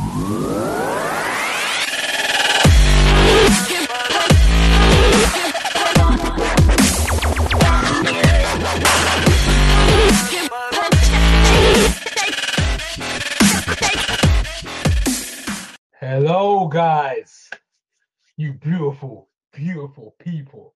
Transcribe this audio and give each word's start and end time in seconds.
Hello, 0.00 0.16
guys. 16.68 17.50
You 18.38 18.54
beautiful, 18.54 19.28
beautiful 19.52 20.16
people. 20.18 20.74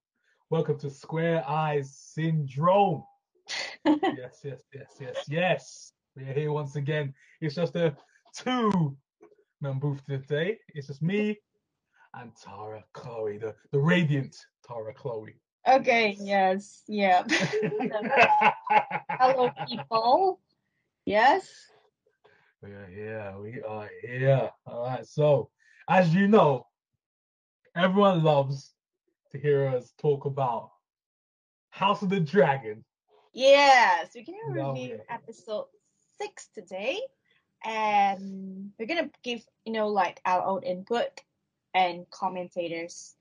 Welcome 0.51 0.77
to 0.79 0.91
Square 0.91 1.43
Eyes 1.49 1.95
Syndrome. 1.95 3.03
yes, 3.85 4.41
yes, 4.43 4.59
yes, 4.71 4.97
yes, 4.99 5.25
yes. 5.27 5.93
We're 6.15 6.31
here 6.31 6.51
once 6.51 6.75
again. 6.75 7.15
It's 7.41 7.55
just 7.55 7.75
a 7.75 7.97
two 8.35 8.95
man 9.61 9.79
booth 9.79 10.01
today. 10.05 10.59
It's 10.73 10.87
just 10.87 11.01
me 11.01 11.39
and 12.13 12.31
Tara 12.35 12.83
Chloe, 12.93 13.37
the, 13.37 13.55
the 13.71 13.79
radiant 13.79 14.35
Tara 14.67 14.93
Chloe. 14.93 15.35
Okay, 15.67 16.15
yes, 16.19 16.83
yeah. 16.87 17.23
Hello, 19.09 19.51
people. 19.67 20.39
Yes. 21.05 21.49
We 22.61 22.69
are 22.71 22.87
here. 22.87 23.33
We 23.41 23.61
are 23.61 23.89
here. 24.01 24.51
All 24.65 24.83
right. 24.83 25.05
So, 25.05 25.49
as 25.89 26.13
you 26.13 26.27
know, 26.27 26.67
everyone 27.75 28.23
loves 28.23 28.73
to 29.31 29.39
hear 29.39 29.67
us 29.67 29.93
talk 29.99 30.25
about 30.25 30.71
House 31.69 32.01
of 32.01 32.09
the 32.09 32.19
Dragon. 32.19 32.83
Yes, 33.33 34.11
we're 34.15 34.23
gonna 34.23 34.71
review 34.71 34.99
episode 35.09 35.65
six 36.17 36.47
today, 36.53 37.01
and 37.65 38.71
we're 38.79 38.85
gonna 38.85 39.09
give 39.23 39.43
you 39.65 39.73
know 39.73 39.87
like 39.87 40.21
our 40.25 40.45
own 40.45 40.63
input 40.63 41.21
and 41.73 42.09
commentators. 42.11 43.15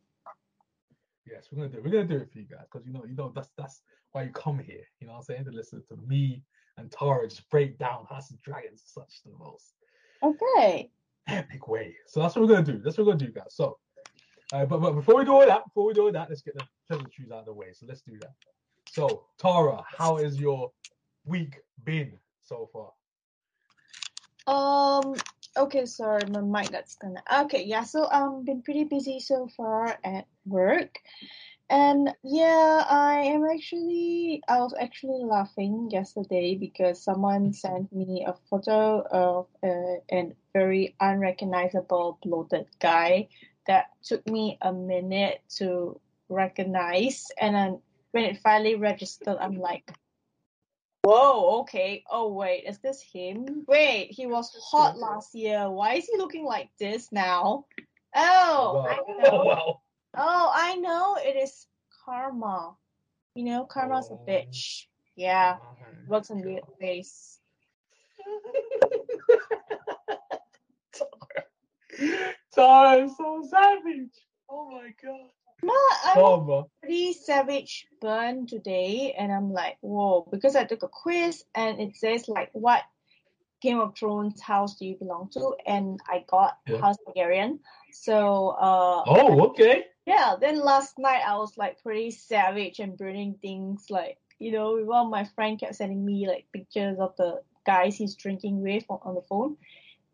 Yes, 1.26 1.48
we're 1.50 1.64
gonna 1.64 1.76
do. 1.76 1.82
We're 1.82 1.90
gonna 1.90 2.04
do 2.04 2.16
it 2.22 2.30
for 2.30 2.38
you 2.38 2.44
guys 2.44 2.66
because 2.70 2.86
you 2.86 2.92
know, 2.92 3.04
you 3.04 3.16
know, 3.16 3.32
that's 3.34 3.50
that's 3.56 3.82
why 4.12 4.24
you 4.24 4.30
come 4.30 4.58
here. 4.58 4.84
You 5.00 5.06
know, 5.06 5.14
what 5.14 5.20
I'm 5.20 5.24
saying 5.24 5.44
to 5.46 5.50
listen 5.50 5.82
to 5.88 5.96
me 6.06 6.42
and 6.76 6.90
Tara 6.90 7.28
just 7.28 7.48
break 7.50 7.78
down 7.78 8.06
House 8.08 8.30
of 8.30 8.40
Dragons 8.42 8.82
such 8.84 9.22
the 9.24 9.32
most 9.38 9.74
Okay. 10.22 10.90
epic 11.28 11.68
way. 11.68 11.96
So 12.06 12.20
that's 12.20 12.36
what 12.36 12.42
we're 12.42 12.54
gonna 12.54 12.66
do. 12.66 12.78
That's 12.78 12.98
what 12.98 13.06
we're 13.06 13.12
gonna 13.12 13.26
do, 13.26 13.32
guys. 13.32 13.54
So, 13.54 13.78
uh, 14.52 14.66
but 14.66 14.80
but 14.80 14.92
before 14.92 15.16
we 15.16 15.24
do 15.24 15.32
all 15.32 15.46
that, 15.46 15.64
before 15.64 15.86
we 15.86 15.94
do 15.94 16.06
all 16.06 16.12
that, 16.12 16.28
let's 16.28 16.42
get 16.42 16.54
the 16.54 16.66
pleasant 16.86 17.12
shoes 17.12 17.30
out 17.30 17.40
of 17.40 17.46
the 17.46 17.52
way. 17.52 17.72
So 17.72 17.86
let's 17.88 18.02
do 18.02 18.18
that. 18.20 18.32
So 18.90 19.24
Tara, 19.38 19.82
how 19.86 20.16
has 20.16 20.38
your 20.38 20.70
week 21.24 21.60
been 21.84 22.12
so 22.42 22.68
far? 22.72 22.90
Um. 24.46 25.14
Okay, 25.56 25.86
sorry, 25.86 26.22
my 26.30 26.40
mic 26.40 26.70
that's 26.70 26.96
gonna. 26.96 27.22
Okay, 27.44 27.64
yeah. 27.64 27.84
So 27.84 28.10
um, 28.10 28.44
been 28.44 28.62
pretty 28.62 28.84
busy 28.84 29.20
so 29.20 29.48
far 29.56 29.96
at 30.04 30.26
work, 30.44 30.98
and 31.70 32.10
yeah, 32.22 32.84
I 32.88 33.20
am 33.32 33.44
actually. 33.44 34.42
I 34.48 34.58
was 34.58 34.74
actually 34.78 35.24
laughing 35.24 35.88
yesterday 35.90 36.56
because 36.56 37.00
someone 37.00 37.52
sent 37.52 37.92
me 37.92 38.26
a 38.26 38.34
photo 38.50 39.00
of 39.10 39.46
uh, 39.62 40.02
a 40.12 40.32
very 40.52 40.94
unrecognizable 41.00 42.18
bloated 42.22 42.66
guy 42.80 43.28
that 43.66 43.86
took 44.02 44.26
me 44.28 44.58
a 44.60 44.72
minute 44.72 45.40
to 45.56 46.00
recognize, 46.28 47.28
and 47.40 47.54
then 47.54 47.78
when 48.10 48.24
it 48.24 48.38
finally 48.42 48.74
registered, 48.74 49.38
I'm 49.40 49.56
like. 49.58 49.90
Whoa, 51.04 51.60
okay. 51.60 52.02
Oh, 52.10 52.32
wait, 52.32 52.64
is 52.66 52.78
this 52.78 53.02
him? 53.02 53.64
Wait, 53.68 54.10
he 54.10 54.26
was 54.26 54.50
hot 54.70 54.98
last 54.98 55.34
year. 55.34 55.68
Why 55.70 55.94
is 55.96 56.06
he 56.06 56.16
looking 56.16 56.46
like 56.46 56.70
this 56.80 57.12
now? 57.12 57.66
Oh, 58.16 58.86
I 58.88 59.00
wow. 59.00 59.04
know. 59.22 59.44
wow. 59.44 59.82
Oh, 60.16 60.50
I 60.54 60.76
know. 60.76 61.18
It 61.20 61.36
is 61.36 61.66
Karma. 62.04 62.74
You 63.34 63.44
know, 63.44 63.64
Karma's 63.66 64.10
a 64.10 64.14
Oh. 64.14 64.24
bitch. 64.26 64.86
Yeah, 65.14 65.58
oh 65.60 65.76
My 65.80 66.08
works 66.08 66.30
in 66.30 66.40
weird 66.42 66.62
God. 66.80 67.04
Sorry, 70.94 72.34
Tara 72.54 73.04
is 73.04 73.16
so 73.16 73.42
savage. 73.48 74.14
Oh 74.48 74.70
my 74.70 74.88
god. 75.02 75.30
Ma, 75.64 75.72
I 75.72 76.14
was 76.16 76.66
pretty 76.80 77.12
savage 77.14 77.86
burn 78.00 78.46
today, 78.46 79.14
and 79.18 79.32
I'm 79.32 79.52
like, 79.52 79.76
whoa, 79.80 80.28
because 80.30 80.56
I 80.56 80.64
took 80.64 80.82
a 80.82 80.88
quiz 80.88 81.44
and 81.54 81.80
it 81.80 81.96
says 81.96 82.28
like 82.28 82.50
what 82.52 82.82
Game 83.62 83.80
of 83.80 83.96
Thrones 83.96 84.40
house 84.42 84.76
do 84.76 84.86
you 84.86 84.96
belong 84.96 85.30
to, 85.32 85.54
and 85.66 85.98
I 86.06 86.24
got 86.26 86.58
Yeah. 86.68 86.80
House 86.80 86.96
Targaryen. 87.06 87.60
So 87.92 88.48
uh, 88.50 89.04
Oh, 89.06 89.46
okay. 89.50 89.86
Yeah, 90.06 90.36
then 90.38 90.60
last 90.60 90.98
night 90.98 91.22
I 91.26 91.38
was 91.38 91.56
like 91.56 91.82
pretty 91.82 92.10
savage 92.10 92.78
and 92.78 92.98
burning 92.98 93.38
things 93.40 93.86
like 93.88 94.18
you 94.38 94.52
know, 94.52 94.76
one 94.84 95.06
of 95.06 95.10
my 95.10 95.24
friend 95.24 95.58
kept 95.58 95.76
sending 95.76 96.04
me 96.04 96.26
like 96.28 96.46
pictures 96.52 96.98
of 96.98 97.16
the 97.16 97.40
guys 97.64 97.96
he's 97.96 98.16
drinking 98.16 98.60
with 98.60 98.84
on, 98.90 98.98
on 99.02 99.14
the 99.14 99.22
phone. 99.22 99.56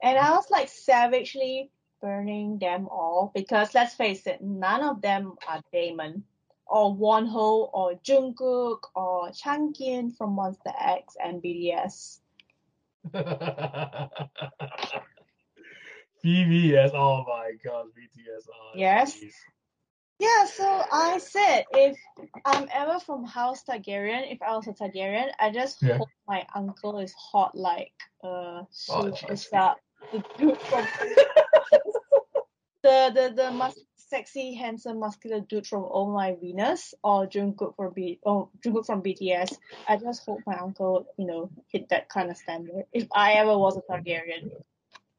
And 0.03 0.17
I 0.19 0.31
was 0.31 0.49
like 0.51 0.69
savagely 0.69 1.71
burning 2.01 2.59
them 2.59 2.89
all 2.89 3.31
because 3.35 3.75
let's 3.75 3.95
face 3.95 4.27
it, 4.27 4.41
none 4.43 4.83
of 4.83 5.01
them 5.03 5.37
are 5.49 5.63
Damon 5.73 6.25
or 6.67 6.95
Wonho 6.95 7.69
or 7.73 7.95
Jungkook 8.05 8.81
or 8.95 9.31
Changkyun 9.31 10.17
from 10.17 10.37
Monsta 10.37 10.73
X 10.79 11.17
and 11.23 11.43
BTS. 11.43 12.21
BBS. 16.25 16.91
Oh 16.95 17.25
my 17.27 17.53
god, 17.65 17.87
BTS. 17.97 18.47
Oh, 18.49 18.73
Yes. 18.75 19.17
jeez. 19.19 19.35
Yeah, 20.19 20.45
so 20.45 20.85
I 20.93 21.17
said 21.19 21.65
if 21.73 21.97
I'm 22.45 22.69
ever 22.73 23.01
from 23.01 23.25
House 23.25 23.65
Targaryen, 23.65 24.31
if 24.31 24.43
I 24.43 24.55
was 24.55 24.67
a 24.69 24.73
Targaryen, 24.73 25.31
I 25.39 25.51
just 25.51 25.83
Yeah. 25.83 25.97
hope 25.97 26.11
my 26.29 26.47
uncle 26.55 26.99
is 26.99 27.15
hot 27.15 27.57
like 27.57 27.93
uh 28.23 28.65
Oh, 28.65 28.67
Su- 28.71 29.13
jeez. 29.13 29.49
Usopp, 29.49 29.77
the 30.13 30.25
dude 30.39 30.59
from 30.63 30.87
the 32.83 33.11
the 33.15 33.33
the 33.37 33.51
mus- 33.53 33.85
sexy 33.97 34.55
handsome 34.55 34.99
muscular 34.99 35.41
dude 35.41 35.67
from 35.67 35.87
Oh 35.89 36.11
My 36.11 36.37
Venus 36.41 36.95
or 37.05 37.27
Jungkook 37.27 37.77
from 37.77 37.93
B 37.95 38.19
oh 38.27 38.51
Jungkook 38.65 38.87
from 38.87 39.03
BTS. 39.03 39.57
I 39.89 39.97
just 39.97 40.25
hope 40.27 40.41
my 40.47 40.59
uncle 40.59 41.07
you 41.17 41.27
know 41.27 41.51
hit 41.73 41.89
that 41.91 42.09
kind 42.09 42.31
of 42.31 42.37
standard 42.37 42.85
if 42.93 43.07
I 43.13 43.35
ever 43.35 43.57
was 43.57 43.77
a 43.77 43.83
Targaryen. 43.83 44.51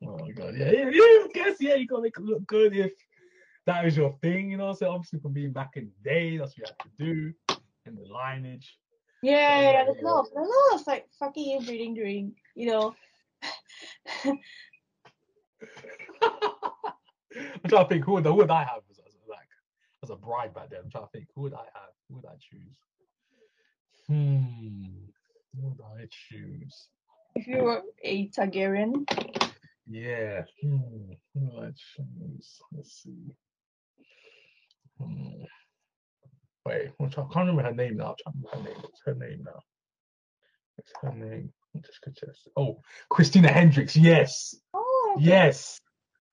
Oh 0.06 0.18
my 0.20 0.32
god. 0.32 0.56
Yeah, 0.58 0.72
yeah, 0.72 0.90
yeah. 0.92 1.28
Guess 1.34 1.58
yeah, 1.60 1.76
you 1.76 1.88
gotta 1.88 2.02
make 2.02 2.18
it 2.18 2.24
look 2.24 2.46
good 2.48 2.76
if 2.76 2.92
that 3.66 3.86
is 3.86 3.96
your 3.96 4.18
thing, 4.22 4.52
you 4.52 4.58
know. 4.58 4.74
So 4.74 4.90
obviously 4.92 5.20
from 5.20 5.34
being 5.34 5.52
back 5.52 5.72
in 5.76 5.92
the 6.04 6.10
day, 6.10 6.38
that's 6.38 6.52
what 6.52 6.58
you 6.58 6.64
have 6.68 6.78
to 6.78 6.90
do. 6.98 7.34
And 7.86 7.98
the 7.98 8.12
lineage. 8.12 8.78
Yeah, 9.24 9.32
yeah, 9.32 9.62
yeah, 9.62 9.72
yeah. 9.72 9.84
There's 9.86 10.02
a 10.02 10.06
lot 10.06 10.28
there's 10.34 10.48
a 10.48 10.74
lot 10.74 10.82
of 10.82 10.88
like 10.88 11.08
fucking 11.20 11.60
inbreeding 11.60 11.94
during 11.94 12.34
you 12.56 12.68
know. 12.68 12.96
I'm 16.24 17.70
trying 17.70 17.86
to 17.86 17.90
think 17.90 18.06
who 18.06 18.14
would 18.14 18.26
who 18.26 18.34
would 18.36 18.52
I 18.52 18.64
have 18.64 18.82
as, 18.90 19.00
as 19.00 19.14
like 19.30 19.48
as 20.04 20.10
a 20.10 20.16
bride 20.16 20.54
back 20.54 20.70
then. 20.70 20.82
I'm 20.84 20.90
trying 20.92 21.06
to 21.06 21.10
think 21.12 21.28
who 21.36 21.42
would 21.44 21.54
I 21.54 21.66
have? 21.74 21.94
Who 22.10 22.16
would 22.16 22.26
I 22.26 22.36
choose? 22.40 22.78
Hmm. 24.08 25.08
Who 25.56 25.68
would 25.70 25.82
I 26.00 26.08
choose? 26.10 26.88
If 27.36 27.48
you 27.48 27.64
were 27.64 27.82
a 28.04 28.28
Targaryen, 28.30 29.06
Yeah. 29.88 30.44
Hmm. 30.62 31.14
Who 31.34 31.40
would 31.40 31.64
I 31.64 31.72
choose? 31.72 32.62
Let's 32.72 33.04
see. 33.04 33.36
Hmm. 35.00 35.44
Wait, 36.66 36.92
I 37.00 37.06
can't 37.08 37.36
remember 37.36 37.64
her 37.64 37.74
name 37.74 37.98
now. 37.98 38.16
I'm 38.28 38.34
trying 38.44 38.64
to 38.64 38.70
remember 38.70 38.70
her 38.70 38.76
name. 38.76 38.82
What's 38.82 39.02
her 39.06 39.16
name 39.16 39.44
now? 39.46 39.60
What's 40.76 40.92
her 41.02 41.26
name? 41.26 41.54
Just, 41.78 42.20
just, 42.20 42.50
oh, 42.58 42.82
Christina 43.10 43.48
Hendricks. 43.48 43.96
Yes. 43.96 44.56
Oh, 45.12 45.16
okay. 45.18 45.26
Yes. 45.26 45.80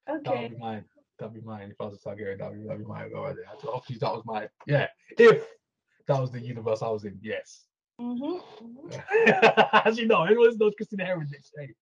That 0.06 0.24
would 0.24 0.50
be 0.50 0.56
mine. 0.56 0.84
That'd 1.18 1.34
be 1.34 1.40
mine. 1.40 1.70
If 1.70 1.80
I 1.80 1.84
was 1.84 1.94
a 1.94 2.08
Targaryen, 2.08 2.38
that'd 2.38 2.60
be, 2.60 2.66
that'd 2.66 2.80
be 2.80 2.86
mine. 2.86 3.10
Go 3.10 3.24
right 3.24 3.34
there. 3.34 3.44
Obviously, 3.72 3.98
that 3.98 4.12
was 4.12 4.22
my 4.24 4.48
yeah. 4.66 4.86
If 5.18 5.44
that 6.06 6.20
was 6.20 6.30
the 6.30 6.40
universe 6.40 6.80
I 6.82 6.88
was 6.88 7.04
in, 7.04 7.18
yes. 7.20 7.64
mhm, 8.00 8.40
mhm. 8.62 9.70
As 9.84 9.98
you 9.98 10.06
know, 10.06 10.22
everyone 10.22 10.56
knows 10.58 10.74
Christina 10.76 11.04
Hendricks. 11.04 11.50
Hey, 11.56 11.74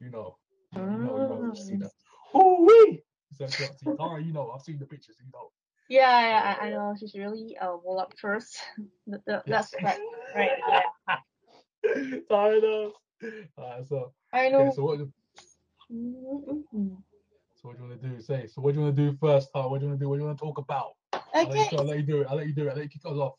you 0.00 0.10
know, 0.10 0.36
you 0.74 0.82
know, 0.82 0.90
you 0.90 0.98
know, 0.98 1.16
you 1.16 1.42
know. 1.42 1.50
Christina. 1.50 1.90
Ooh 2.34 2.66
wee. 2.66 3.02
Tara, 3.38 4.22
you 4.22 4.32
know, 4.32 4.50
I've 4.50 4.62
seen 4.62 4.78
the 4.78 4.86
pictures. 4.86 5.16
You 5.20 5.26
know. 5.32 5.50
Yeah, 5.88 6.20
yeah, 6.20 6.56
I, 6.60 6.66
I 6.66 6.70
know 6.70 6.94
she's 6.98 7.14
really 7.14 7.56
uh 7.60 7.76
voluptuous. 7.76 8.56
The, 9.06 9.20
the, 9.26 9.42
that's 9.46 9.74
right, 9.82 9.98
right. 10.34 10.50
Yeah. 10.68 12.18
Tara 12.30 12.60
knows. 12.60 12.92
Alright, 13.58 13.88
so 13.88 14.12
I 14.32 14.46
okay, 14.46 14.52
know. 14.52 14.72
so 14.74 14.84
what? 14.84 15.00
Mhm, 15.92 16.64
mhm. 16.72 17.02
So 17.54 17.68
what 17.68 17.76
do 17.76 17.82
you 17.82 17.88
want 17.90 18.02
to 18.02 18.08
do? 18.08 18.20
Say. 18.20 18.46
So 18.46 18.62
what 18.62 18.72
do 18.72 18.80
you 18.80 18.84
want 18.86 18.96
to 18.96 19.10
do 19.10 19.16
first, 19.18 19.50
Tara? 19.52 19.68
What 19.68 19.78
do 19.78 19.84
you 19.86 19.90
want 19.90 20.00
to 20.00 20.04
do? 20.04 20.08
What 20.08 20.16
do 20.16 20.22
you 20.22 20.26
want 20.26 20.38
to 20.38 20.44
talk 20.44 20.58
about? 20.58 20.94
Okay, 21.34 21.68
I'll 21.76 21.84
let 21.84 21.98
you 21.98 22.02
do 22.02 22.22
it. 22.22 22.26
I'll 22.28 22.36
let 22.36 22.46
you 22.46 22.54
do 22.54 22.66
it. 22.66 22.70
I'll 22.70 22.76
let 22.76 22.84
you 22.84 22.90
kick 22.90 23.04
us 23.04 23.18
off. 23.18 23.34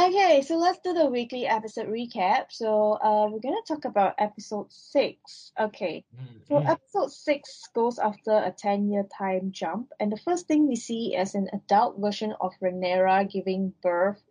Okay, 0.00 0.42
so 0.42 0.56
let's 0.56 0.78
do 0.84 0.94
the 0.94 1.06
weekly 1.06 1.46
episode 1.46 1.88
recap. 1.88 2.46
So 2.50 2.92
uh, 3.02 3.28
we're 3.30 3.40
gonna 3.40 3.56
talk 3.66 3.84
about 3.84 4.14
episode 4.18 4.72
six. 4.72 5.52
Okay, 5.58 6.04
so 6.46 6.54
Mm, 6.54 6.62
mm. 6.64 6.70
episode 6.70 7.12
six 7.12 7.68
goes 7.74 7.98
after 7.98 8.30
a 8.30 8.52
ten-year 8.56 9.06
time 9.16 9.50
jump, 9.52 9.92
and 10.00 10.10
the 10.10 10.16
first 10.16 10.46
thing 10.46 10.68
we 10.68 10.76
see 10.76 11.16
is 11.16 11.34
an 11.34 11.48
adult 11.52 11.98
version 11.98 12.32
of 12.40 12.52
Rhaenyra 12.62 13.28
giving 13.30 13.74
birth. 13.82 14.22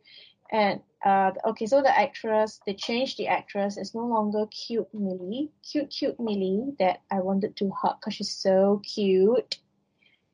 And 0.51 0.81
uh, 1.05 1.31
okay, 1.45 1.65
so 1.65 1.81
the 1.81 1.97
actress 1.97 2.59
they 2.65 2.73
changed 2.73 3.17
the 3.17 3.27
actress. 3.27 3.77
It's 3.77 3.94
no 3.94 4.05
longer 4.05 4.45
cute 4.47 4.88
Millie, 4.94 5.51
cute 5.69 5.89
cute 5.89 6.19
Millie 6.19 6.73
that 6.79 7.01
I 7.11 7.19
wanted 7.19 7.55
to 7.57 7.71
hug 7.71 7.97
because 7.99 8.13
she's 8.15 8.31
so 8.31 8.81
cute. 8.83 9.59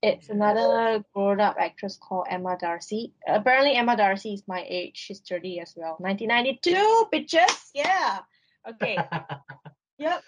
It's 0.01 0.27
another 0.27 1.01
grown-up 1.13 1.55
actress 1.57 1.97
called 1.97 2.27
Emma 2.29 2.57
Darcy. 2.59 3.13
Apparently, 3.25 3.73
Emma 3.73 3.95
Darcy 3.95 4.33
is 4.33 4.43
my 4.47 4.65
age. 4.67 4.97
She's 4.97 5.21
30 5.21 5.61
as 5.61 5.73
well. 5.77 5.95
1992, 5.99 7.05
bitches. 7.09 7.69
Yeah. 7.73 8.19
Okay. 8.69 8.97
yep. 9.97 10.21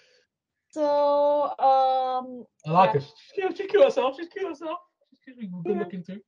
So, 0.70 1.42
um, 1.58 2.46
I 2.66 2.70
like 2.70 2.94
Yeah. 2.94 3.00
her. 3.00 3.06
She, 3.34 3.54
she 3.54 3.66
cute 3.68 3.84
herself. 3.84 4.16
She's 4.16 4.28
cute 4.28 4.48
herself. 4.48 4.78
She's 5.26 5.36
good 5.36 5.76
looking 5.76 6.02
too. 6.02 6.22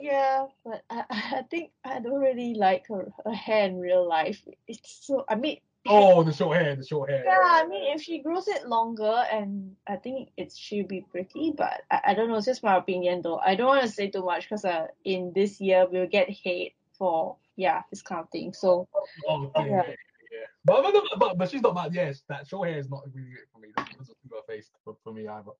Yeah, 0.00 0.46
but 0.64 0.82
I, 0.90 1.04
I 1.10 1.42
think 1.50 1.70
I 1.84 2.00
don't 2.00 2.20
really 2.20 2.54
like 2.54 2.86
her, 2.88 3.12
her 3.24 3.32
hair 3.32 3.66
in 3.66 3.78
real 3.78 4.08
life. 4.08 4.40
It's 4.66 5.06
so, 5.06 5.24
I 5.28 5.34
mean, 5.34 5.58
Oh, 5.88 6.22
the 6.22 6.32
short 6.32 6.58
hair, 6.58 6.76
the 6.76 6.84
short 6.84 7.08
hair. 7.10 7.24
yeah, 7.24 7.38
I 7.42 7.66
mean, 7.66 7.94
if 7.96 8.02
she 8.02 8.18
grows 8.22 8.46
it 8.48 8.68
longer, 8.68 9.24
and 9.32 9.76
I 9.86 9.96
think 9.96 10.28
it 10.36 10.52
should 10.52 10.88
be 10.88 11.00
pretty, 11.10 11.54
but 11.56 11.82
I, 11.90 12.00
I 12.08 12.14
don't 12.14 12.28
know. 12.28 12.36
It's 12.36 12.44
just 12.46 12.62
my 12.62 12.76
opinion, 12.76 13.22
though. 13.22 13.38
I 13.38 13.54
don't 13.54 13.66
want 13.68 13.82
to 13.82 13.88
say 13.88 14.10
too 14.10 14.24
much 14.24 14.44
because 14.44 14.64
uh, 14.66 14.88
in 15.04 15.32
this 15.34 15.58
year 15.60 15.86
we'll 15.90 16.06
get 16.06 16.28
hate 16.28 16.74
for 16.98 17.36
yeah 17.56 17.80
this 17.90 18.02
kind 18.02 18.20
of 18.20 18.28
thing. 18.30 18.52
So 18.52 18.88
Oh, 19.26 19.50
yeah, 19.56 19.64
Yeah. 19.64 19.82
yeah. 19.86 20.46
But, 20.66 20.82
but, 20.82 21.02
but, 21.18 21.38
but 21.38 21.50
she's 21.50 21.62
not 21.62 21.74
bad. 21.74 21.94
Yes, 21.94 22.22
that 22.28 22.46
short 22.46 22.68
hair 22.68 22.78
is 22.78 22.90
not 22.90 23.02
really 23.14 23.30
it 23.30 23.48
for 23.52 23.58
me. 23.60 23.68
That 23.76 23.88
doesn't 23.96 24.16
do 24.28 24.34
her 24.36 24.42
face 24.46 24.70
for, 24.84 24.96
for 25.02 25.14
me 25.14 25.26
either. 25.28 25.52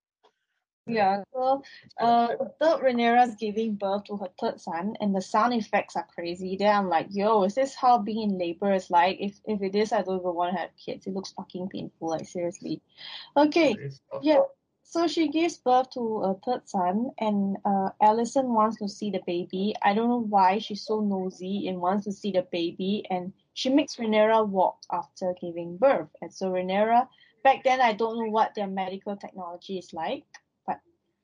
Yeah, 0.93 1.23
so 1.33 1.63
uh, 1.99 2.29
third 2.61 2.81
Rhaenyra's 2.83 3.35
giving 3.37 3.75
birth 3.75 4.05
to 4.05 4.17
her 4.17 4.29
third 4.41 4.61
son, 4.61 4.97
and 5.01 5.15
the 5.15 5.23
sound 5.23 5.55
effects 5.55 5.97
are 5.97 6.07
crazy. 6.15 6.57
Then 6.57 6.75
I'm 6.75 6.89
like, 6.89 7.07
yo, 7.11 7.45
is 7.45 7.55
this 7.55 7.75
how 7.75 7.99
being 7.99 8.31
in 8.31 8.39
labor 8.39 8.73
is 8.73 8.91
like? 8.91 9.19
If 9.21 9.41
if 9.45 9.63
it 9.63 9.75
is, 9.75 9.93
I 9.93 10.03
don't 10.03 10.21
even 10.21 10.35
want 10.35 10.55
to 10.55 10.61
have 10.61 10.71
kids. 10.77 11.07
It 11.07 11.15
looks 11.15 11.33
fucking 11.33 11.69
painful. 11.69 12.09
Like 12.09 12.27
seriously. 12.27 12.83
Okay. 13.37 13.77
Yeah. 14.23 14.43
So 14.83 15.07
she 15.07 15.29
gives 15.29 15.57
birth 15.57 15.91
to 15.91 16.23
a 16.25 16.35
third 16.45 16.69
son, 16.69 17.13
and 17.21 17.57
uh, 17.65 17.91
Alicent 18.03 18.49
wants 18.49 18.79
to 18.79 18.89
see 18.89 19.13
the 19.13 19.23
baby. 19.25 19.73
I 19.83 19.95
don't 19.95 20.09
know 20.09 20.27
why 20.29 20.59
she's 20.59 20.83
so 20.85 21.01
nosy 21.01 21.69
and 21.69 21.81
wants 21.81 22.07
to 22.07 22.13
see 22.13 22.33
the 22.33 22.45
baby, 22.51 23.07
and 23.09 23.33
she 23.55 23.69
makes 23.69 23.97
Rhaenyra 23.97 24.49
walk 24.49 24.79
after 24.91 25.33
giving 25.41 25.77
birth. 25.77 26.09
And 26.21 26.33
so 26.35 26.51
Rhaenyra, 26.51 27.07
back 27.45 27.63
then 27.63 27.81
I 27.81 27.93
don't 27.93 28.19
know 28.19 28.31
what 28.31 28.57
their 28.57 28.67
medical 28.67 29.17
technology 29.17 29.79
is 29.79 29.93
like. 29.93 30.25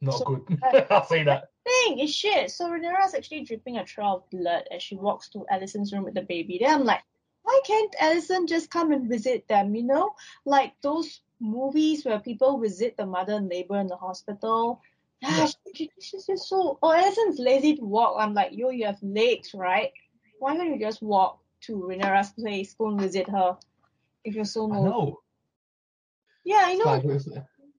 Not 0.01 0.15
So- 0.19 0.25
good. 0.37 0.59
uh, 0.63 0.83
I'll 0.91 1.05
say 1.07 1.23
that. 1.25 1.51
Thing 1.65 1.99
is 1.99 2.15
shit. 2.15 2.51
So 2.51 2.69
Rhaenyra's 2.71 3.15
actually 3.15 3.45
dripping 3.45 3.79
a 3.79 3.85
trail 3.85 4.17
of 4.25 4.31
blood 4.31 4.65
as 4.71 4.83
she 4.83 4.95
walks 4.95 5.29
to 5.31 5.45
Alicent's 5.53 5.93
room 5.93 6.05
with 6.05 6.15
the 6.15 6.23
baby. 6.23 6.59
Then 6.61 6.73
I'm 6.75 6.85
like, 6.85 7.03
why 7.43 7.61
can't 7.67 7.95
Alicent 8.01 8.49
just 8.49 8.71
come 8.71 8.93
and 8.93 9.09
visit 9.09 9.49
them? 9.49 9.75
You 9.75 9.83
know, 9.85 10.15
like 10.45 10.75
those 10.83 11.21
movies 11.41 12.05
where 12.05 12.19
people 12.21 12.59
visit 12.59 12.97
the 12.97 13.07
mother 13.07 13.35
and 13.35 13.49
labor 13.49 13.79
in 13.81 13.89
the 13.89 13.97
hospital. 13.97 14.81
Yeah. 15.23 15.39
Yeah, 15.39 15.49
she, 15.75 15.91
she's 16.01 16.27
just 16.27 16.49
so. 16.49 16.79
Oh, 16.83 16.89
Alicent's 16.89 17.39
lazy 17.41 17.75
to 17.77 17.85
walk. 17.85 18.17
I'm 18.21 18.35
like, 18.35 18.51
yo, 18.53 18.69
you 18.71 18.87
have 18.87 19.03
legs, 19.03 19.53
right? 19.55 19.91
Why 20.39 20.57
don't 20.57 20.73
you 20.73 20.79
just 20.79 21.03
walk 21.03 21.41
to 21.63 21.73
Rhaenyra's 21.77 22.31
place, 22.33 22.75
go 22.75 22.89
and 22.91 23.01
visit 23.01 23.29
her? 23.29 23.57
If 24.25 24.35
you're 24.35 24.45
so 24.45 24.67
I 24.71 24.75
nosy. 24.77 24.85
know. 24.89 25.21
Yeah, 26.45 26.63
I 26.65 26.75
know. 26.75 26.85
Like, 26.85 27.03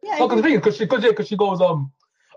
yeah, 0.03 0.15
because 0.17 0.31
I 0.31 0.35
the 0.35 0.41
thing 0.41 0.51
is, 0.53 0.57
because 0.57 0.77
she, 0.77 0.87
cause, 0.87 1.03
yeah, 1.03 1.11
'cause 1.13 1.27
she 1.27 1.37
goes, 1.37 1.61
um, 1.61 1.91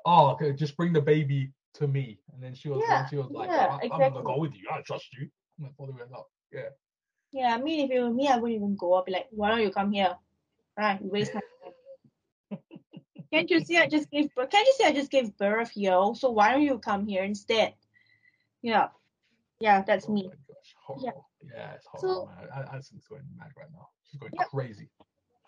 oh, 0.07 0.31
okay, 0.31 0.53
just 0.53 0.77
bring 0.77 0.93
the 0.93 1.01
baby 1.01 1.53
to 1.75 1.87
me, 1.89 2.19
and 2.33 2.43
then 2.43 2.55
she 2.55 2.69
was, 2.69 2.83
Yeah, 2.89 3.07
she 3.07 3.17
was 3.17 3.31
like, 3.31 3.49
yeah, 3.51 3.69
oh, 3.71 3.75
I, 3.77 3.91
I'm 4.05 4.13
gonna 4.13 4.25
go 4.25 4.39
with 4.39 4.55
you. 4.57 4.69
I 4.73 4.81
trust 4.83 5.07
you. 5.19 5.29
I'm 5.63 5.73
follow 5.77 5.95
you 5.97 6.17
up. 6.17 6.27
Yeah. 6.53 6.69
Yeah, 7.33 7.55
I 7.55 7.59
mean, 7.59 7.85
if 7.85 7.91
it 7.91 8.01
were 8.03 8.11
me, 8.11 8.27
I 8.29 8.37
wouldn't 8.39 8.57
even 8.57 8.77
go. 8.77 8.95
I'd 8.95 9.05
be 9.05 9.13
like, 9.13 9.29
why 9.31 9.51
don't 9.51 9.61
you 9.61 9.71
come 9.71 9.93
here? 9.93 10.17
Right, 10.77 11.01
you 11.01 11.11
waste 11.11 11.35
my 11.35 11.41
time. 12.51 12.59
Can't 13.33 13.49
you 13.51 13.61
see 13.61 13.77
I 13.77 13.87
just 13.87 14.11
gave 14.11 14.35
birth? 14.35 14.51
Can't 14.51 14.67
you 14.67 14.75
see 14.77 14.85
I 14.85 14.93
just 14.93 15.11
gave 15.11 15.37
birth, 15.37 15.71
yo? 15.77 16.15
So 16.15 16.31
why 16.31 16.51
don't 16.53 16.63
you 16.63 16.79
come 16.79 17.07
here 17.07 17.23
instead? 17.23 17.75
Yeah, 18.63 18.89
yeah, 19.61 19.83
that's 19.83 20.07
Oh 20.09 20.13
me. 20.13 20.25
my 20.25 20.35
gosh, 20.49 20.75
horrible. 20.85 21.29
Yeah, 21.55 21.73
it's 21.75 21.85
So- 21.85 22.09
horrible, 22.09 22.33
man. 22.37 22.49
I, 22.53 22.75
Addison's 22.77 23.07
going 23.07 23.23
mad 23.39 23.51
right 23.57 23.71
now. 23.73 23.89
She's 24.11 24.19
going 24.19 24.33
Yep. 24.37 24.49
crazy. 24.49 24.89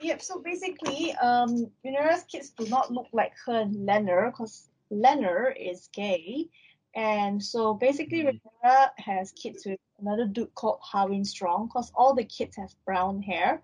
Yep. 0.03 0.21
So 0.21 0.41
basically, 0.41 1.15
um, 1.15 1.71
Rhaenyra's 1.87 2.25
kids 2.25 2.51
do 2.51 2.67
not 2.67 2.91
look 2.91 3.07
like 3.13 3.33
her 3.47 3.61
and 3.61 3.89
Laenor, 3.89 4.31
because 4.33 4.69
Laenor 4.91 5.55
is 5.57 5.89
gay, 5.93 6.49
and 6.95 7.43
so 7.43 7.75
basically. 7.75 8.25
Rhaenyra 8.25 8.91
has 8.99 9.33
kids 9.33 9.65
with 9.65 9.79
another 10.01 10.27
dude 10.27 10.55
called 10.55 10.81
Harwin 10.83 11.25
Strong, 11.25 11.69
because 11.69 11.93
all 11.95 12.15
the 12.15 12.25
kids 12.25 12.57
have 12.57 12.75
brown 12.85 13.23
hair. 13.23 13.63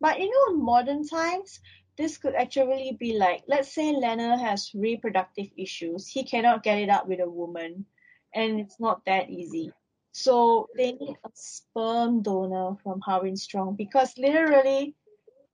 But 0.00 0.20
you 0.20 0.30
know, 0.30 0.54
in 0.54 0.64
modern 0.64 1.06
times, 1.06 1.60
this 1.98 2.16
could 2.18 2.34
actually 2.34 2.96
be 2.98 3.18
like, 3.18 3.42
let's 3.48 3.74
say 3.74 3.92
Laenor 3.92 4.38
has 4.38 4.70
reproductive 4.74 5.48
issues, 5.56 6.06
he 6.06 6.22
cannot 6.24 6.62
get 6.62 6.78
it 6.78 6.88
up 6.88 7.08
with 7.08 7.20
a 7.20 7.28
woman, 7.28 7.84
and 8.34 8.60
it's 8.60 8.78
not 8.80 9.04
that 9.06 9.28
easy. 9.28 9.72
So 10.12 10.68
they 10.76 10.92
need 10.92 11.16
a 11.24 11.30
sperm 11.34 12.22
donor 12.22 12.76
from 12.82 13.00
Harwin 13.00 13.36
Strong 13.36 13.76
because 13.76 14.16
literally 14.18 14.94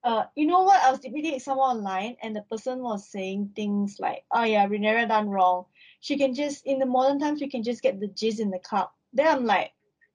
uh, 0.06 0.26
you 0.37 0.47
know 0.47 0.62
what? 0.62 0.81
I 0.81 0.93
was 0.93 1.00
debating 1.00 1.41
someone 1.41 1.79
online, 1.79 2.17
and 2.23 2.35
the 2.35 2.43
person 2.43 2.79
was 2.79 3.08
saying 3.08 3.50
things 3.56 3.99
like, 3.99 4.23
"Oh 4.31 4.44
yeah, 4.44 4.64
Rhaenyra 4.69 5.08
done 5.08 5.29
wrong. 5.29 5.64
She 5.99 6.17
can 6.17 6.32
just 6.32 6.64
in 6.64 6.79
the 6.79 6.87
modern 6.87 7.19
times 7.19 7.41
we 7.41 7.49
can 7.49 7.64
just 7.64 7.82
get 7.82 7.99
the 7.99 8.06
jizz 8.06 8.38
in 8.38 8.50
the 8.50 8.61
cup." 8.61 8.94
Then 9.12 9.26
I'm 9.26 9.44
like, 9.44 9.73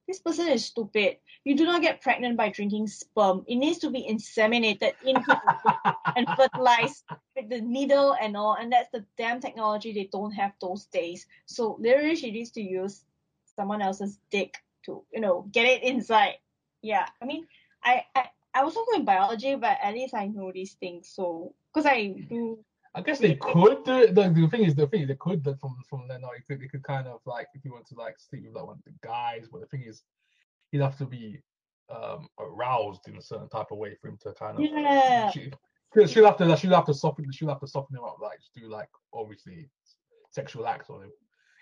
this 0.08 0.20
person 0.20 0.48
is 0.48 0.64
stupid. 0.64 1.18
You 1.44 1.58
do 1.58 1.66
not 1.66 1.82
get 1.82 2.00
pregnant 2.00 2.38
by 2.38 2.50
drinking 2.50 2.88
sperm. 2.88 3.44
It 3.48 3.58
needs 3.58 3.80
to 3.80 3.90
be 3.90 4.08
inseminated 4.10 4.94
into 5.04 5.42
and 6.16 6.28
fertilized 6.38 7.04
with 7.36 7.50
the 7.50 7.60
needle 7.60 8.16
and 8.16 8.38
all, 8.38 8.56
and 8.56 8.72
that's 8.72 8.92
the 8.94 9.04
damn 9.18 9.42
technology 9.42 9.92
they 9.92 10.08
don't 10.10 10.32
have 10.32 10.54
those 10.62 10.86
days. 10.86 11.28
So 11.48 11.76
literally, 11.82 12.16
she 12.16 12.32
needs 12.32 12.52
to 12.52 12.62
use 12.62 13.04
someone 13.58 13.82
else's 13.82 14.18
dick 14.30 14.56
to, 14.86 15.04
you 15.12 15.20
know, 15.20 15.46
get 15.52 15.66
it 15.66 15.84
inside. 15.84 16.36
Yeah, 16.82 17.06
I 17.22 17.26
mean, 17.26 17.46
I 17.84 18.06
I, 18.16 18.30
I 18.54 18.64
was 18.64 18.74
talking 18.74 19.00
in 19.00 19.06
biology, 19.06 19.56
but 19.56 19.78
at 19.82 19.94
least 19.94 20.14
I 20.14 20.28
know 20.28 20.52
these 20.52 20.74
things. 20.74 21.10
So 21.14 21.54
because 21.74 21.86
I 21.86 22.08
do, 22.30 22.60
I 22.94 23.02
guess 23.02 23.20
they 23.20 23.36
could 23.36 23.54
do 23.54 23.68
it. 23.72 23.86
The, 23.86 24.12
the 24.14 24.48
thing 24.50 24.66
is, 24.66 24.76
the 24.76 24.88
thing 24.88 25.02
is, 25.02 25.08
they 25.08 25.16
could 25.16 25.44
from 25.44 25.78
from 25.90 26.08
then 26.08 26.24
on. 26.24 26.32
It 26.36 26.72
could, 26.72 26.84
kind 26.84 27.08
of 27.08 27.22
like 27.26 27.48
if 27.54 27.64
you 27.64 27.72
want 27.72 27.88
to 27.88 27.96
like 27.96 28.16
sleep 28.20 28.44
with 28.46 28.56
like 28.56 28.66
one 28.66 28.78
of 28.78 28.84
the 28.84 29.08
guys, 29.08 29.48
but 29.52 29.62
the 29.62 29.68
thing 29.68 29.84
is, 29.88 30.04
he'd 30.72 30.82
have 30.82 30.98
to 30.98 31.06
be 31.06 31.42
um 31.90 32.28
aroused 32.40 33.08
in 33.08 33.18
a 33.18 33.22
certain 33.22 33.50
type 33.50 33.68
of 33.72 33.78
way 33.78 33.96
for 34.02 34.08
him 34.08 34.18
to 34.22 34.34
kind 34.34 34.58
of 34.58 34.64
Yeah. 34.64 35.30
She, 35.32 35.52
she'll- 36.08 36.26
have 36.26 36.38
to 36.38 36.56
she'll 36.56 36.74
have 36.74 36.86
to 36.86 36.94
soften 36.94 37.30
she'll 37.32 37.50
have 37.50 37.60
to 37.60 37.68
soften 37.68 37.98
him 37.98 38.04
up 38.06 38.18
like 38.22 38.40
just 38.40 38.54
do 38.56 38.70
like 38.70 38.88
obviously 39.14 39.70
sexual 40.30 40.66
acts 40.66 40.90
on 40.90 41.04
him 41.04 41.12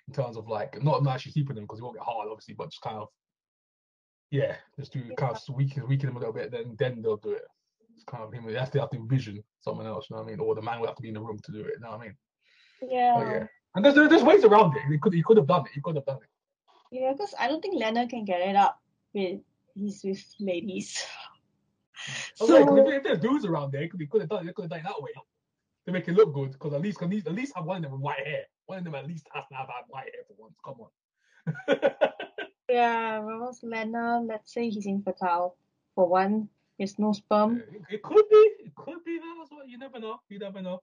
in 0.08 0.14
terms 0.14 0.38
of 0.38 0.48
like 0.48 0.82
not 0.84 1.02
not 1.04 1.16
actually 1.16 1.32
sleeping 1.32 1.58
him 1.58 1.64
because 1.64 1.80
he 1.80 1.84
won't 1.84 1.96
get 1.96 2.04
hard 2.06 2.28
obviously, 2.30 2.54
but 2.54 2.70
just 2.70 2.82
kind 2.82 2.98
of 2.98 3.08
yeah, 4.32 4.56
just 4.78 4.94
do 4.94 5.02
kind 5.18 5.36
of 5.36 5.56
weaken 5.56 5.88
weaken 5.88 6.10
him 6.10 6.16
a 6.18 6.20
little 6.20 6.34
bit. 6.34 6.52
Then 6.52 6.76
then 6.78 7.02
they'll 7.02 7.18
do 7.18 7.32
it. 7.32 7.44
It's 7.96 8.04
kind 8.06 8.24
of 8.24 8.34
him. 8.34 8.46
They 8.46 8.54
have 8.60 8.72
to 8.72 8.80
have 8.80 8.90
to 8.92 8.98
envision 8.98 9.44
someone 9.60 9.88
else. 9.88 10.08
You 10.10 10.16
know 10.16 10.22
what 10.24 10.28
I 10.30 10.32
mean? 10.32 10.40
Or 10.40 10.56
the 10.56 10.62
man 10.62 10.80
will 10.80 10.88
have 10.88 10.96
to 10.96 11.02
be 11.02 11.10
in 11.10 11.16
the 11.16 11.22
room 11.22 11.40
to 11.44 11.52
do 11.52 11.60
it. 11.62 11.74
You 11.76 11.80
know 11.82 11.92
what 11.92 12.00
I 12.02 12.04
mean? 12.04 12.16
yeah, 12.82 13.14
But 13.18 13.28
yeah. 13.28 13.48
And 13.76 13.86
there's, 13.86 13.96
there's 13.96 14.24
ways 14.24 14.44
around 14.44 14.76
it. 14.78 14.84
He 14.90 14.98
could 14.98 15.14
he 15.14 15.24
could 15.24 15.38
have 15.38 15.48
done 15.48 15.62
it. 15.66 15.72
He 15.74 15.82
could 15.82 15.96
have 15.96 16.06
done 16.06 16.18
it. 16.24 16.30
yeah, 16.92 17.12
because 17.12 17.34
I 17.40 17.48
don't 17.48 17.62
think 17.62 17.82
Laenor 17.82 18.10
can 18.10 18.26
get 18.26 18.42
it 18.42 18.56
up 18.56 18.80
with 19.14 19.42
he's 19.76 20.02
with 20.04 20.24
ladies. 20.40 21.04
so 22.36 22.46
was 22.46 22.50
like, 22.52 22.68
'cause 22.68 22.80
if, 22.80 22.88
if 22.98 23.04
there's 23.04 23.20
dudes 23.20 23.46
around 23.46 23.72
there, 23.72 23.82
he 23.82 23.90
could, 23.90 24.22
have 24.22 24.30
done 24.30 24.44
it. 24.44 24.48
They 24.48 24.54
could 24.54 24.64
have 24.64 24.70
done 24.72 24.80
it 24.80 24.84
that 24.84 25.02
way 25.02 25.12
to 25.86 25.92
make 25.92 26.08
it 26.08 26.14
look 26.14 26.34
good. 26.34 26.52
Because 26.52 26.74
at 26.74 26.82
least, 26.82 27.02
at 27.02 27.10
least, 27.10 27.28
at 27.28 27.34
least 27.34 27.54
have 27.56 27.66
one 27.66 27.78
of 27.78 27.84
them 27.84 27.92
with 27.94 28.02
white 28.02 28.26
hair. 28.26 28.44
One 28.66 28.80
of 28.80 28.84
them 28.86 28.96
at 28.96 29.08
least 29.08 29.28
has 29.34 29.44
to 29.50 29.56
have 29.56 29.68
had 29.68 29.84
white 29.88 30.10
hair 30.14 30.24
for 30.28 30.36
once. 30.38 30.58
Come 30.64 30.82
on. 30.82 30.90
Yeah, 32.70 33.20
whereas 33.20 33.62
Laenor, 33.62 34.28
let's 34.28 34.54
say 34.54 34.70
he's 34.70 34.86
infertile 34.86 35.56
for 35.96 36.08
one, 36.08 36.50
there's 36.78 36.98
no 37.00 37.12
sperm. 37.14 37.64
it, 37.90 38.02
could 38.02 38.30
be. 38.30 38.36
It 38.66 38.76
could 38.76 39.04
be 39.04 39.18
that 39.18 39.40
as 39.44 39.50
well. 39.52 39.68
You 39.68 39.78
never 39.78 40.00
know. 40.00 40.22
You 40.30 40.40
never 40.40 40.62
know. 40.62 40.82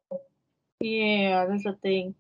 Yeah, 0.81 1.47
that's 1.47 1.65
the 1.65 1.73
thing. 1.75 2.15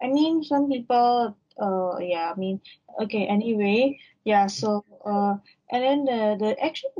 I 0.00 0.06
mean, 0.08 0.42
some 0.44 0.70
people, 0.70 1.36
uh, 1.60 1.98
yeah, 1.98 2.32
I 2.34 2.38
mean, 2.38 2.60
okay, 3.02 3.26
anyway, 3.26 3.98
yeah, 4.24 4.46
so, 4.46 4.84
uh, 5.04 5.34
and 5.70 5.82
then 5.82 6.04
the, 6.04 6.36
the, 6.38 6.64
actually, 6.64 6.90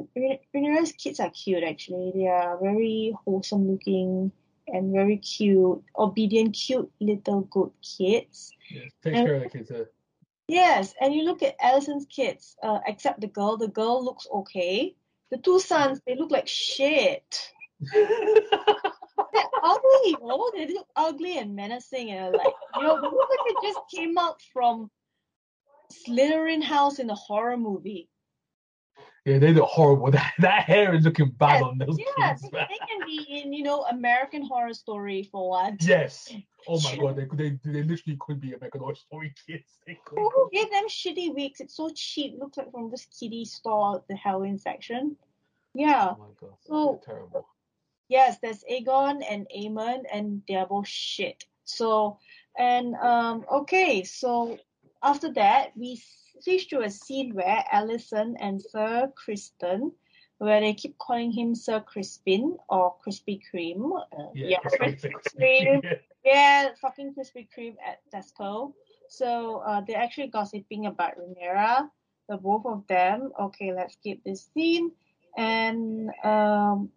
Rhaenyra's 0.54 0.92
kids 0.92 1.20
are 1.20 1.30
cute, 1.30 1.62
actually. 1.62 2.12
They 2.14 2.26
are 2.26 2.58
very 2.60 3.14
wholesome 3.24 3.70
looking 3.70 4.32
and 4.66 4.92
very 4.92 5.16
cute, 5.18 5.82
obedient, 5.96 6.54
cute 6.54 6.90
little 7.00 7.42
good 7.42 7.70
kids. 7.82 8.50
Yeah, 8.70 8.82
takes 9.02 9.16
And- 9.16 9.26
care 9.26 9.34
of 9.36 9.42
the 9.44 9.48
kids. 9.48 9.70
Uh, 9.70 9.84
Yes, 10.48 10.94
and 10.98 11.14
you 11.14 11.24
look 11.24 11.42
at 11.42 11.58
Alicent's 11.60 12.06
kids, 12.06 12.56
uh, 12.62 12.78
except 12.86 13.20
the 13.20 13.26
girl. 13.26 13.58
The 13.58 13.68
girl 13.68 14.02
looks 14.02 14.26
okay. 14.32 14.96
The 15.30 15.36
two 15.36 15.60
sons, 15.60 16.00
they 16.06 16.16
look 16.16 16.30
like 16.30 16.48
shit. 16.48 17.52
They're 17.80 19.50
ugly, 19.62 20.00
you 20.04 20.16
know. 20.22 20.50
They 20.54 20.72
look 20.72 20.88
ugly 20.96 21.36
and 21.36 21.54
menacing, 21.54 22.10
and 22.12 22.34
like 22.34 22.54
you 22.76 22.82
know, 22.82 22.94
look 22.94 23.28
like 23.28 23.38
they 23.46 23.68
just 23.68 23.80
came 23.94 24.16
out 24.16 24.40
from 24.54 24.90
Slytherin 25.92 26.62
house 26.62 26.98
in 26.98 27.10
a 27.10 27.14
horror 27.14 27.58
movie. 27.58 28.08
Yeah, 29.24 29.38
they 29.38 29.52
look 29.52 29.64
horrible. 29.68 30.10
That, 30.18 30.32
that 30.38 30.62
hair 30.64 30.94
is 30.94 31.04
looking 31.04 31.30
bad 31.30 31.60
Yes, 31.60 31.62
on 31.64 31.78
those 31.78 31.98
Yeah, 31.98 32.30
kids. 32.30 32.42
they, 32.42 32.48
they 32.50 32.78
can 32.88 33.06
be 33.06 33.40
in 33.42 33.52
you 33.52 33.62
know 33.62 33.84
American 33.90 34.42
Horror 34.46 34.74
Story 34.74 35.22
for 35.30 35.50
what? 35.50 35.74
Yes. 35.82 36.32
Oh 36.66 36.80
my 36.82 36.96
god, 36.96 37.16
they 37.16 37.26
they, 37.36 37.58
they 37.64 37.82
literally 37.82 38.16
could 38.20 38.40
be 38.40 38.52
American 38.54 38.80
Horror 38.80 38.94
Story 38.94 39.34
kids. 39.46 39.78
They 39.86 39.98
could. 40.04 40.18
Who 40.18 40.50
gave 40.52 40.70
them 40.70 40.88
shitty 40.88 41.34
wigs? 41.34 41.60
It's 41.60 41.76
so 41.76 41.90
cheap. 41.94 42.36
Looks 42.38 42.56
like 42.56 42.70
from 42.72 42.90
this 42.90 43.06
kiddie 43.18 43.44
store, 43.44 44.02
the 44.08 44.16
Halloween 44.16 44.58
section. 44.58 45.16
Yeah. 45.74 46.14
Oh 46.14 46.18
my 46.18 46.26
god, 46.40 46.56
So- 46.64 47.00
terrible. 47.04 47.46
Yes, 48.10 48.38
there's 48.40 48.64
Aegon 48.72 49.20
and 49.28 49.46
Aemond, 49.54 50.04
and 50.10 50.40
they're 50.48 50.64
both 50.64 50.88
shit. 50.88 51.44
So, 51.64 52.18
and 52.58 52.94
um, 52.94 53.44
okay, 53.52 54.02
so 54.02 54.56
after 55.02 55.30
that, 55.34 55.76
we 55.76 56.00
switch 56.42 56.68
to 56.68 56.80
a 56.80 56.90
scene 56.90 57.34
where 57.34 57.64
Alicent 57.72 58.36
and 58.40 58.60
Sir 58.60 59.12
Criston, 59.14 59.92
where 60.38 60.60
they 60.60 60.74
keep 60.74 60.96
calling 60.98 61.32
him 61.32 61.54
Sir 61.54 61.80
Crispin 61.80 62.56
or 62.68 62.94
Krispy 63.04 63.40
Kreme. 63.42 64.00
Uh, 64.12 64.30
Yeah, 64.34 64.48
yeah, 64.48 64.58
Krispy 64.64 65.12
Kreme. 65.36 65.98
Yeah, 66.24 66.70
fucking 66.82 67.14
Krispy 67.14 67.48
Kreme 67.56 67.76
at 67.86 68.00
Tesco. 68.12 68.74
So 69.08 69.62
uh, 69.66 69.80
they're 69.86 69.96
actually 69.96 70.26
gossiping 70.28 70.86
about 70.86 71.14
Rhaenyra, 71.16 71.88
the 72.28 72.36
both 72.36 72.66
of 72.66 72.86
them. 72.86 73.32
Okay, 73.40 73.72
let's 73.72 73.94
skip 73.94 74.22
this 74.24 74.50
scene. 74.52 74.92
And 75.36 76.10
um, 76.24 76.90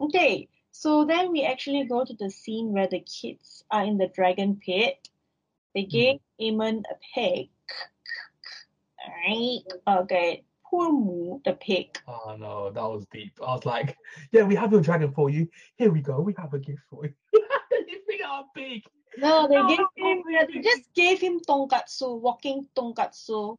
okay, 0.00 0.48
so 0.72 1.04
then 1.04 1.32
we 1.32 1.44
actually 1.44 1.84
go 1.84 2.04
to 2.04 2.14
the 2.14 2.30
scene 2.30 2.72
where 2.72 2.88
the 2.88 3.00
kids 3.00 3.64
are 3.70 3.84
in 3.84 3.96
the 3.96 4.08
dragon 4.08 4.60
pit. 4.64 5.08
They 5.74 5.84
gave 5.84 6.20
Aemond 6.40 6.84
a 6.90 6.96
pig. 7.14 7.48
Right? 9.10 9.60
Okay, 10.02 10.44
poor 10.66 10.92
Moo, 10.92 11.40
the 11.44 11.52
pig. 11.54 11.98
Oh 12.06 12.36
no, 12.38 12.70
that 12.70 12.82
was 12.82 13.04
deep. 13.12 13.32
I 13.46 13.54
was 13.54 13.66
like, 13.66 13.96
yeah, 14.32 14.42
we 14.42 14.54
have 14.54 14.72
your 14.72 14.80
dragon 14.80 15.12
for 15.12 15.30
you. 15.30 15.48
Here 15.76 15.90
we 15.90 16.00
go. 16.00 16.20
We 16.20 16.34
have 16.38 16.54
a 16.54 16.58
gift 16.58 16.82
for 16.90 17.06
you. 17.06 17.14
think 18.10 18.22
I'm 18.26 18.44
big? 18.54 18.82
No, 19.16 19.48
they 19.48 19.56
No, 19.56 19.68
gave 19.68 19.78
him. 19.96 20.22
They 20.52 20.60
just 20.60 20.92
gave 20.94 21.20
him 21.20 21.40
tonkatsu, 21.40 22.20
walking 22.20 22.66
tonkatsu. 22.76 23.56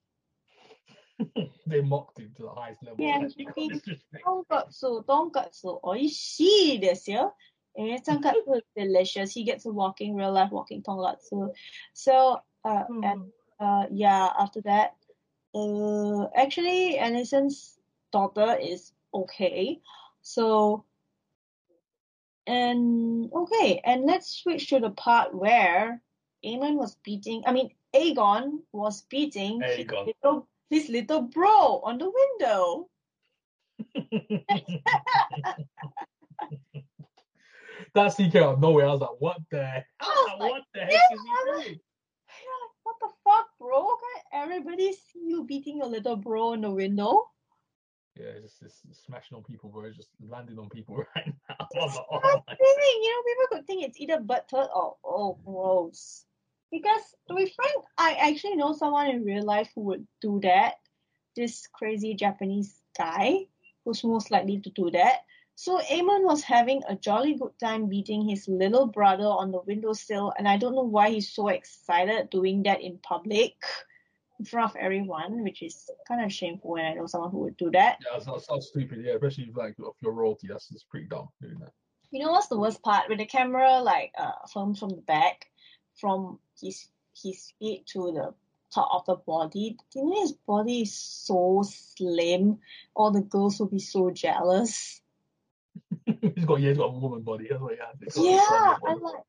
They 1.68 1.82
mocked 1.82 2.20
him 2.20 2.32
to 2.38 2.44
the 2.44 2.50
highest 2.50 2.84
level. 2.84 3.06
Yeah, 3.06 3.20
Like, 3.20 3.38
you 3.38 3.46
got 3.46 3.56
he- 3.56 3.70
disrespect. 3.70 4.24
Tonkatsu, 4.26 5.06
tonkatsu, 5.06 5.82
oishii 5.84 6.82
desu 6.82 7.14
yo. 7.14 7.34
And 7.76 8.04
tonkatsu 8.04 8.56
is 8.58 8.64
delicious. 8.76 9.34
He 9.34 9.44
gets 9.44 9.66
a 9.66 9.72
walking, 9.72 10.16
real 10.16 10.34
life 10.34 10.52
walking 10.52 10.82
tonkatsu. 10.84 11.54
So, 11.94 12.40
uh, 12.66 12.84
and 13.04 13.32
uh, 13.60 13.86
yeah, 13.92 14.30
after 14.38 14.62
that, 14.62 14.96
uh, 15.54 16.28
actually, 16.36 16.98
Anison's 17.00 17.80
daughter 18.12 18.58
is 18.60 18.94
okay. 19.14 19.80
So, 20.22 20.86
and 22.48 23.32
okay, 23.34 23.82
and 23.84 24.06
let's 24.06 24.42
switch 24.42 24.70
to 24.70 24.80
the 24.80 24.92
part 24.92 25.34
where 25.34 26.02
Aemond 26.46 26.78
was 26.78 26.96
beating, 27.04 27.44
I 27.46 27.52
mean, 27.52 27.72
Aegon 27.96 28.60
was 28.72 29.04
beating 29.04 29.62
his 29.62 29.88
little, 29.88 30.48
his 30.70 30.90
little 30.90 31.22
bro 31.24 31.82
on 31.84 31.98
the 31.98 32.10
window. 32.10 32.88
that 37.94 38.16
came 38.16 38.44
out 38.44 38.54
of 38.54 38.62
nowhere. 38.62 38.88
I 38.88 38.92
was 38.92 39.02
like, 39.02 39.10
what 39.20 39.38
the 39.52 39.64
hell? 39.64 39.84
Like, 40.40 40.52
what 40.52 40.64
the 40.74 40.80
heck 40.82 40.92
is 40.92 41.20
he 41.22 41.52
doing? 41.52 41.80
You're 42.42 42.60
like, 42.62 42.76
what 42.84 42.96
the 43.02 43.10
fuck, 43.24 43.48
bro? 43.62 43.86
Can 44.32 44.44
everybody 44.44 44.92
see 44.92 45.22
you 45.28 45.46
beating 45.46 45.78
your 45.78 45.88
little 45.88 46.16
bro 46.16 46.54
in 46.54 46.62
the 46.62 46.72
window? 46.72 47.28
Yeah, 48.20 48.34
it's 48.44 48.60
just 48.60 48.82
it's 48.90 49.04
smashing 49.06 49.38
on 49.38 49.44
people, 49.44 49.70
bro. 49.70 49.86
It's 49.86 49.96
just 49.96 50.10
landing 50.20 50.60
on 50.60 50.70
people 50.70 50.98
right 51.16 51.34
now. 51.50 51.56
Like, 51.60 51.94
oh. 52.12 52.42
You 52.60 53.10
know, 53.10 53.24
people 53.24 53.58
could 53.58 53.68
think 53.68 53.84
it's 53.84 54.00
either 54.00 54.20
butt 54.20 54.50
turd 54.50 54.68
or 54.74 54.98
oh, 55.06 55.38
gross. 55.46 56.26
Because 56.72 57.02
to 57.28 57.36
be 57.36 57.54
frank, 57.56 57.86
I 57.98 58.14
actually 58.14 58.56
know 58.56 58.74
someone 58.74 59.08
in 59.08 59.24
real 59.24 59.44
life 59.44 59.70
who 59.76 59.82
would 59.82 60.08
do 60.22 60.40
that. 60.42 60.76
This 61.36 61.68
crazy 61.72 62.14
Japanese 62.14 62.76
guy 62.98 63.46
who's 63.86 64.04
most 64.04 64.32
likely 64.32 64.60
to 64.60 64.70
do 64.72 64.92
that. 64.92 65.22
So 65.56 65.80
Amon 65.92 66.26
was 66.26 66.44
having 66.44 66.82
a 66.88 66.96
jolly 66.96 67.36
good 67.36 67.58
time 67.60 67.88
beating 67.88 68.28
his 68.28 68.48
little 68.48 68.88
brother 68.88 69.26
on 69.26 69.52
the 69.52 69.62
windowsill, 69.62 70.34
and 70.38 70.48
I 70.48 70.58
don't 70.58 70.76
know 70.76 70.84
why 70.84 71.12
he's 71.12 71.32
so 71.32 71.50
excited 71.50 72.30
doing 72.30 72.64
that 72.64 72.82
in 72.82 72.98
public 72.98 73.56
in 74.40 74.46
front 74.46 74.72
of 74.72 74.76
everyone, 74.78 75.44
which 75.44 75.62
is 75.62 75.90
kind 76.08 76.26
of 76.26 76.34
shameful 76.34 76.72
when 76.72 76.86
I 76.86 76.96
know 76.96 77.06
someone 77.06 77.30
who 77.30 77.40
would 77.40 77.58
do 77.58 77.70
that. 77.72 78.00
Yeah, 78.02 78.18
it's 78.18 78.26
not 78.26 78.44
so 78.44 78.60
stupid. 78.60 79.04
Yeah, 79.06 79.14
especially 79.14 79.46
if, 79.50 79.56
like 79.56 79.76
if 79.78 79.94
you're 80.02 80.14
royalty, 80.14 80.48
that's 80.48 80.68
just 80.68 80.90
pretty 80.90 81.06
dumb 81.08 81.30
doing 81.40 81.60
that. 81.60 81.72
You 82.10 82.26
know 82.26 82.32
what's 82.32 82.48
the 82.48 82.60
worst 82.60 82.82
part? 82.82 83.08
When 83.08 83.20
the 83.20 83.26
camera 83.26 83.82
like 83.82 84.12
uh 84.18 84.32
films 84.52 84.80
from 84.80 84.90
the 84.90 85.04
back, 85.04 85.46
from 86.00 86.40
his 86.60 86.88
his 87.16 87.54
feet 87.60 87.86
to 87.94 88.12
the 88.12 88.34
top 88.74 88.90
of 88.92 89.06
the 89.06 89.16
body, 89.28 89.78
you 89.94 90.06
know 90.06 90.22
his 90.22 90.32
body 90.32 90.82
is 90.82 90.94
so 90.94 91.64
slim. 91.64 92.58
All 92.96 93.12
the 93.12 93.22
girls 93.22 93.60
will 93.60 93.68
be 93.68 93.80
so 93.80 94.10
jealous. 94.10 95.01
he's 96.06 96.46
got 96.46 96.60
yeah, 96.60 96.70
he's 96.70 96.78
got 96.78 96.86
a 96.86 97.00
woman 97.00 97.22
body. 97.22 97.48
That's 97.50 97.62
what 97.62 97.74
he 97.74 97.80
has. 97.80 97.96
He's 98.00 98.14
got 98.14 98.26
a 98.26 98.30
Yeah. 98.30 98.76
I'm 98.88 99.02
like, 99.02 99.24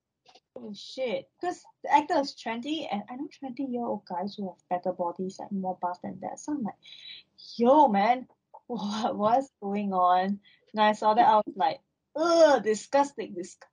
oh 0.56 0.72
shit. 0.75 1.28
Because 1.40 1.62
the 1.82 1.94
actor 1.94 2.18
is 2.20 2.34
20, 2.34 2.88
and 2.90 3.02
eh, 3.02 3.04
I 3.11 3.16
know 3.16 3.28
20 3.38 3.64
year 3.64 3.84
old 3.84 4.02
guys 4.06 4.34
who 4.34 4.49
have 4.49 4.68
better 4.70 4.92
bodies 4.92 5.38
and 5.38 5.61
more 5.61 5.78
buff 5.80 6.00
than 6.02 6.18
that. 6.22 6.40
So 6.40 6.52
I'm 6.52 6.62
like, 6.62 6.75
yo, 7.56 7.88
man, 7.88 8.26
what 8.66 9.16
what's 9.16 9.50
going 9.62 9.92
on? 9.92 10.40
And 10.72 10.82
I 10.82 10.92
saw 10.92 11.14
that, 11.14 11.28
I 11.28 11.37
was 11.37 11.54
like, 11.56 11.80
ugh, 12.16 12.62
disgusting, 12.62 13.34
disgusting. 13.34 13.68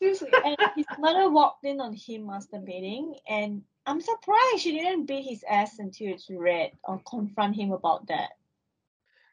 Seriously, 0.00 0.30
and 0.44 0.56
his 0.76 0.86
mother 0.98 1.30
walked 1.30 1.64
in 1.64 1.80
on 1.80 1.92
him 1.92 2.26
masturbating, 2.26 3.14
and 3.28 3.62
I'm 3.86 4.00
surprised 4.00 4.58
she 4.60 4.72
didn't 4.72 5.06
beat 5.06 5.22
his 5.22 5.44
ass 5.48 5.78
until 5.78 6.12
it's 6.12 6.28
red 6.30 6.72
or 6.82 7.00
confront 7.08 7.56
him 7.56 7.72
about 7.72 8.08
that. 8.08 8.30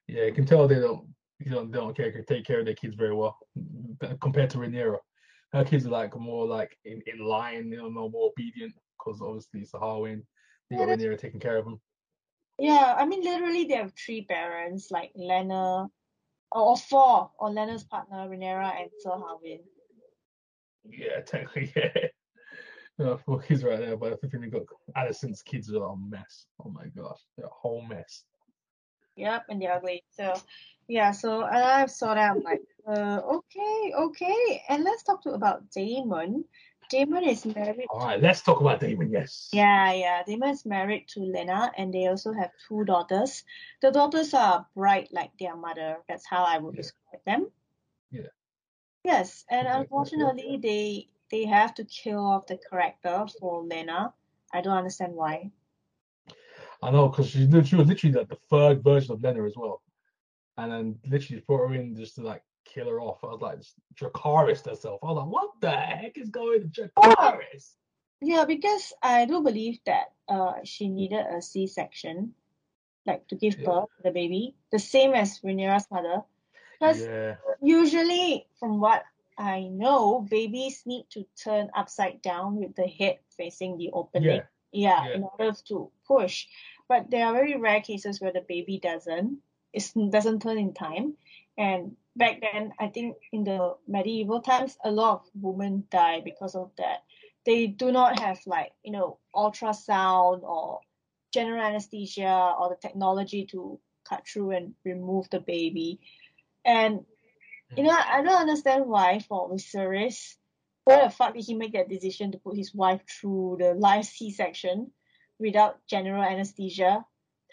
Yeah, 0.08 0.25
you 0.25 0.34
can 0.34 0.46
tell 0.46 0.67
they 0.67 0.75
don't, 0.75 1.08
you 1.46 1.52
know, 1.52 1.66
they 1.66 1.78
don't 1.78 1.96
care, 1.96 2.12
take 2.24 2.46
care 2.46 2.60
of 2.60 2.66
their 2.66 2.76
kids 2.76 2.96
very 2.96 3.14
well 3.14 3.38
compared 4.22 4.50
to 4.52 4.58
Rhaenyra. 4.58 4.98
Her 5.54 5.66
kids 5.66 5.86
are 5.86 5.90
like 5.90 6.18
more 6.18 6.46
like 6.46 6.78
in, 6.86 7.02
in 7.08 7.20
line, 7.20 7.70
you 7.70 7.78
know, 7.78 7.90
more 7.90 8.30
obedient 8.30 8.74
because 8.98 9.22
obviously 9.22 9.62
it's 9.62 9.74
a 9.74 9.78
Harwin. 9.78 10.24
They 10.70 10.78
got. 10.78 10.88
Rhaenyra 10.88 11.20
taking 11.20 11.40
care 11.40 11.58
of 11.58 11.66
them. 11.66 11.82
Yeah, 12.58 12.96
I 12.98 13.06
mean, 13.06 13.24
literally, 13.24 13.66
they 13.66 13.76
have 13.76 13.94
three 13.94 14.24
parents, 14.24 14.92
like 14.92 15.12
Lena, 15.16 15.88
or, 16.52 16.62
or 16.62 16.78
four, 16.78 17.32
or 17.40 17.50
Lena's 17.50 17.84
partner, 17.84 18.30
Rhaenyra, 18.30 18.82
and 18.82 18.90
Sir 19.00 19.12
Harwin. 19.12 19.62
Yeah, 20.84 21.22
technically, 21.26 21.74
yeah. 21.76 22.08
Uh, 23.00 23.18
four 23.18 23.42
kids 23.42 23.64
right 23.64 23.80
there, 23.80 23.98
but 23.98 24.14
I 24.14 24.16
think 24.18 24.34
they 24.34 24.48
got 24.48 24.64
Addison's 24.96 25.42
kids 25.42 25.74
are 25.74 25.84
a 25.84 25.96
mess. 25.98 26.46
Oh 26.64 26.70
my 26.70 26.86
gosh, 26.96 27.20
they're 27.36 27.48
a 27.48 27.50
whole 27.50 27.82
mess. 27.82 28.26
Yep, 29.16 29.46
and 29.50 29.62
they're 29.62 29.74
ugly. 29.74 30.04
So, 30.12 30.36
yeah, 30.92 31.12
so 31.12 31.44
I 31.44 31.86
saw 31.86 32.14
that. 32.14 32.32
I'm 32.32 32.44
like, 32.44 32.62
uh, 32.86 33.22
okay, 33.38 33.94
okay. 33.96 34.62
And 34.68 34.84
let's 34.84 35.04
talk 35.04 35.24
to 35.24 35.32
about 35.32 35.72
Daemon. 35.72 36.44
Daemon 36.90 37.24
is 37.24 37.46
married. 37.46 37.86
All 37.90 38.06
right, 38.06 38.22
let's 38.22 38.42
talk 38.42 38.60
about 38.60 38.82
Daemon. 38.82 39.10
Yes. 39.10 39.48
Yeah, 39.54 39.94
yeah. 39.94 40.24
Daemon 40.28 40.50
is 40.50 40.66
married 40.66 41.08
to 41.14 41.22
Laena, 41.22 41.72
and 41.78 41.94
they 41.94 42.08
also 42.08 42.34
have 42.34 42.52
two 42.68 42.84
daughters. 42.84 43.46
The 43.82 43.92
daughters 43.92 44.34
are 44.34 44.66
bright 44.76 45.08
like 45.14 45.32
their 45.40 45.56
mother. 45.56 46.00
That's 46.10 46.28
how 46.28 46.44
I 46.44 46.58
would 46.58 46.76
Yeah. 46.76 46.82
describe 46.82 47.24
them. 47.26 47.52
Yeah. 48.12 48.32
Yes, 49.06 49.46
and 49.50 49.64
Yeah, 49.64 49.64
yeah, 49.64 49.76
yeah. 49.76 49.82
unfortunately, 49.82 50.60
they 50.62 51.08
they 51.32 51.46
have 51.46 51.74
to 51.76 51.86
kill 51.86 52.20
off 52.20 52.48
the 52.48 52.60
character 52.70 53.26
for 53.40 53.64
Laena. 53.64 54.12
I 54.54 54.60
don't 54.60 54.76
understand 54.78 55.14
why. 55.16 55.52
I 56.84 56.92
know 56.92 57.08
because 57.08 57.30
she, 57.30 57.48
she 57.64 57.76
was 57.78 57.88
literally 57.88 58.18
like 58.18 58.28
the 58.28 58.36
third 58.50 58.84
version 58.84 59.14
of 59.14 59.22
Laena 59.22 59.46
as 59.48 59.56
well, 59.56 59.82
and 60.62 60.72
then 60.72 61.00
literally 61.10 61.41
put 61.41 61.58
her 61.58 61.74
in 61.74 61.96
just 61.96 62.15
to 62.15 62.22
like 62.22 62.44
kill 62.65 62.88
her 62.88 63.01
off. 63.01 63.24
I 63.24 63.27
was 63.27 63.41
like, 63.41 63.60
Dracarys 63.96 64.65
herself. 64.65 65.00
I 65.03 65.08
was 65.08 65.18
like, 65.18 65.27
what 65.27 65.50
the 65.60 65.72
heck 65.72 66.18
is 66.18 66.30
going 66.30 66.63
on, 66.63 66.72
Dracarys? 66.72 67.72
Yeah, 68.22 68.46
because 68.46 68.94
I 69.01 69.25
do 69.25 69.41
believe 69.41 69.80
that 69.86 70.13
uh 70.30 70.53
she 70.63 70.88
needed 70.89 71.25
a 71.25 71.41
C-section, 71.41 72.34
like 73.06 73.27
to 73.30 73.36
give 73.36 73.58
Yeah. 73.58 73.65
birth 73.65 73.89
to 73.98 74.03
the 74.03 74.12
baby, 74.12 74.56
the 74.72 74.80
same 74.80 75.13
as 75.13 75.39
Rhaenyra's 75.41 75.89
mother. 75.89 76.24
Because 76.80 77.01
Yeah, 77.01 77.36
usually, 77.62 78.48
from 78.60 78.80
what 78.80 79.03
I 79.38 79.63
know, 79.70 80.22
babies 80.30 80.84
need 80.86 81.06
to 81.12 81.25
turn 81.44 81.70
upside 81.74 82.22
down 82.22 82.58
with 82.58 82.75
the 82.75 82.88
head 82.88 83.20
facing 83.38 83.77
the 83.77 83.89
opening. 83.91 84.44
Yeah, 84.72 85.06
Yeah. 85.08 85.15
in 85.15 85.24
order 85.24 85.51
to 85.70 85.91
push. 86.08 86.48
But 86.88 87.10
there 87.10 87.25
are 87.25 87.34
very 87.34 87.58
rare 87.58 87.82
cases 87.82 88.22
where 88.22 88.32
the 88.32 88.46
baby 88.48 88.80
doesn't. 88.80 89.41
It 89.74 89.92
doesn't 90.12 90.42
turn 90.42 90.58
in 90.58 90.74
time. 90.74 91.16
And 91.58 91.96
back 92.16 92.42
then, 92.42 92.74
I 92.80 92.88
think 92.88 93.18
in 93.32 93.44
the 93.44 93.75
medieval 93.88 94.42
times, 94.42 94.78
a 94.84 94.92
lot 94.92 95.13
of 95.13 95.30
women 95.34 95.86
die 95.92 96.22
because 96.22 96.56
of 96.56 96.72
that. 96.78 97.04
They 97.46 97.68
do 97.68 97.92
not 97.92 98.20
have 98.20 98.40
like, 98.46 98.72
you 98.84 98.92
know, 98.92 99.18
ultrasound 99.36 100.44
or 100.44 100.82
general 101.34 101.63
anesthesia 101.63 102.56
or 102.60 102.70
the 102.70 102.75
technology 102.75 103.46
to 103.51 103.80
cut 104.08 104.28
through 104.28 104.51
and 104.51 104.74
remove 104.84 105.30
the 105.30 105.40
baby. 105.40 106.00
And 106.66 107.06
you 107.78 107.84
know, 107.84 107.92
I 107.92 108.22
don't 108.22 108.42
understand 108.42 108.86
why 108.86 109.20
for 109.20 109.50
Viserys, 109.50 110.36
why 110.84 111.04
the 111.04 111.10
fuck 111.10 111.34
did 111.34 111.46
he 111.46 111.54
make 111.54 111.74
that 111.74 111.90
decision 111.90 112.32
to 112.32 112.38
put 112.38 112.58
his 112.58 112.74
wife 112.74 113.01
through 113.08 113.58
the 113.60 113.74
live 113.74 114.06
C-section 114.06 114.92
without 115.40 115.78
general 115.88 116.24
anesthesia? 116.24 117.06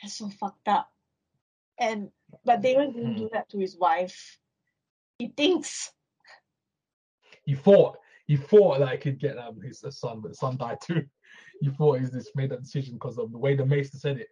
That's 0.02 0.14
so 0.14 0.28
fucked 0.28 0.66
up. 0.66 0.90
And 1.78 2.10
but 2.44 2.60
Daemon 2.60 2.92
didn't 2.92 3.16
do 3.16 3.30
that 3.32 3.48
to 3.50 3.58
his 3.58 3.76
wife. 3.76 4.38
He 5.18 5.28
thinks. 5.28 5.92
He 7.44 7.54
thought 7.54 7.98
he 8.26 8.36
thought 8.36 8.78
that 8.80 8.92
he 8.92 8.98
could 8.98 9.18
get 9.18 9.38
um 9.38 9.60
his 9.60 9.84
son, 9.90 10.20
but 10.20 10.30
the 10.30 10.36
son 10.36 10.56
died 10.56 10.78
too. 10.82 11.04
He 11.60 11.70
thought 11.70 11.98
he 11.98 12.06
just 12.06 12.36
made 12.36 12.50
that 12.50 12.62
decision 12.62 12.94
because 12.94 13.18
of 13.18 13.32
the 13.32 13.38
way 13.38 13.56
the 13.56 13.66
maester 13.66 13.98
said 13.98 14.18
it. 14.18 14.28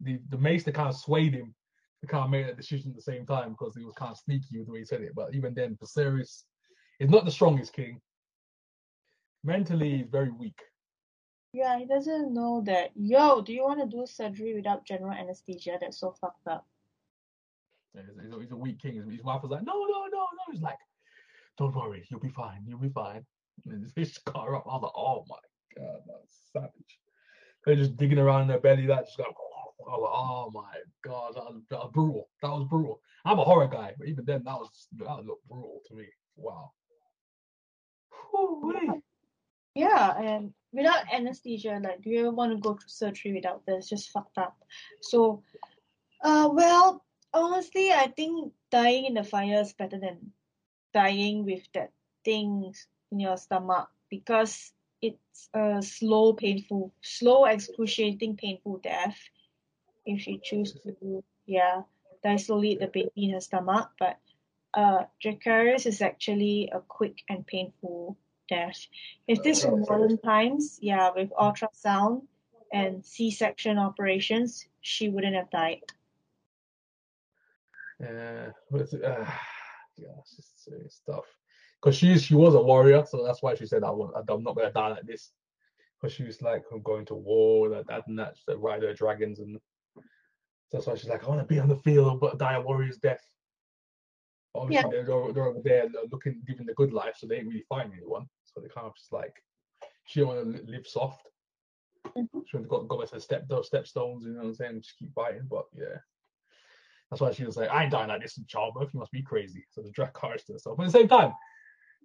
The 0.00 0.18
the 0.30 0.38
maester 0.38 0.72
kind 0.72 0.88
of 0.88 0.96
swayed 0.96 1.34
him 1.34 1.54
to 2.00 2.06
kind 2.06 2.24
of 2.24 2.30
make 2.30 2.46
that 2.46 2.56
decision 2.56 2.90
at 2.90 2.96
the 2.96 3.02
same 3.02 3.26
time 3.26 3.50
because 3.50 3.76
he 3.76 3.84
was 3.84 3.94
kind 3.94 4.10
of 4.10 4.16
sneaky 4.16 4.56
with 4.56 4.66
the 4.66 4.72
way 4.72 4.78
he 4.78 4.84
said 4.86 5.02
it. 5.02 5.14
But 5.14 5.34
even 5.34 5.52
then, 5.52 5.76
Viserys 5.76 6.44
is 6.98 7.10
not 7.10 7.26
the 7.26 7.30
strongest 7.30 7.74
king. 7.74 8.00
Mentally, 9.44 9.98
he's 9.98 10.08
very 10.08 10.30
weak. 10.30 10.58
Yeah, 11.52 11.78
he 11.78 11.84
doesn't 11.84 12.32
know 12.32 12.62
that. 12.66 12.92
Yo, 12.94 13.42
do 13.42 13.52
you 13.52 13.64
want 13.64 13.80
to 13.80 13.96
do 13.96 14.06
surgery 14.06 14.54
without 14.54 14.86
general 14.86 15.12
anesthesia? 15.12 15.76
That's 15.80 15.98
so 15.98 16.14
fucked 16.20 16.46
up. 16.46 16.66
He's, 17.94 18.32
a, 18.32 18.40
he's 18.40 18.52
a 18.52 18.56
weak 18.56 18.80
king. 18.80 18.94
His, 18.94 19.04
his 19.10 19.24
wife 19.24 19.42
was 19.42 19.50
like, 19.50 19.64
no, 19.64 19.72
no, 19.72 20.06
no, 20.12 20.18
no. 20.18 20.52
He's 20.52 20.62
like, 20.62 20.78
don't 21.58 21.74
worry, 21.74 22.06
you'll 22.08 22.20
be 22.20 22.28
fine. 22.30 22.62
You'll 22.66 22.78
be 22.78 22.88
fine. 22.88 23.24
And 23.66 23.84
cut 24.24 24.44
her 24.44 24.56
up. 24.56 24.64
I 24.66 24.76
was 24.76 24.82
like, 24.82 24.92
oh 24.96 25.24
my 25.28 25.36
god, 25.76 26.00
that's 26.06 26.50
savage. 26.52 26.98
They're 27.64 27.76
just 27.76 27.96
digging 27.96 28.18
around 28.18 28.42
in 28.42 28.48
their 28.48 28.60
belly. 28.60 28.86
That 28.86 29.06
just 29.06 29.18
like, 29.18 29.28
oh 29.86 30.50
my 30.54 30.62
god, 31.04 31.34
that 31.34 31.44
was, 31.44 31.62
that 31.68 31.78
was 31.78 31.90
brutal. 31.92 32.28
That 32.42 32.50
was 32.50 32.66
brutal. 32.68 33.00
I'm 33.24 33.38
a 33.38 33.44
horror 33.44 33.68
guy, 33.68 33.92
but 33.98 34.08
even 34.08 34.24
then, 34.24 34.42
that 34.44 34.54
was 34.54 34.88
that 34.96 35.26
looked 35.26 35.46
brutal 35.48 35.80
to 35.88 35.94
me. 35.94 36.06
Wow. 36.36 36.72
Yeah, 39.74 40.16
and 40.18 40.52
without 40.72 41.12
anesthesia, 41.12 41.80
like, 41.82 42.02
do 42.02 42.10
you 42.10 42.20
ever 42.20 42.30
want 42.30 42.52
to 42.52 42.58
go 42.58 42.74
through 42.74 42.88
surgery 42.88 43.34
without 43.34 43.64
this? 43.66 43.88
Just 43.88 44.10
fucked 44.10 44.38
up. 44.38 44.56
So, 45.02 45.42
uh, 46.24 46.48
well, 46.52 47.04
honestly, 47.32 47.92
I 47.92 48.08
think 48.08 48.52
dying 48.70 49.06
in 49.06 49.14
the 49.14 49.24
fire 49.24 49.60
is 49.60 49.72
better 49.72 49.98
than 49.98 50.32
dying 50.92 51.44
with 51.44 51.62
that 51.74 51.92
thing 52.24 52.74
in 53.12 53.20
your 53.20 53.36
stomach 53.36 53.88
because 54.08 54.72
it's 55.00 55.48
a 55.54 55.82
slow, 55.82 56.32
painful, 56.32 56.92
slow, 57.00 57.44
excruciating, 57.44 58.36
painful 58.36 58.78
death. 58.78 59.18
If 60.04 60.26
you 60.26 60.40
choose 60.42 60.72
to, 60.72 61.24
yeah, 61.46 61.82
die 62.22 62.36
slowly 62.36 62.76
the 62.76 62.88
baby 62.88 63.10
in 63.16 63.32
her 63.32 63.40
stomach, 63.40 63.90
but 63.98 64.18
uh, 64.74 65.04
Dracarys 65.22 65.86
is 65.86 66.02
actually 66.02 66.70
a 66.72 66.80
quick 66.80 67.22
and 67.28 67.46
painful 67.46 68.16
death. 68.48 68.86
If 69.26 69.42
this 69.42 69.64
were 69.64 69.78
modern 69.78 70.18
times, 70.18 70.78
yeah, 70.82 71.10
with 71.14 71.30
ultrasound 71.30 72.22
and 72.72 73.04
C-section 73.04 73.78
operations, 73.78 74.66
she 74.80 75.08
wouldn't 75.08 75.36
have 75.36 75.50
died. 75.50 75.82
Yeah, 78.00 78.50
but 78.70 78.80
it's, 78.82 78.94
uh, 78.94 79.30
yeah, 79.96 80.08
it's 80.84 81.02
tough. 81.06 81.24
Because 81.82 81.96
she 81.96 82.18
she 82.18 82.34
was 82.34 82.54
a 82.54 82.62
warrior, 82.62 83.04
so 83.06 83.24
that's 83.24 83.42
why 83.42 83.54
she 83.54 83.66
said 83.66 83.84
I 83.84 83.90
won't, 83.90 84.14
I'm 84.16 84.42
not 84.42 84.56
gonna 84.56 84.72
die 84.72 84.88
like 84.88 85.06
this. 85.06 85.32
Because 86.00 86.14
she 86.14 86.24
was 86.24 86.40
like 86.42 86.62
I'm 86.72 86.82
going 86.82 87.06
to 87.06 87.14
war, 87.14 87.68
that 87.70 87.86
that 87.88 88.06
and 88.06 88.18
that, 88.18 88.36
to 88.48 88.56
ride 88.56 88.82
her 88.82 88.94
dragons, 88.94 89.38
and 89.38 89.58
that's 90.72 90.86
why 90.86 90.94
she's 90.94 91.10
like 91.10 91.24
I 91.24 91.28
want 91.28 91.40
to 91.40 91.46
be 91.46 91.58
on 91.58 91.68
the 91.68 91.76
field, 91.76 92.20
but 92.20 92.38
die 92.38 92.54
a 92.54 92.60
warrior's 92.60 92.98
death. 92.98 93.22
Obviously, 94.54 94.90
they're, 94.90 95.10
over- 95.12 95.32
they're 95.32 95.46
over 95.46 95.60
there 95.62 95.86
looking, 96.10 96.42
giving 96.46 96.66
the 96.66 96.74
good 96.74 96.92
life, 96.92 97.14
so 97.18 97.26
they 97.26 97.36
ain't 97.36 97.46
really 97.48 97.64
fighting 97.68 97.92
anyone. 97.96 98.26
So 98.44 98.60
they 98.60 98.68
kind 98.68 98.86
of 98.86 98.94
just 98.96 99.12
like 99.12 99.34
she 100.06 100.22
want 100.22 100.56
to 100.56 100.62
live 100.70 100.86
soft. 100.86 101.26
Mhm. 102.16 102.44
She 102.46 102.56
want 102.56 102.64
to 102.64 102.68
go, 102.68 102.82
go 102.84 102.98
back 102.98 103.08
to 103.10 103.14
the 103.16 103.20
step 103.20 103.46
those 103.48 103.70
stepstones, 103.70 104.22
you 104.22 104.30
know 104.30 104.38
what 104.40 104.46
I'm 104.46 104.54
saying? 104.54 104.80
Just 104.82 104.98
keep 104.98 105.12
fighting, 105.14 105.46
but 105.48 105.66
yeah. 105.76 105.98
That's 107.10 107.20
why 107.20 107.32
she 107.32 107.44
was 107.44 107.56
like, 107.56 107.70
I 107.70 107.82
ain't 107.82 107.92
dying 107.92 108.08
like 108.08 108.22
this 108.22 108.38
in 108.38 108.46
childbirth. 108.46 108.90
You 108.94 109.00
must 109.00 109.12
be 109.12 109.22
crazy. 109.22 109.64
So 109.70 109.82
the 109.82 109.90
Dracarys 109.90 110.44
to 110.46 110.52
herself. 110.52 110.76
But 110.76 110.84
at 110.84 110.92
the 110.92 110.98
same 110.98 111.08
time, 111.08 111.32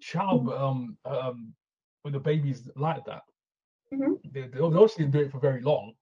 child 0.02 0.50
um 0.50 0.98
um 1.06 1.54
when 2.02 2.13
the 2.13 2.20
baby's 2.20 2.68
like 2.76 3.06
that, 3.06 3.24
Mhm. 3.94 4.20
they, 4.32 4.48
they 4.48 4.60
obviously 4.60 5.06
do 5.06 5.20
it 5.22 5.32
for 5.32 5.39
very 5.39 5.62
long. 5.62 5.94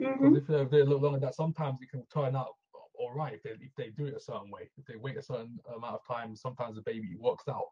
Mm-hmm. 0.00 0.34
Because 0.34 0.42
if 0.42 0.46
they're, 0.46 0.64
they're 0.64 0.80
a 0.82 0.84
little 0.84 1.00
longer 1.00 1.20
that, 1.20 1.34
sometimes 1.34 1.78
it 1.80 1.90
can 1.90 2.04
turn 2.12 2.34
out 2.34 2.54
all 2.94 3.12
right 3.14 3.34
if 3.34 3.42
they 3.42 3.50
if 3.50 3.74
they 3.76 3.90
do 3.90 4.06
it 4.06 4.14
a 4.14 4.20
certain 4.20 4.50
way. 4.50 4.68
If 4.76 4.84
they 4.86 4.96
wait 4.96 5.16
a 5.16 5.22
certain 5.22 5.58
amount 5.74 5.94
of 5.94 6.06
time, 6.06 6.34
sometimes 6.36 6.76
the 6.76 6.82
baby 6.82 7.16
works 7.18 7.48
out. 7.48 7.66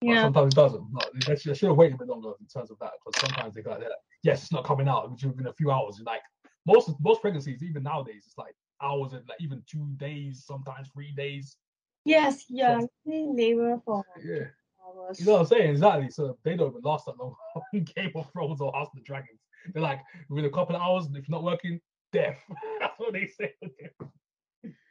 But 0.00 0.08
Yeah. 0.08 0.22
sometimes 0.22 0.52
it 0.54 0.56
doesn't. 0.56 0.92
But 0.92 1.10
they 1.26 1.36
should, 1.36 1.56
have 1.60 1.76
waited 1.76 1.94
a 1.94 1.98
bit 1.98 2.08
longer 2.08 2.32
in 2.40 2.46
terms 2.46 2.70
of 2.70 2.78
that. 2.80 2.92
Because 3.04 3.20
sometimes 3.20 3.54
they 3.54 3.62
got 3.62 3.80
that. 3.80 3.92
Yes, 4.22 4.42
it's 4.42 4.52
not 4.52 4.64
coming 4.64 4.88
out, 4.88 5.10
which 5.10 5.24
within 5.24 5.46
a 5.46 5.52
few 5.54 5.70
hours. 5.70 6.00
Like 6.04 6.22
most 6.66 6.90
most 7.00 7.20
pregnancies, 7.20 7.62
even 7.62 7.82
nowadays, 7.82 8.24
it's 8.26 8.38
like 8.38 8.54
hours 8.80 9.12
and 9.12 9.26
like 9.28 9.40
even 9.40 9.62
two 9.66 9.86
days, 9.96 10.44
sometimes 10.46 10.88
three 10.88 11.12
days. 11.12 11.56
Yes, 12.04 12.44
yeah, 12.48 12.80
they 13.06 13.24
labor 13.26 13.80
for 13.84 14.04
Yeah. 14.22 14.46
hours. 14.84 15.20
You 15.20 15.26
know 15.26 15.32
what 15.32 15.40
I'm 15.40 15.46
saying? 15.46 15.70
Exactly. 15.70 16.10
So 16.10 16.36
they 16.44 16.56
don't 16.56 16.70
even 16.70 16.82
last 16.82 17.06
that 17.06 17.18
long 17.18 17.34
on 17.54 17.84
Game 17.96 18.12
of 18.14 18.30
Thrones 18.32 18.60
or 18.60 18.72
House 18.72 18.88
of 18.88 18.96
the 18.96 19.02
Dragons. 19.02 19.40
They're 19.72 19.82
like, 19.82 20.00
within 20.28 20.44
a 20.44 20.50
couple 20.50 20.76
of 20.76 20.82
hours, 20.82 21.06
if 21.14 21.28
not 21.28 21.42
working, 21.42 21.80
death. 22.12 22.38
That's 22.80 22.98
what 22.98 23.12
they 23.14 23.26
say. 23.26 23.54
They 23.62 23.90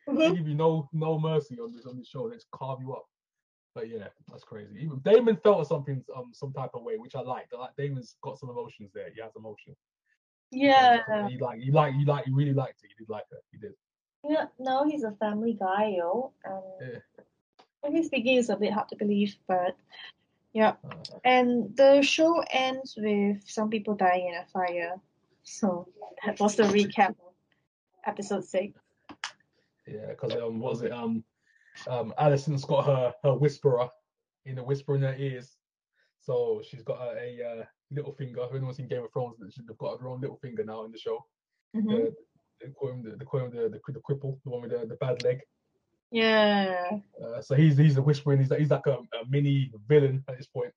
Mhm. 0.09 0.35
give 0.37 0.47
you 0.47 0.55
no 0.55 0.89
no 0.91 1.17
mercy 1.17 1.59
on 1.59 1.73
this 1.73 1.85
on 1.85 1.97
this 1.97 2.07
show. 2.07 2.27
They 2.29 2.35
just 2.35 2.51
carve 2.51 2.79
you 2.81 2.93
up. 2.93 3.05
But 3.73 3.89
yeah, 3.89 4.07
that's 4.29 4.43
crazy. 4.43 4.75
Even 4.81 4.99
Daemon 4.99 5.37
felt 5.37 5.67
something 5.67 6.03
um 6.15 6.31
some 6.33 6.53
type 6.53 6.71
of 6.75 6.83
way, 6.83 6.97
which 6.97 7.15
I 7.15 7.21
liked. 7.21 7.53
I 7.55 7.59
like 7.59 7.75
Daemon's 7.77 8.17
got 8.21 8.37
some 8.37 8.49
emotions 8.49 8.91
there. 8.93 9.09
He 9.15 9.21
has 9.21 9.31
emotion. 9.35 9.75
Yeah. 10.53 11.27
You 11.29 11.39
like 11.39 11.61
you 11.61 11.71
like 11.71 11.93
you 11.95 12.05
like 12.05 12.27
you 12.27 12.35
really 12.35 12.53
liked 12.53 12.83
it. 12.83 12.89
You 12.91 13.05
did 13.05 13.09
like 13.09 13.25
it. 13.31 13.43
You 13.51 13.59
did. 13.59 13.73
Yeah, 14.23 14.45
now 14.59 14.85
he's 14.85 15.03
a 15.03 15.11
family 15.11 15.53
guy, 15.59 15.95
yo. 15.97 16.31
And 16.45 17.03
Yeah. 17.83 18.01
speaking 18.03 18.37
is 18.37 18.49
a 18.49 18.55
bit 18.55 18.71
hard 18.71 18.87
to 18.89 18.95
believe, 18.95 19.35
but 19.47 19.75
yeah. 20.53 20.75
Uh, 20.83 21.19
And 21.25 21.75
the 21.75 22.01
show 22.01 22.43
ends 22.51 22.95
with 22.97 23.43
some 23.49 23.69
people 23.69 23.95
dying 23.95 24.29
in 24.29 24.35
a 24.35 24.45
fire. 24.45 24.95
So 25.43 25.87
that 26.25 26.39
was 26.39 26.55
the 26.55 26.63
recap 26.63 27.09
of 27.09 27.33
episode 28.05 28.45
six. 28.45 28.79
yeah, 29.87 30.07
because 30.09 30.33
um 30.35 30.59
was 30.59 30.81
it 30.83 30.91
um 30.91 31.23
um 31.87 32.13
Alicent's 32.17 32.63
got 32.65 32.85
her 32.85 33.13
her 33.23 33.35
whisperer 33.35 33.89
in 34.45 34.55
the 34.55 34.63
whisper 34.63 34.95
in 34.95 35.01
her 35.01 35.15
ears. 35.17 35.57
So 36.21 36.61
she's 36.63 36.83
got 36.83 37.01
a, 37.01 37.17
a 37.17 37.49
uh, 37.49 37.65
little 37.93 38.13
finger. 38.13 38.45
Who 38.51 38.59
knows 38.59 38.79
in 38.79 38.87
Game 38.87 39.03
of 39.03 39.11
Thrones 39.11 39.35
they've 39.39 39.77
got 39.77 39.99
her 39.99 40.07
own 40.07 40.21
little 40.21 40.37
finger 40.37 40.63
now 40.63 40.85
in 40.85 40.91
the 40.91 40.97
show. 40.97 41.25
Mhm. 41.75 41.87
The, 41.87 42.15
they 42.61 42.71
call 42.71 42.91
him 42.91 43.03
the, 43.03 43.15
they 43.17 43.25
call 43.25 43.41
him 43.41 43.51
the, 43.51 43.69
the, 43.69 43.79
the 43.93 43.99
cripple, 43.99 44.39
the 44.43 44.49
one 44.49 44.61
with 44.61 44.71
the, 44.71 44.85
the 44.85 44.95
bad 44.95 45.23
leg. 45.23 45.39
Yeah. 46.11 46.89
Uh, 47.23 47.41
so 47.41 47.55
he's 47.55 47.77
he's 47.77 47.95
the 47.95 48.01
whispering. 48.01 48.39
He's 48.39 48.51
like 48.51 48.59
he's 48.59 48.69
like 48.71 48.85
a, 48.87 48.93
a 48.97 49.25
mini 49.29 49.71
villain 49.87 50.23
at 50.29 50.37
this 50.37 50.47
point. 50.47 50.71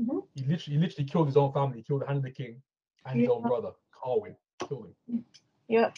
Mhm. 0.00 0.22
He 0.34 0.42
literally 0.44 0.76
he 0.76 0.78
literally 0.78 1.08
killed 1.08 1.26
his 1.26 1.36
own 1.36 1.52
family. 1.52 1.78
He 1.78 1.82
killed 1.82 2.02
the 2.02 2.06
Hand 2.06 2.18
of 2.18 2.24
the 2.24 2.30
King 2.30 2.62
and 3.06 3.20
his 3.20 3.28
own 3.28 3.42
brother 3.42 3.70
Harwin. 4.04 4.34
Killed 4.68 4.86
him. 5.08 5.24
Yep. 5.68 5.96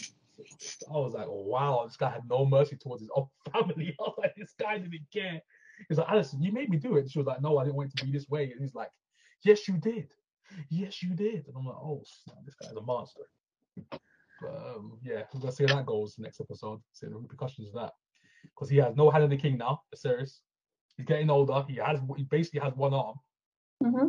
I 0.89 0.93
was 0.97 1.13
like, 1.13 1.27
oh, 1.29 1.43
wow, 1.47 1.85
this 1.87 1.97
guy 1.97 2.11
had 2.11 2.23
no 2.29 2.47
mercy 2.47 2.77
towards 2.77 3.03
his 3.03 3.11
own 3.15 3.27
family. 3.53 3.95
I 4.01 4.03
was 4.03 4.15
like, 4.19 4.35
this 4.37 4.55
guy 4.59 4.79
didn't 4.79 5.07
care. 5.13 5.41
He's 5.89 5.99
like, 5.99 6.09
Alicent, 6.09 6.43
you 6.43 6.53
made 6.53 6.71
me 6.71 6.79
do 6.79 6.97
it. 6.97 7.11
she 7.11 7.19
was 7.19 7.27
like, 7.27 7.43
no, 7.43 7.59
I 7.59 7.65
didn't 7.65 7.77
want 7.77 7.91
it 7.93 7.97
to 7.99 8.07
be 8.07 8.13
this 8.13 8.29
way. 8.29 8.51
And 8.51 8.61
he's 8.61 8.75
like, 8.75 8.91
yes, 9.45 9.69
you 9.69 9.77
did. 9.79 10.09
Yes, 10.69 11.03
you 11.03 11.15
did. 11.15 11.47
And 11.47 11.57
I'm 11.57 11.67
like, 11.67 11.77
oh, 11.77 12.03
snap, 12.05 12.39
this 12.45 12.55
guy's 12.57 12.73
a 12.77 12.81
monster. 12.81 13.23
But 14.41 14.49
um, 14.49 14.99
yeah, 15.03 15.23
we're 15.33 15.41
gonna 15.41 15.53
see 15.53 15.65
how 15.65 15.77
that 15.77 15.87
goes 15.87 16.17
next 16.19 16.41
episode. 16.41 16.81
See 16.93 17.07
the 17.07 17.17
repercussions 17.17 17.69
of 17.69 17.75
that. 17.75 17.93
Because 18.45 18.71
he 18.71 18.79
has 18.79 18.97
no 18.97 19.11
hand 19.11 19.25
in 19.25 19.31
the 19.31 19.37
king 19.37 19.59
now, 19.59 19.83
Viserys. 19.95 20.39
He's 20.97 21.07
getting 21.07 21.31
older. 21.31 21.65
He 21.69 21.77
has 21.77 22.01
he 22.17 22.25
basically 22.25 22.61
has 22.61 22.75
one 22.75 22.95
arm. 22.95 23.17
hmm 23.83 24.09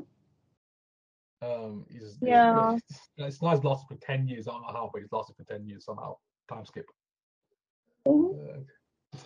Um, 1.42 1.86
he's 1.90 2.18
Yeah. 2.22 2.74
It's, 2.90 3.10
it's 3.18 3.42
nice 3.42 3.64
lasted 3.64 3.88
for 3.88 4.06
ten 4.06 4.28
years. 4.28 4.48
I 4.48 4.52
don't 4.52 4.62
know 4.62 4.68
how, 4.72 4.90
but 4.92 5.02
he's 5.02 5.12
lasted 5.12 5.36
for 5.36 5.44
ten 5.44 5.66
years 5.68 5.86
somehow. 5.86 6.16
Time 6.50 6.66
skip. 6.66 6.86
Mhm. 8.08 8.34
Uh, 8.34 8.64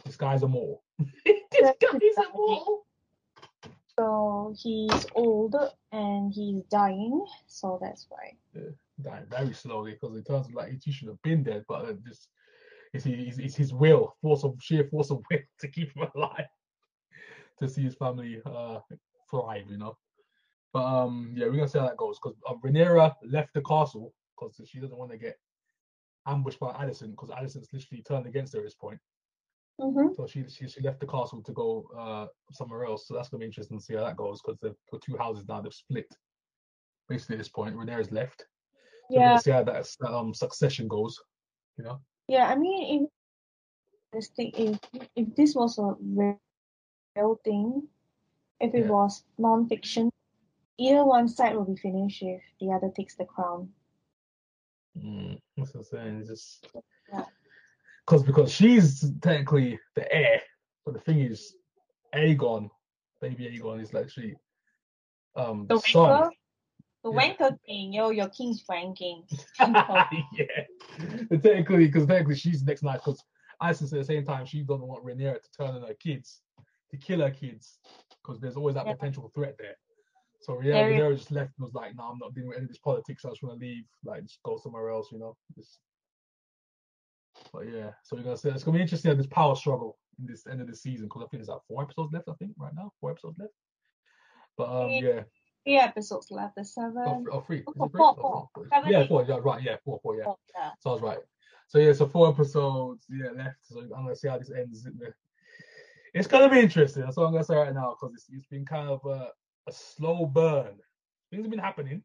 this 0.03 0.15
guy's 0.15 0.43
immortal. 0.43 0.83
this 1.25 1.71
guy's 1.79 2.17
immortal. 2.17 2.87
So 3.97 4.53
he's 4.57 5.05
old 5.15 5.55
and 5.91 6.33
he's 6.33 6.63
dying, 6.69 7.25
so 7.47 7.79
that's 7.81 8.05
why. 8.09 8.33
Yeah, 8.53 8.71
dying 9.01 9.25
very 9.29 9.53
slowly 9.53 9.93
because 9.93 10.17
it 10.17 10.27
turns 10.27 10.51
like 10.51 10.73
he 10.83 10.91
should 10.91 11.07
have 11.07 11.21
been 11.21 11.43
dead, 11.43 11.63
but 11.67 11.85
it 11.89 12.03
just 12.05 12.27
it's 12.93 13.05
his, 13.05 13.39
it's 13.39 13.55
his 13.55 13.73
will, 13.73 14.15
force 14.21 14.43
of 14.43 14.55
sheer 14.61 14.85
force 14.85 15.11
of 15.11 15.21
will 15.31 15.39
to 15.59 15.67
keep 15.67 15.95
him 15.95 16.07
alive, 16.15 16.45
to 17.59 17.67
see 17.67 17.83
his 17.83 17.95
family 17.95 18.41
uh 18.45 18.79
thrive, 19.29 19.65
you 19.69 19.77
know. 19.77 19.97
But 20.73 20.83
um, 20.83 21.33
yeah, 21.33 21.45
we're 21.45 21.53
gonna 21.53 21.69
see 21.69 21.79
how 21.79 21.87
that 21.87 21.97
goes 21.97 22.19
because 22.21 22.37
uh, 22.49 22.55
Rhaenyra 22.65 23.13
left 23.31 23.53
the 23.53 23.61
castle 23.61 24.13
because 24.37 24.59
she 24.67 24.79
doesn't 24.79 24.97
want 24.97 25.11
to 25.11 25.17
get 25.17 25.37
ambushed 26.27 26.59
by 26.59 26.73
Alicent 26.73 27.11
because 27.11 27.29
Alicent's 27.29 27.71
literally 27.71 28.03
turned 28.03 28.27
against 28.27 28.53
her 28.53 28.59
at 28.59 28.65
this 28.65 28.75
point. 28.75 28.99
Mm-hmm. 29.81 30.07
So 30.15 30.25
she, 30.27 30.45
she 30.47 30.67
she 30.69 30.81
left 30.81 31.01
the 31.01 31.07
castle 31.07 31.41
to 31.43 31.51
go 31.51 31.85
uh 31.97 32.27
somewhere 32.51 32.85
else. 32.85 33.07
So 33.07 33.13
that's 33.13 33.27
gonna 33.29 33.39
be 33.41 33.45
interesting 33.45 33.77
to 33.77 33.83
see 33.83 33.95
how 33.95 34.03
that 34.05 34.15
goes 34.15 34.41
because 34.41 34.57
the 34.61 34.73
the 34.91 34.99
two 34.99 35.17
houses 35.17 35.45
now 35.47 35.61
they've 35.61 35.73
split. 35.73 36.07
Basically, 37.09 37.35
at 37.35 37.39
this 37.39 37.49
point, 37.49 37.75
Rhaenyra's 37.75 38.11
left. 38.11 38.45
So 39.11 39.19
we're 39.19 39.25
Yeah, 39.25 39.37
see 39.37 39.51
how 39.51 39.63
that 39.65 39.85
um 40.07 40.33
succession 40.33 40.87
goes. 40.87 41.19
You 41.77 41.83
know. 41.83 41.99
yeah. 42.29 42.45
I 42.47 42.55
mean, 42.55 43.09
if 44.13 44.27
if 44.37 44.79
if 45.15 45.35
this 45.35 45.55
was 45.55 45.77
a 45.77 45.95
real 45.99 46.39
real 47.17 47.39
thing, 47.43 47.87
if 48.61 48.73
it 48.73 48.85
Yeah. 48.85 48.89
was 48.91 49.25
non-fiction, 49.37 50.09
either 50.77 51.03
one 51.03 51.27
side 51.27 51.55
will 51.55 51.65
be 51.65 51.75
finished 51.75 52.23
if 52.23 52.41
the 52.61 52.71
other 52.71 52.89
takes 52.95 53.15
the 53.15 53.25
crown. 53.25 53.73
Mm, 54.97 55.37
that's 55.57 55.73
what 55.73 55.81
I'm 55.81 55.83
saying. 55.83 56.19
It's 56.19 56.29
just 56.29 56.67
Yeah. 57.11 57.25
Because 58.05 58.23
because 58.23 58.51
she's 58.51 59.11
technically 59.21 59.79
the 59.95 60.11
heir, 60.13 60.41
but 60.85 60.93
the 60.93 60.99
thing 60.99 61.19
is, 61.21 61.55
Aegon, 62.13 62.69
baby 63.21 63.45
Aegon, 63.59 63.81
is 63.81 63.93
actually 63.95 64.35
um 65.35 65.65
The 65.67 65.79
son. 65.79 66.21
wanker, 66.23 66.29
the 67.03 67.11
Yeah. 67.11 67.33
wanker 67.33 67.57
king, 67.65 67.93
yo, 67.93 68.09
your 68.09 68.29
king's 68.29 68.63
ranking. 68.69 69.23
yeah, 69.59 70.45
technically, 71.41 71.87
because 71.87 72.05
technically 72.05 72.35
she's 72.35 72.63
next 72.63 72.83
night. 72.83 73.01
Because 73.03 73.23
Isis 73.61 73.93
at 73.93 73.99
the 73.99 74.05
same 74.05 74.25
time 74.25 74.45
she 74.45 74.61
doesn't 74.63 74.87
want 74.87 75.03
Rhaenyra 75.05 75.41
to 75.41 75.49
turn 75.57 75.75
on 75.75 75.81
her 75.83 75.93
kids, 75.95 76.41
to 76.91 76.97
kill 76.97 77.21
her 77.21 77.31
kids, 77.31 77.79
because 78.21 78.39
there's 78.39 78.57
always 78.57 78.75
that 78.75 78.85
Yeah. 78.85 78.93
potential 78.93 79.31
threat 79.33 79.55
there. 79.57 79.77
So 80.41 80.59
is- 80.59 80.67
Rhaenyra 80.67 81.17
just 81.17 81.31
left 81.31 81.53
and 81.57 81.65
was 81.65 81.73
like, 81.73 81.95
"No, 81.95 82.03
I'm 82.03 82.19
not 82.19 82.33
dealing 82.35 82.49
with 82.49 82.57
any 82.57 82.65
of 82.65 82.69
this 82.69 82.77
politics. 82.77 83.25
I 83.25 83.29
just 83.29 83.41
want 83.41 83.59
to 83.59 83.65
leave, 83.65 83.85
like, 84.03 84.23
just 84.23 84.43
go 84.43 84.57
somewhere 84.57 84.89
else, 84.89 85.11
you 85.11 85.17
know." 85.17 85.35
Just... 85.55 85.79
But 87.53 87.71
yeah, 87.71 87.91
so 88.03 88.15
we're 88.15 88.23
gonna 88.23 88.37
say 88.37 88.49
it's 88.49 88.63
gonna 88.63 88.77
be 88.77 88.81
interesting 88.81 89.11
at 89.11 89.17
this 89.17 89.27
power 89.27 89.55
struggle 89.55 89.97
in 90.19 90.25
this 90.25 90.47
end 90.47 90.61
of 90.61 90.67
the 90.67 90.75
season 90.75 91.07
because 91.07 91.21
I 91.23 91.27
think 91.27 91.41
there's 91.41 91.49
like 91.49 91.61
four 91.67 91.83
episodes 91.83 92.13
left. 92.13 92.29
I 92.29 92.33
think 92.33 92.51
right 92.57 92.73
now, 92.75 92.91
four 92.99 93.11
episodes 93.11 93.37
left. 93.39 93.53
But 94.57 94.69
um, 94.69 94.91
Yeah. 94.91 95.23
Three 95.63 95.77
episodes 95.77 96.29
left, 96.29 96.55
the 96.55 96.61
oh, 96.61 96.63
seven. 96.63 97.25
oh, 97.31 97.41
three. 97.41 97.63
Four, 97.63 97.89
three? 97.89 97.97
four, 97.97 98.15
Oh, 98.17 98.21
four. 98.21 98.49
four. 98.53 98.67
Seven, 98.69 98.91
Yeah, 98.91 99.07
four. 99.07 99.25
Yeah, 99.27 99.39
right. 99.41 99.63
Yeah, 99.63 99.77
four, 99.83 99.99
four. 100.03 100.15
Yeah. 100.15 100.25
Oh, 100.27 100.37
yeah. 100.55 100.71
So 100.79 100.91
I 100.91 100.93
was 100.93 101.01
right. 101.01 101.17
So 101.67 101.79
yeah, 101.79 101.93
so 101.93 102.05
four 102.07 102.29
episodes, 102.29 103.07
yeah, 103.09 103.31
left. 103.31 103.57
So 103.63 103.79
I'm 103.79 103.89
gonna 103.89 104.15
see 104.15 104.27
how 104.27 104.37
this 104.37 104.51
ends. 104.51 104.87
It's 106.13 106.27
gonna 106.27 106.49
be 106.49 106.59
interesting. 106.59 107.03
That's 107.03 107.17
what 107.17 107.25
I'm 107.25 107.31
gonna 107.31 107.43
say 107.43 107.55
right 107.55 107.73
now 107.73 107.95
because 107.99 108.13
it's, 108.13 108.27
it's 108.31 108.45
been 108.45 108.63
kind 108.63 108.87
of 108.87 109.03
a, 109.05 109.31
a 109.67 109.71
slow 109.71 110.27
burn. 110.27 110.75
Things 111.31 111.43
have 111.43 111.49
been 111.49 111.59
happening, 111.59 112.03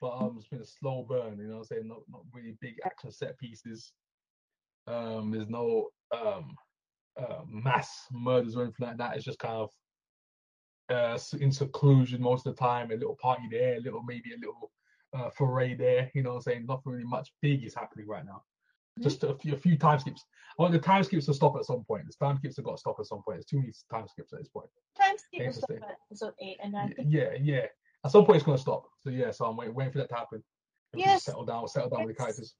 but 0.00 0.10
um, 0.10 0.36
it's 0.38 0.46
been 0.46 0.60
a 0.60 0.64
slow 0.64 1.04
burn. 1.06 1.38
You 1.38 1.48
know, 1.48 1.54
what 1.54 1.58
I'm 1.58 1.64
saying 1.64 1.88
not 1.88 1.98
not 2.08 2.22
really 2.32 2.56
big 2.60 2.76
action 2.86 3.10
set 3.10 3.36
pieces. 3.38 3.92
Um, 4.86 5.30
there's 5.30 5.48
no 5.48 5.88
um 6.16 6.54
uh, 7.20 7.42
mass 7.48 7.90
murders 8.10 8.56
or 8.56 8.62
anything 8.64 8.86
like 8.86 8.96
that. 8.98 9.16
It's 9.16 9.24
just 9.24 9.38
kind 9.38 9.54
of 9.56 9.70
uh 10.90 11.18
in 11.40 11.52
seclusion 11.52 12.20
most 12.20 12.46
of 12.46 12.54
the 12.56 12.60
time. 12.60 12.90
A 12.90 12.94
little 12.94 13.16
party 13.20 13.44
there, 13.50 13.76
a 13.76 13.80
little 13.80 14.02
maybe 14.02 14.32
a 14.34 14.38
little 14.38 14.70
uh, 15.14 15.30
foray 15.30 15.74
there. 15.74 16.10
You 16.14 16.22
know, 16.22 16.30
what 16.30 16.36
I'm 16.36 16.42
saying 16.42 16.66
nothing 16.66 16.92
really 16.92 17.04
much 17.04 17.32
big 17.42 17.64
is 17.64 17.74
happening 17.74 18.06
right 18.08 18.24
now 18.24 18.42
Mhm. 18.98 19.02
just 19.04 19.24
a 19.24 19.34
few, 19.34 19.54
a 19.54 19.56
few 19.56 19.78
time 19.78 19.98
skips. 19.98 20.22
I 20.58 20.62
want 20.62 20.72
the 20.74 20.78
time 20.78 21.02
skips 21.02 21.24
to 21.26 21.34
stop 21.34 21.56
at 21.56 21.64
some 21.64 21.82
point. 21.84 22.06
The 22.06 22.12
time 22.24 22.36
skips 22.36 22.56
have 22.56 22.66
got 22.66 22.72
to 22.72 22.78
stop 22.78 22.96
at 23.00 23.06
some 23.06 23.22
point. 23.22 23.36
There's 23.36 23.46
too 23.46 23.58
many 23.58 23.72
time 23.90 24.06
skips 24.06 24.32
at 24.34 24.40
this 24.40 24.48
point. 24.48 24.68
Time 25.00 25.16
skip 25.16 25.40
Okay, 25.40 25.46
was 25.46 25.56
so 25.56 25.62
stay. 25.62 25.76
at 25.76 25.98
episode 26.10 26.34
eight, 26.40 26.58
and 26.62 26.74
think 26.94 27.08
Yeah, 27.10 27.32
yeah. 27.40 27.66
At 28.04 28.10
some 28.10 28.26
point 28.26 28.36
it's 28.36 28.44
gonna 28.44 28.58
stop. 28.58 28.84
So 29.00 29.08
yeah, 29.10 29.30
so 29.30 29.46
I'm 29.46 29.56
waiting, 29.56 29.74
waiting 29.74 29.92
for 29.92 29.98
that 29.98 30.10
to 30.10 30.14
happen. 30.14 30.44
Yes. 30.94 31.24
Settle 31.24 31.46
down, 31.46 31.66
settle 31.68 31.88
down 31.88 32.04
with 32.04 32.16
the 32.16 32.22
characters. 32.22 32.54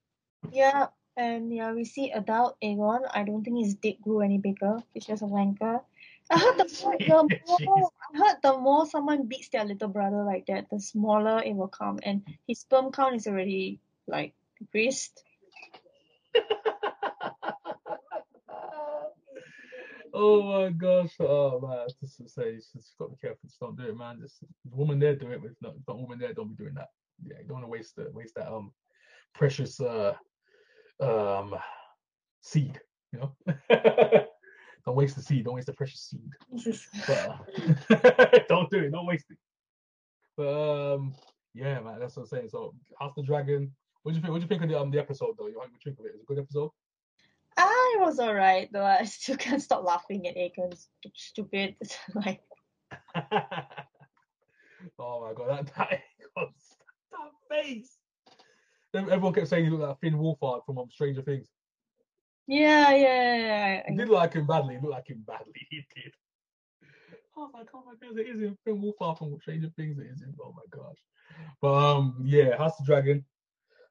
yeah, 0.50 0.86
and 1.16 1.54
yeah, 1.54 1.72
we 1.72 1.84
see 1.84 2.10
adult 2.10 2.56
Aegon. 2.62 3.08
I 3.12 3.24
don't 3.24 3.44
think 3.44 3.58
his 3.64 3.74
dick 3.74 4.00
grew 4.00 4.20
any 4.20 4.38
bigger. 4.38 4.78
He's 4.94 5.06
just 5.06 5.22
a 5.22 5.26
wanker. 5.26 5.82
I 6.30 6.38
heard 6.38 6.56
the 6.56 6.80
more, 6.82 7.28
the 7.28 7.58
more 7.64 7.90
I 8.14 8.18
heard 8.18 8.36
the 8.42 8.58
more 8.58 8.86
someone 8.86 9.26
beats 9.26 9.48
their 9.50 9.64
little 9.64 9.88
brother 9.88 10.22
like 10.24 10.46
that, 10.46 10.70
the 10.70 10.80
smaller 10.80 11.42
it 11.44 11.54
will 11.54 11.68
come, 11.68 11.98
and 12.02 12.22
his 12.46 12.60
sperm 12.60 12.92
count 12.92 13.16
is 13.16 13.26
already 13.26 13.80
like 14.06 14.32
decreased. 14.58 15.22
oh 20.14 20.42
my 20.42 20.70
gosh. 20.70 21.12
Oh 21.20 21.60
man, 21.60 21.86
just 22.00 22.16
to 22.18 22.28
say, 22.28 22.56
just, 22.56 22.72
just 22.72 22.96
got 22.98 23.06
to 23.06 23.10
be 23.10 23.16
careful. 23.20 23.40
Just 23.44 23.60
don't 23.60 23.76
do 23.76 23.84
it, 23.84 23.96
man. 23.96 24.18
Just 24.22 24.40
the 24.40 24.76
woman 24.76 24.98
there 24.98 25.14
do 25.14 25.30
it, 25.30 25.42
but 25.42 25.50
if 25.50 25.56
not, 25.60 25.74
if 25.76 25.82
not 25.86 25.98
woman 25.98 26.18
there, 26.18 26.32
don't 26.32 26.48
be 26.48 26.62
doing 26.62 26.74
that. 26.74 26.88
Yeah, 27.22 27.36
you 27.40 27.46
don't 27.46 27.56
want 27.56 27.66
to 27.66 27.70
waste 27.70 27.96
the 27.96 28.10
waste 28.12 28.34
that 28.36 28.50
um 28.50 28.72
precious 29.34 29.80
uh 29.80 30.14
um 31.00 31.54
seed, 32.40 32.80
you 33.12 33.20
know. 33.20 33.32
don't 34.84 34.96
waste 34.96 35.16
the 35.16 35.22
seed. 35.22 35.44
Don't 35.44 35.54
waste 35.54 35.66
the 35.66 35.72
precious 35.72 36.02
seed. 36.02 36.30
But 37.06 37.28
uh, 37.90 38.38
don't 38.48 38.70
do 38.70 38.78
it. 38.78 38.92
Don't 38.92 39.06
waste 39.06 39.26
it. 39.30 39.38
But 40.36 40.94
um, 40.94 41.14
yeah, 41.54 41.80
man, 41.80 41.98
that's 42.00 42.16
what 42.16 42.22
I'm 42.22 42.28
saying. 42.28 42.48
So, 42.50 42.74
House 42.98 43.12
the 43.16 43.22
Dragon. 43.22 43.70
What 44.02 44.12
do 44.12 44.16
you 44.16 44.22
think? 44.22 44.32
What 44.32 44.38
do 44.38 44.44
you 44.44 44.48
think 44.48 44.62
of 44.62 44.68
the 44.68 44.80
um 44.80 44.90
the 44.90 44.98
episode 44.98 45.34
though? 45.38 45.46
You 45.46 45.58
what 45.58 45.70
you 45.70 45.78
think 45.84 45.98
of 45.98 46.06
it? 46.06 46.10
It 46.10 46.14
was 46.14 46.22
a 46.22 46.26
good 46.26 46.38
episode. 46.38 46.70
ah, 47.58 47.94
it 47.94 48.00
was 48.00 48.18
alright 48.18 48.72
though. 48.72 48.84
I 48.84 49.04
still 49.06 49.36
can't 49.36 49.62
stop 49.62 49.84
laughing 49.84 50.26
at 50.26 50.36
Aegon's 50.36 50.88
stupid 51.14 51.76
like 52.14 52.40
oh 54.98 55.20
my 55.20 55.32
god, 55.34 55.66
that 55.66 55.74
that, 55.76 56.00
that 56.36 57.30
face. 57.50 57.98
Everyone 58.94 59.32
kept 59.32 59.48
saying 59.48 59.64
he 59.64 59.70
looked 59.70 59.82
like 59.82 60.00
Finn 60.00 60.18
Wolfhard 60.18 60.64
from 60.66 60.78
um, 60.78 60.88
Stranger 60.90 61.22
Things. 61.22 61.48
yeah 62.46 62.90
yeah 62.94 63.36
yeah. 63.36 63.82
He 63.88 63.96
did 63.96 64.08
look 64.08 64.18
like 64.18 64.34
him 64.34 64.46
badly. 64.46 64.74
He 64.74 64.80
looked 64.80 64.92
like 64.92 65.08
him 65.08 65.24
badly. 65.26 65.66
He 65.70 65.84
did. 65.94 66.12
I 67.36 67.40
was 67.40 67.50
like, 67.54 67.68
oh 67.74 67.82
my 67.86 67.94
god, 68.06 68.18
it 68.18 68.26
is 68.26 68.40
him. 68.40 68.58
Finn 68.64 68.82
Wolfhard 68.82 69.18
from 69.18 69.36
Stranger 69.40 69.70
Things. 69.76 69.98
It 69.98 70.08
is 70.12 70.20
him. 70.20 70.34
Oh 70.42 70.54
my 70.54 70.62
gosh. 70.70 70.96
But 71.62 71.74
um, 71.74 72.16
yeah, 72.24 72.56
House 72.58 72.78
of 72.78 72.86
the 72.86 72.92
Dragon, 72.92 73.24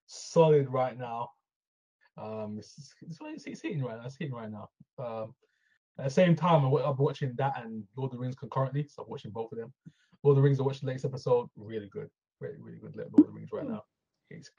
solid 0.05 0.69
right 0.69 0.97
now. 0.97 1.29
Um, 2.17 2.57
it's, 2.59 2.93
it's, 3.01 3.17
it's, 3.19 3.45
it's 3.45 3.61
hitting 3.61 3.83
right 3.83 3.97
now. 3.97 4.05
It's 4.05 4.17
hitting 4.17 4.35
right 4.35 4.51
now. 4.51 4.69
Um, 4.99 5.33
at 5.97 6.05
the 6.05 6.11
same 6.11 6.35
time, 6.35 6.63
I'm, 6.65 6.73
I'm 6.73 6.97
watching 6.97 7.33
that 7.37 7.63
and 7.63 7.83
Lord 7.97 8.11
of 8.11 8.17
the 8.17 8.21
Rings 8.21 8.35
concurrently, 8.35 8.87
so 8.87 9.03
I'm 9.03 9.09
watching 9.09 9.31
both 9.31 9.51
of 9.51 9.57
them. 9.57 9.73
Lord 10.23 10.33
of 10.33 10.43
the 10.43 10.43
Rings, 10.43 10.59
I 10.59 10.63
watched 10.63 10.81
the 10.81 10.87
latest 10.87 11.05
episode. 11.05 11.49
Really 11.55 11.89
good, 11.91 12.09
really 12.39 12.57
really 12.59 12.77
good. 12.77 12.95
Lord 12.95 13.09
of 13.19 13.25
the 13.25 13.31
Rings 13.31 13.49
right 13.51 13.67
now. 13.67 13.83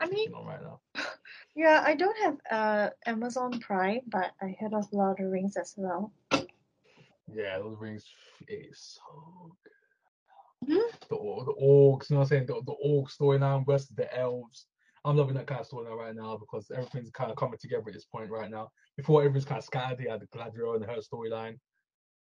I 0.00 0.06
mean- 0.08 0.32
right. 0.32 0.60
Yeah, 1.54 1.82
I 1.86 1.94
don't 1.94 2.16
have 2.22 2.36
uh 2.50 2.90
Amazon 3.04 3.60
Prime, 3.60 4.00
but 4.06 4.30
I 4.40 4.56
heard 4.58 4.72
of 4.72 4.90
Lord 4.92 5.18
of 5.20 5.24
the 5.26 5.28
Rings 5.30 5.56
as 5.58 5.74
well. 5.76 6.10
Yeah, 6.32 7.56
Lord 7.58 7.72
of 7.74 7.78
the 7.78 7.84
Rings 7.84 8.04
is 8.48 8.98
so 8.98 9.54
good. 9.62 10.70
Mhm. 10.74 11.08
The 11.08 11.14
or- 11.16 11.44
the 11.44 11.52
orcs, 11.52 12.08
you 12.08 12.14
know 12.14 12.20
what 12.20 12.24
I'm 12.24 12.26
saying? 12.28 12.46
The, 12.46 12.62
the 12.64 12.72
orc 12.72 13.10
storyline 13.10 13.66
versus 13.66 13.90
the 13.94 14.08
elves. 14.16 14.66
I'm 15.04 15.16
loving 15.16 15.34
that 15.34 15.46
kind 15.46 15.60
of 15.60 15.68
storyline 15.68 15.96
right 15.98 16.14
now 16.14 16.36
because 16.38 16.70
everything's 16.70 17.10
kind 17.10 17.30
of 17.30 17.36
coming 17.36 17.58
together 17.60 17.84
at 17.88 17.92
this 17.92 18.04
point 18.04 18.30
right 18.30 18.50
now. 18.50 18.70
Before 18.96 19.20
everything's 19.22 19.44
kind 19.44 19.58
of 19.58 19.64
scattered, 19.64 20.00
you 20.00 20.08
had 20.08 20.20
the 20.20 20.26
Galadriel 20.28 20.76
and 20.76 20.84
her 20.84 20.98
storyline. 21.00 21.58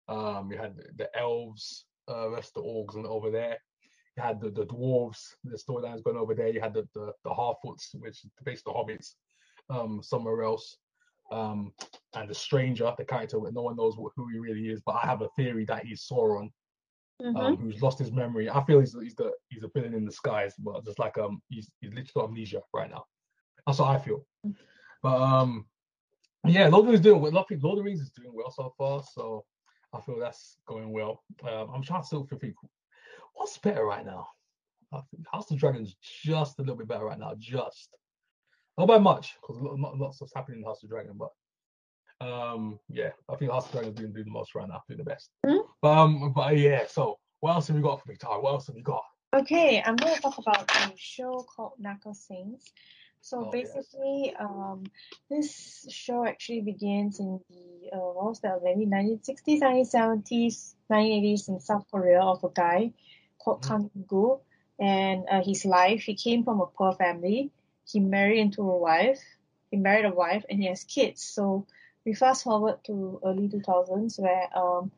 Um, 0.07 0.51
you 0.51 0.57
had 0.57 0.75
the, 0.77 0.85
the 0.97 1.17
elves 1.19 1.85
uh, 2.07 2.29
versus 2.29 2.51
the 2.55 2.61
orcs 2.61 2.95
and 2.95 3.05
over 3.05 3.29
there. 3.29 3.57
You 4.17 4.23
had 4.23 4.41
the, 4.41 4.49
the 4.49 4.65
dwarves, 4.65 5.19
the 5.43 5.57
storylines 5.57 6.03
going 6.03 6.17
over 6.17 6.33
there. 6.33 6.49
You 6.49 6.61
had 6.61 6.73
the 6.73 6.87
the, 6.93 7.13
the 7.23 7.29
Harfoots, 7.29 7.93
which 7.93 8.23
is 8.23 8.31
basically 8.43 8.73
the 8.73 8.79
hobbits, 8.79 9.13
um, 9.69 10.01
somewhere 10.03 10.43
else. 10.43 10.77
Um, 11.31 11.73
and 12.15 12.27
the 12.29 12.33
stranger, 12.33 12.91
the 12.97 13.05
character 13.05 13.39
that 13.43 13.53
no 13.53 13.61
one 13.61 13.75
knows 13.77 13.95
wh- 13.95 14.13
who 14.15 14.27
he 14.29 14.39
really 14.39 14.69
is, 14.69 14.81
but 14.83 14.95
I 14.95 15.05
have 15.05 15.21
a 15.21 15.29
theory 15.35 15.63
that 15.65 15.85
he's 15.85 16.07
Sauron, 16.11 16.49
Mm-hmm. 17.21 17.37
um, 17.37 17.57
who's 17.57 17.81
lost 17.81 17.99
his 17.99 18.13
memory. 18.13 18.49
I 18.49 18.63
feel 18.63 18.79
he's, 18.79 18.95
he's 19.01 19.13
the 19.15 19.31
he's 19.49 19.63
a 19.63 19.67
villain 19.75 19.93
in 19.93 20.05
disguise, 20.05 20.55
but 20.57 20.85
just 20.85 20.99
like 20.99 21.17
um 21.17 21.41
he's 21.49 21.69
he's 21.81 21.93
literally 21.93 22.27
amnesia 22.29 22.61
right 22.73 22.89
now. 22.89 23.03
That's 23.67 23.79
what 23.79 23.89
I 23.89 23.99
feel. 23.99 24.25
But 25.03 25.21
um 25.21 25.65
yeah, 26.47 26.69
Lord 26.69 26.81
of 26.81 26.85
the 26.85 26.91
Rings 26.91 26.99
is 26.99 27.03
doing 27.03 27.21
well. 27.21 27.31
Lord 27.33 27.51
of 27.51 27.77
the 27.77 27.83
Rings 27.83 27.99
is 27.99 28.09
doing 28.11 28.31
well 28.33 28.49
so 28.49 28.73
far, 28.77 29.03
so 29.13 29.43
I 29.93 29.99
feel 29.99 30.17
that's 30.17 30.57
going 30.65 30.91
well. 30.93 31.21
Um, 31.43 31.69
I'm 31.75 31.83
trying 31.83 32.01
to 32.01 32.07
still 32.07 32.25
think 32.39 32.55
what's 33.39 33.57
better 33.57 33.85
right 33.85 34.05
now. 34.05 34.27
I 34.93 34.99
think 35.09 35.25
House 35.31 35.49
of 35.51 35.57
Dragon's 35.57 35.95
just 36.01 36.59
a 36.59 36.61
little 36.61 36.75
bit 36.75 36.87
better 36.87 37.05
right 37.05 37.19
now, 37.19 37.33
just 37.37 37.89
not 38.77 38.87
by 38.87 38.97
much 38.97 39.35
because 39.41 39.61
not 39.77 39.97
lots 39.97 40.21
of 40.21 40.29
happening 40.35 40.59
in 40.59 40.65
House 40.65 40.83
of 40.83 40.89
Dragon, 40.89 41.17
but 41.17 41.29
um 42.25 42.79
yeah, 42.89 43.11
I 43.29 43.35
think 43.35 43.51
House 43.51 43.65
of 43.67 43.71
Dragon's 43.71 43.95
doing, 43.95 44.11
doing 44.11 44.25
the 44.25 44.31
most 44.31 44.53
right 44.55 44.67
now, 44.67 44.83
doing 44.87 44.97
the 44.97 45.03
best. 45.05 45.29
Mhm. 45.45 45.61
But 45.81 45.97
um, 45.97 46.33
but 46.33 46.47
uh, 46.47 46.51
yeah, 46.51 46.85
so 46.87 47.17
What 47.39 47.53
else 47.53 47.67
have 47.67 47.77
we 47.77 47.81
got 47.81 48.01
for 48.01 48.09
me, 48.09 48.17
Tara? 48.17 48.39
What 48.41 48.51
else 48.51 48.67
have 48.67 48.75
we 48.75 48.81
got? 48.81 49.03
Okay, 49.33 49.81
I'm 49.85 49.95
going 49.95 50.15
to 50.15 50.21
talk 50.21 50.37
about 50.39 50.69
a 50.75 50.91
show 50.97 51.45
called 51.55 51.73
Narco 51.79 52.11
Saints. 52.13 52.65
So 53.21 53.37
Oh, 53.45 53.51
yes. 53.53 53.71
basically, 53.71 54.33
um, 54.39 54.83
this 55.29 55.85
show 55.89 56.25
actually 56.25 56.61
begins 56.61 57.19
in 57.19 57.39
the 57.49 57.95
uh, 57.95 57.99
what 57.99 58.25
was 58.25 58.39
that? 58.41 58.59
Maybe 58.63 58.85
1960s, 58.85 59.61
1970s, 59.61 60.75
1980s 60.91 61.49
in 61.49 61.59
South 61.59 61.85
Korea 61.91 62.21
of 62.21 62.43
a 62.43 62.49
guy 62.49 62.91
called 63.39 63.61
Mm. 63.61 63.67
Kang 63.67 63.91
Gu, 64.07 64.39
and 64.79 65.25
uh, 65.29 65.43
his 65.43 65.65
life. 65.65 66.01
He 66.03 66.15
came 66.15 66.43
from 66.43 66.61
a 66.61 66.67
poor 66.67 66.93
family. 66.93 67.51
He 67.87 67.99
married 67.99 68.39
into 68.39 68.61
a 68.61 68.77
wife. 68.77 69.21
He 69.71 69.77
married 69.77 70.05
a 70.05 70.13
wife, 70.13 70.45
and 70.49 70.61
he 70.61 70.67
has 70.67 70.83
kids. 70.83 71.23
So 71.23 71.65
we 72.05 72.13
fast 72.13 72.43
forward 72.43 72.83
to 72.85 73.19
early 73.25 73.49
2000s 73.49 74.19
where 74.19 74.47
um 74.57 74.91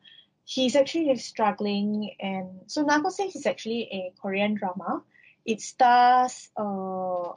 he's 0.45 0.75
actually 0.75 1.15
struggling, 1.17 2.15
and 2.19 2.47
so 2.67 2.83
Narco 2.83 3.09
Saints 3.09 3.35
is 3.35 3.45
actually 3.45 3.83
a 3.91 4.13
Korean 4.21 4.55
drama. 4.55 5.03
It 5.45 5.61
stars 5.61 6.49
uh 6.57 7.33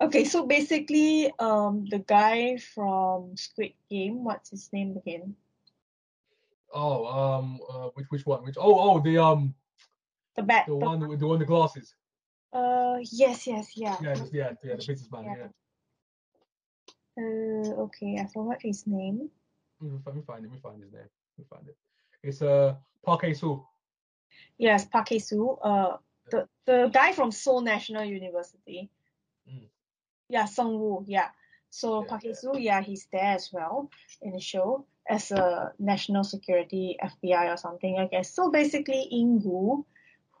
Okay, 0.00 0.24
so 0.24 0.46
basically, 0.46 1.32
um, 1.38 1.86
the 1.88 1.98
guy 1.98 2.56
from 2.58 3.36
Squid 3.36 3.72
Game, 3.90 4.24
what's 4.24 4.50
his 4.50 4.72
name 4.72 4.96
again? 4.96 5.36
Oh, 6.72 7.06
um, 7.06 7.60
uh, 7.68 7.88
which 7.94 8.06
which 8.10 8.26
one? 8.26 8.44
Which? 8.44 8.56
Oh, 8.58 8.78
oh, 8.78 9.00
the 9.00 9.18
um, 9.18 9.54
The 10.36 10.42
bad. 10.42 10.66
the 10.66 10.76
one 10.76 11.08
with 11.08 11.20
the 11.20 11.26
one 11.26 11.38
with 11.38 11.48
the 11.48 11.52
glasses. 11.52 11.94
Uh, 12.52 12.98
yes, 13.12 13.46
yes, 13.46 13.76
yeah. 13.76 13.96
Yeah, 14.00 14.14
yeah, 14.32 14.52
yeah, 14.62 14.76
the 14.76 14.86
businessman. 14.86 15.24
Yeah. 15.24 15.36
Yeah. 15.38 15.48
Uh, 17.18 17.82
okay, 17.84 18.18
I 18.20 18.26
forgot 18.26 18.60
his 18.60 18.86
name. 18.86 19.30
We 19.80 19.88
find, 20.04 20.16
we 20.16 20.22
find 20.22 20.44
it. 20.44 20.50
We 20.50 20.58
find 20.58 20.82
his 20.82 20.92
name. 20.92 21.08
We 21.38 21.44
find 21.44 21.68
it. 21.68 21.76
It's 22.22 22.42
uh 22.42 22.74
Park 23.04 23.22
Hae 23.22 23.34
Soo. 23.34 23.64
Yes, 24.58 24.84
Park 24.86 25.08
Hae-soo. 25.08 25.58
Uh, 25.62 25.96
the 26.30 26.48
the 26.64 26.90
guy 26.92 27.12
from 27.12 27.30
Seoul 27.30 27.60
National 27.60 28.04
University. 28.04 28.90
Mm. 29.48 29.68
Yeah, 30.28 30.46
Sung 30.46 30.78
Woo. 30.78 31.04
Yeah. 31.06 31.28
So 31.70 32.02
Yeah, 32.02 32.08
Park 32.08 32.24
yeah. 32.24 32.30
Hae-soo, 32.30 32.58
yeah, 32.58 32.82
he's 32.82 33.06
there 33.12 33.34
as 33.34 33.52
well 33.52 33.90
in 34.22 34.32
the 34.32 34.40
show 34.40 34.86
as 35.08 35.30
a 35.30 35.72
national 35.78 36.24
security 36.24 36.96
FBI 37.00 37.52
or 37.52 37.56
something, 37.56 37.98
I 37.98 38.06
guess. 38.06 38.34
So 38.34 38.50
basically, 38.50 39.02
In 39.02 39.40
Ingu, 39.40 39.84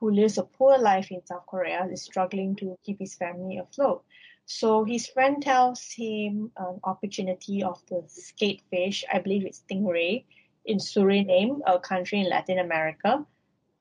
who 0.00 0.10
lives 0.10 0.38
a 0.38 0.44
poor 0.44 0.78
life 0.78 1.10
in 1.10 1.24
South 1.26 1.46
Korea, 1.46 1.86
is 1.90 2.02
struggling 2.02 2.56
to 2.56 2.76
keep 2.84 2.98
his 2.98 3.14
family 3.14 3.58
afloat. 3.58 4.04
So 4.44 4.84
his 4.84 5.06
friend 5.08 5.42
tells 5.42 5.90
him 5.90 6.52
an 6.56 6.80
opportunity 6.84 7.62
of 7.62 7.82
the 7.88 8.02
skatefish, 8.08 9.04
I 9.12 9.18
believe 9.18 9.44
it's 9.46 9.62
stingray, 9.68 10.24
in 10.64 10.78
Suriname, 10.78 11.60
a 11.66 11.78
country 11.78 12.20
in 12.20 12.28
Latin 12.28 12.58
America. 12.58 13.24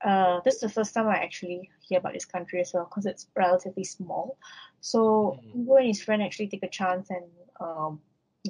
Uh, 0.04 0.40
this 0.46 0.56
is 0.56 0.62
the 0.62 0.70
first 0.70 0.94
time 0.94 1.08
I 1.08 1.18
actually 1.18 1.70
hear 1.88 2.00
about 2.00 2.14
this 2.14 2.26
country 2.26 2.62
as 2.62 2.74
well 2.74 2.86
because 2.86 3.06
it's 3.06 3.28
relatively 3.36 3.84
small. 3.84 4.38
So 4.82 5.40
Mm. 5.56 5.66
And 5.68 5.88
his 5.88 6.02
friend 6.02 6.22
actually 6.22 6.48
take 6.48 6.64
a 6.64 6.70
chance 6.70 7.10
and 7.10 7.26
um, 7.60 8.02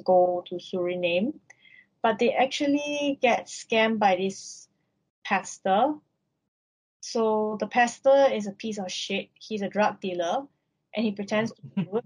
go 0.04 0.42
to 0.48 0.56
Suriname, 0.56 1.34
but 2.02 2.18
they 2.18 2.32
actually 2.32 3.18
get 3.20 3.46
scammed 3.46 3.98
by 3.98 4.16
this 4.16 4.68
pastor. 5.24 5.94
So 7.12 7.56
the 7.60 7.68
pastor 7.68 8.26
is 8.32 8.48
a 8.48 8.52
piece 8.52 8.78
of 8.78 8.90
shit. 8.90 9.28
He's 9.34 9.62
a 9.62 9.68
drug 9.68 10.00
dealer, 10.00 10.44
and 10.92 11.04
he 11.04 11.12
pretends 11.12 11.52
to 11.52 11.62
be 11.62 11.84
good. 11.92 12.04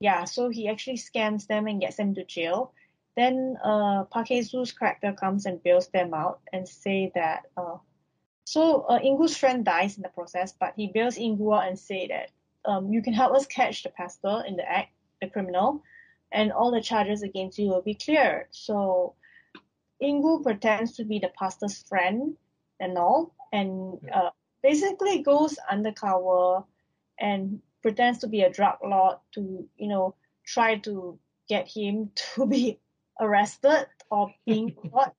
Yeah, 0.00 0.24
so 0.24 0.48
he 0.48 0.68
actually 0.68 0.96
scams 0.96 1.46
them 1.46 1.66
and 1.66 1.82
gets 1.82 1.96
them 1.96 2.14
to 2.14 2.24
jail. 2.24 2.72
Then 3.14 3.58
uh, 3.62 4.04
Park 4.04 4.28
Hae-soo's 4.28 4.72
character 4.72 5.12
comes 5.12 5.44
and 5.44 5.62
bails 5.62 5.88
them 5.88 6.14
out 6.14 6.40
and 6.50 6.66
say 6.66 7.12
that 7.14 7.42
uh, 7.58 7.76
so 8.44 8.82
uh, 8.88 9.00
Ingu's 9.00 9.36
friend 9.36 9.66
dies 9.66 9.96
in 9.96 10.02
the 10.02 10.08
process, 10.08 10.54
but 10.58 10.72
he 10.76 10.86
bails 10.86 11.18
Ingu 11.18 11.54
out 11.54 11.68
and 11.68 11.78
say 11.78 12.08
that 12.08 12.30
um, 12.64 12.90
you 12.90 13.02
can 13.02 13.12
help 13.12 13.34
us 13.34 13.46
catch 13.46 13.82
the 13.82 13.90
pastor 13.90 14.42
in 14.46 14.56
the 14.56 14.66
act, 14.66 14.92
the 15.20 15.28
criminal, 15.28 15.82
and 16.32 16.52
all 16.52 16.70
the 16.70 16.80
charges 16.80 17.22
against 17.22 17.58
you 17.58 17.68
will 17.68 17.82
be 17.82 17.94
cleared. 17.94 18.46
So 18.50 19.14
Ingu 20.02 20.42
pretends 20.42 20.96
to 20.96 21.04
be 21.04 21.18
the 21.18 21.30
pastor's 21.38 21.82
friend 21.82 22.36
and 22.82 22.98
all, 22.98 23.32
and 23.52 23.98
uh, 24.12 24.30
basically 24.62 25.22
goes 25.22 25.56
undercover 25.70 26.64
and 27.18 27.60
pretends 27.82 28.18
to 28.18 28.26
be 28.26 28.42
a 28.42 28.50
drug 28.50 28.78
lord 28.84 29.18
to, 29.34 29.68
you 29.76 29.88
know, 29.88 30.14
try 30.44 30.76
to 30.78 31.18
get 31.48 31.68
him 31.68 32.10
to 32.34 32.46
be 32.46 32.78
arrested 33.20 33.86
or 34.10 34.34
being 34.44 34.74
caught. 34.92 35.14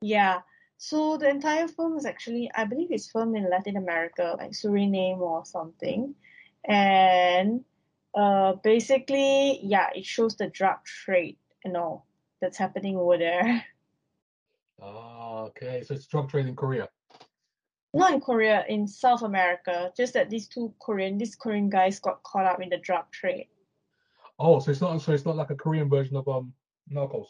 Yeah. 0.00 0.40
So 0.78 1.16
the 1.16 1.28
entire 1.28 1.68
film 1.68 1.96
is 1.96 2.06
actually, 2.06 2.50
I 2.52 2.64
believe 2.64 2.90
it's 2.90 3.10
filmed 3.10 3.36
in 3.36 3.48
Latin 3.48 3.76
America, 3.76 4.34
like 4.36 4.50
Suriname 4.50 5.18
or 5.18 5.44
something. 5.44 6.16
And 6.64 7.64
uh, 8.14 8.54
basically, 8.54 9.60
yeah, 9.62 9.90
it 9.94 10.04
shows 10.04 10.36
the 10.36 10.48
drug 10.48 10.84
trade 10.84 11.36
and 11.64 11.76
all 11.76 12.06
that's 12.40 12.58
happening 12.58 12.96
over 12.96 13.18
there. 13.18 13.64
Ah, 14.80 15.40
okay. 15.42 15.82
So 15.82 15.94
it's 15.94 16.06
drug 16.06 16.28
trade 16.30 16.46
in 16.46 16.56
Korea. 16.56 16.88
Not 17.94 18.14
in 18.14 18.20
Korea, 18.20 18.64
in 18.68 18.86
South 18.86 19.22
America. 19.22 19.92
Just 19.96 20.14
that 20.14 20.30
these 20.30 20.48
two 20.48 20.72
Korean, 20.80 21.18
these 21.18 21.34
Korean 21.36 21.68
guys 21.68 22.00
got 22.00 22.22
caught 22.22 22.46
up 22.46 22.62
in 22.62 22.70
the 22.70 22.78
drug 22.78 23.10
trade. 23.10 23.48
Oh, 24.38 24.60
so 24.60 24.70
it's 24.70 24.80
not. 24.80 24.98
So 25.02 25.12
it's 25.12 25.26
not 25.26 25.36
like 25.36 25.50
a 25.50 25.54
Korean 25.54 25.90
version 25.90 26.16
of 26.16 26.26
um 26.26 26.52
Narcos. 26.90 27.26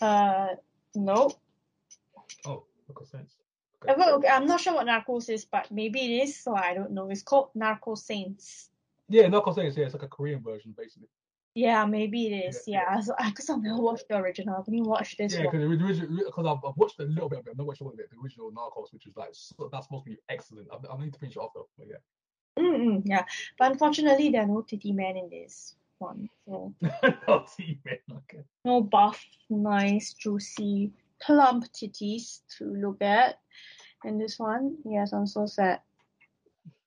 Uh, 0.00 0.54
no. 0.94 1.30
Oh, 2.46 2.64
Narcos 2.90 3.10
Saints. 3.10 3.36
Uh, 3.86 3.94
well, 3.98 4.14
okay, 4.16 4.28
I'm 4.28 4.46
not 4.46 4.60
sure 4.60 4.74
what 4.74 4.86
Narcos 4.86 5.28
is, 5.28 5.44
but 5.44 5.70
maybe 5.70 6.00
it 6.00 6.22
is, 6.24 6.36
so 6.36 6.56
I 6.56 6.72
don't 6.74 6.92
know. 6.92 7.10
It's 7.10 7.22
called 7.22 7.50
Narco 7.54 7.94
Saints. 7.94 8.70
Yeah, 9.08 9.24
Narcos 9.24 9.56
Saints. 9.56 9.76
Yeah, 9.76 9.84
it's 9.84 9.94
like 9.94 10.02
a 10.02 10.08
Korean 10.08 10.42
version, 10.42 10.74
basically. 10.76 11.08
Yeah, 11.56 11.86
maybe 11.86 12.26
it 12.26 12.48
is. 12.50 12.64
Yeah, 12.66 13.00
Yeah, 13.00 13.14
because 13.30 13.48
I've 13.48 13.62
never 13.62 13.80
watched 13.80 14.08
the 14.10 14.16
original. 14.18 14.56
I've 14.56 14.68
only 14.68 14.82
watched 14.82 15.16
this 15.16 15.32
Yeah, 15.32 15.46
one. 15.46 15.56
original, 15.56 16.06
because 16.26 16.44
I've, 16.46 16.62
I've 16.68 16.76
watched 16.76 17.00
a 17.00 17.04
little 17.04 17.30
bit 17.30 17.38
of 17.38 17.46
it. 17.46 17.50
I've 17.52 17.56
not 17.56 17.66
watched 17.66 17.80
all 17.80 17.88
of 17.88 17.98
it. 17.98 18.10
The 18.10 18.18
original 18.22 18.52
Narcos, 18.52 18.92
which 18.92 19.06
is 19.06 19.16
like 19.16 19.30
so, 19.32 19.70
that's 19.72 19.86
supposed 19.86 20.04
to 20.04 20.10
be 20.10 20.18
excellent. 20.28 20.68
I, 20.70 20.76
I 20.92 21.00
need 21.02 21.14
to 21.14 21.18
finish 21.18 21.36
it 21.36 21.40
off 21.40 21.52
though. 21.54 21.66
But 21.78 21.86
yeah. 21.88 22.62
Mm-mm, 22.62 23.02
yeah, 23.06 23.24
but 23.58 23.72
unfortunately, 23.72 24.28
there 24.30 24.42
are 24.42 24.46
no 24.46 24.60
titty 24.60 24.92
men 24.92 25.16
in 25.16 25.30
this 25.30 25.76
one. 25.98 26.28
So 26.46 26.74
Not 27.26 27.48
even. 27.58 27.98
Okay. 28.12 28.44
no 28.66 28.82
buff, 28.82 29.24
nice, 29.48 30.12
juicy, 30.12 30.92
plump 31.22 31.64
titties 31.72 32.40
to 32.58 32.64
look 32.66 33.00
at. 33.00 33.38
in 34.04 34.18
this 34.18 34.38
one, 34.38 34.76
yes, 34.84 35.14
I'm 35.14 35.26
so 35.26 35.46
sad. 35.46 35.80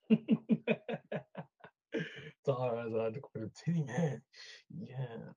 Tara 2.56 2.86
as 2.86 2.94
I 2.94 3.08
look 3.08 3.30
for 3.32 3.40
the 3.40 3.50
titty 3.64 3.84
man. 3.84 4.22
Yeah. 4.78 5.32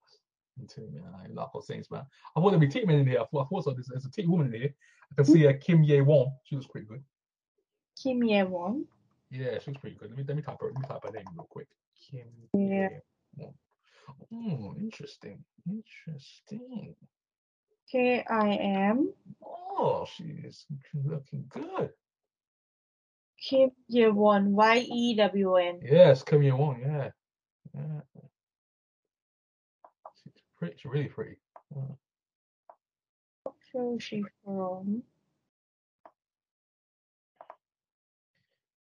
Titty 0.67 0.87
man. 0.91 1.13
I 1.15 1.27
Narcos 1.27 1.65
Saints, 1.65 1.89
man. 1.89 2.05
I 2.35 2.39
thought 2.39 2.49
there'd 2.49 2.61
be 2.61 2.67
titty 2.67 2.85
men 2.85 2.99
in 2.99 3.07
here. 3.07 3.21
I 3.21 3.25
thought, 3.25 3.49
so. 3.63 3.71
There's, 3.71 3.87
there's 3.87 4.05
a 4.05 4.11
titty 4.11 4.27
woman 4.27 4.53
in 4.53 4.61
here. 4.61 4.75
I 5.11 5.15
can 5.15 5.25
see 5.25 5.47
uh, 5.47 5.53
Kim 5.59 5.83
Ye 5.83 6.01
Won. 6.01 6.27
She 6.43 6.55
looks 6.55 6.67
pretty 6.67 6.87
good. 6.87 7.03
Kim 8.01 8.23
Ye 8.23 8.43
Won. 8.43 8.85
Yeah, 9.31 9.57
she 9.59 9.71
looks 9.71 9.81
pretty 9.81 9.95
good. 9.95 10.09
Let 10.09 10.17
me 10.17 10.23
let 10.27 10.37
me 10.37 10.43
type 10.43 10.57
her 10.61 10.67
let 10.67 10.81
me 10.81 10.87
type 10.87 11.03
her 11.03 11.11
name 11.11 11.25
real 11.35 11.47
quick. 11.49 11.67
Kim 12.09 12.27
Yeah. 12.53 12.89
Ye 12.89 12.99
Won. 13.37 13.53
Oh, 14.31 14.75
interesting. 14.79 15.43
Interesting. 15.67 16.95
K 17.89 18.23
I 18.29 18.49
M 18.55 19.13
Oh, 19.45 20.05
she's 20.15 20.65
looking 20.93 21.45
good. 21.49 21.89
Kim 23.43 23.71
Ye 23.87 24.07
Won. 24.07 24.53
Y 24.53 24.77
E 24.89 25.15
W 25.15 25.55
N. 25.55 25.79
Yes, 25.83 26.23
Kim 26.23 26.41
Ye 26.41 26.51
Won. 26.51 26.79
Yeah. 26.81 27.09
Yeah. 27.75 28.01
She's 30.23 30.33
pretty. 30.57 30.75
She's 30.77 30.91
really 30.91 31.07
pretty. 31.09 31.35
What 31.69 33.55
show 33.71 33.95
is 33.97 34.03
she 34.03 34.23
from? 34.43 35.03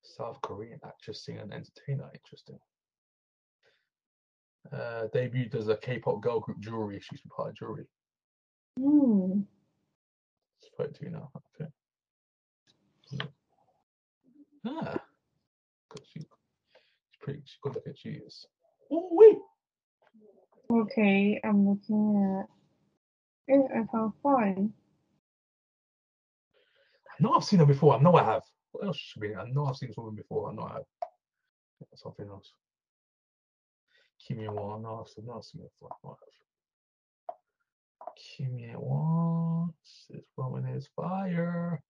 South 0.02 0.42
Korean 0.42 0.80
actress, 0.84 1.24
singer, 1.24 1.42
and 1.42 1.54
entertainer. 1.54 2.10
Interesting. 2.14 2.60
Uh, 4.74 5.08
debuted 5.16 5.56
as 5.56 5.68
a 5.68 5.78
K-pop 5.78 6.22
girl 6.22 6.40
group 6.40 6.60
Jewelry. 6.60 7.00
She's 7.02 7.22
part 7.36 7.50
of 7.50 7.56
Jewelry. 7.56 7.86
Hmm. 8.78 9.42
It's 10.62 10.70
32 10.78 11.10
now. 11.10 11.32
Okay. 11.62 11.70
Yeah. 14.64 14.72
Ah. 14.84 15.02
Good. 15.90 16.02
She, 16.14 16.20
she's 16.20 16.28
pretty. 17.22 17.42
She's 17.46 17.58
good 17.62 17.76
looking. 17.76 17.94
She 17.96 18.10
is. 18.10 18.46
Oh 18.92 19.10
wait. 19.12 19.38
Okay, 20.72 21.40
I'm 21.44 21.68
looking 21.68 22.46
at. 23.50 23.54
Eh, 23.54 23.58
I 23.74 23.84
can't. 23.92 24.14
I 27.20 27.24
know 27.24 27.34
I've 27.34 27.44
seen 27.44 27.60
her 27.60 27.66
before. 27.66 27.96
I 27.96 28.02
know 28.02 28.16
I 28.16 28.24
have. 28.24 28.44
What 28.72 28.86
else 28.86 28.98
should 28.98 29.22
be? 29.22 29.36
I 29.36 29.46
know 29.50 29.66
I've 29.66 29.76
seen 29.76 29.90
this 29.90 29.98
woman 29.98 30.16
before. 30.16 30.52
I 30.52 30.54
know 30.54 30.64
I 30.64 30.74
have. 30.74 30.84
Something 31.96 32.28
else. 32.30 32.54
Kim 34.28 34.40
Ye 34.40 34.48
Won. 34.50 34.84
No, 34.84 35.02
I've 35.02 35.10
seen. 35.10 35.26
No, 35.26 35.38
I've 35.38 35.44
seen 35.44 35.62
her 35.62 35.68
before. 35.68 35.90
I 35.92 35.96
know 36.04 36.12
I 36.12 37.34
have. 37.34 38.16
Kim 38.18 38.60
Ye 38.60 38.74
Won. 38.76 39.74
This 40.10 40.24
woman 40.38 40.66
is 40.68 40.88
fire. 40.96 41.82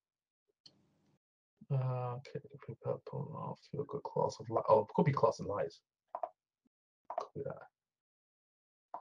Uh, 1.71 2.15
okay, 2.15 2.75
purple 2.83 3.31
off 3.35 3.59
to 3.71 3.81
a 3.81 3.85
good 3.85 4.01
class 4.03 4.37
of 4.39 4.49
light. 4.49 4.63
Oh, 4.69 4.87
could 4.95 5.05
be 5.05 5.11
class 5.11 5.39
of 5.39 5.45
lies. 5.45 5.79
Could 7.19 7.27
be 7.35 7.41
that. 7.45 8.99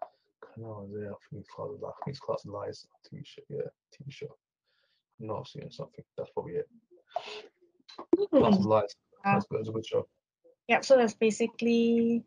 No, 0.59 0.87
yeah, 0.91 1.09
I 1.11 1.15
think 1.31 1.41
it's 1.41 1.49
class 1.49 1.69
of. 1.71 1.83
I 1.85 1.91
think 2.05 2.15
it's 2.15 2.21
class 2.21 2.45
of 2.45 2.53
lies. 2.53 2.87
TV 3.11 3.23
show, 3.25 3.43
yeah, 3.49 3.63
TV 3.95 4.11
show. 4.13 4.37
No, 5.19 5.37
I'm 5.37 5.45
seeing 5.47 5.71
something. 5.71 6.05
That's 6.17 6.31
probably 6.31 6.55
it. 6.55 6.69
Class 8.31 8.57
of 8.57 8.67
lies. 8.67 8.95
Uh, 9.25 9.35
That's 9.35 9.47
good. 9.47 9.61
It's 9.61 9.69
a 9.69 9.73
good 9.73 9.87
show. 9.87 10.07
yeah, 10.69 10.81
so 10.81 10.97
that's 10.97 11.15
basically 11.15 12.23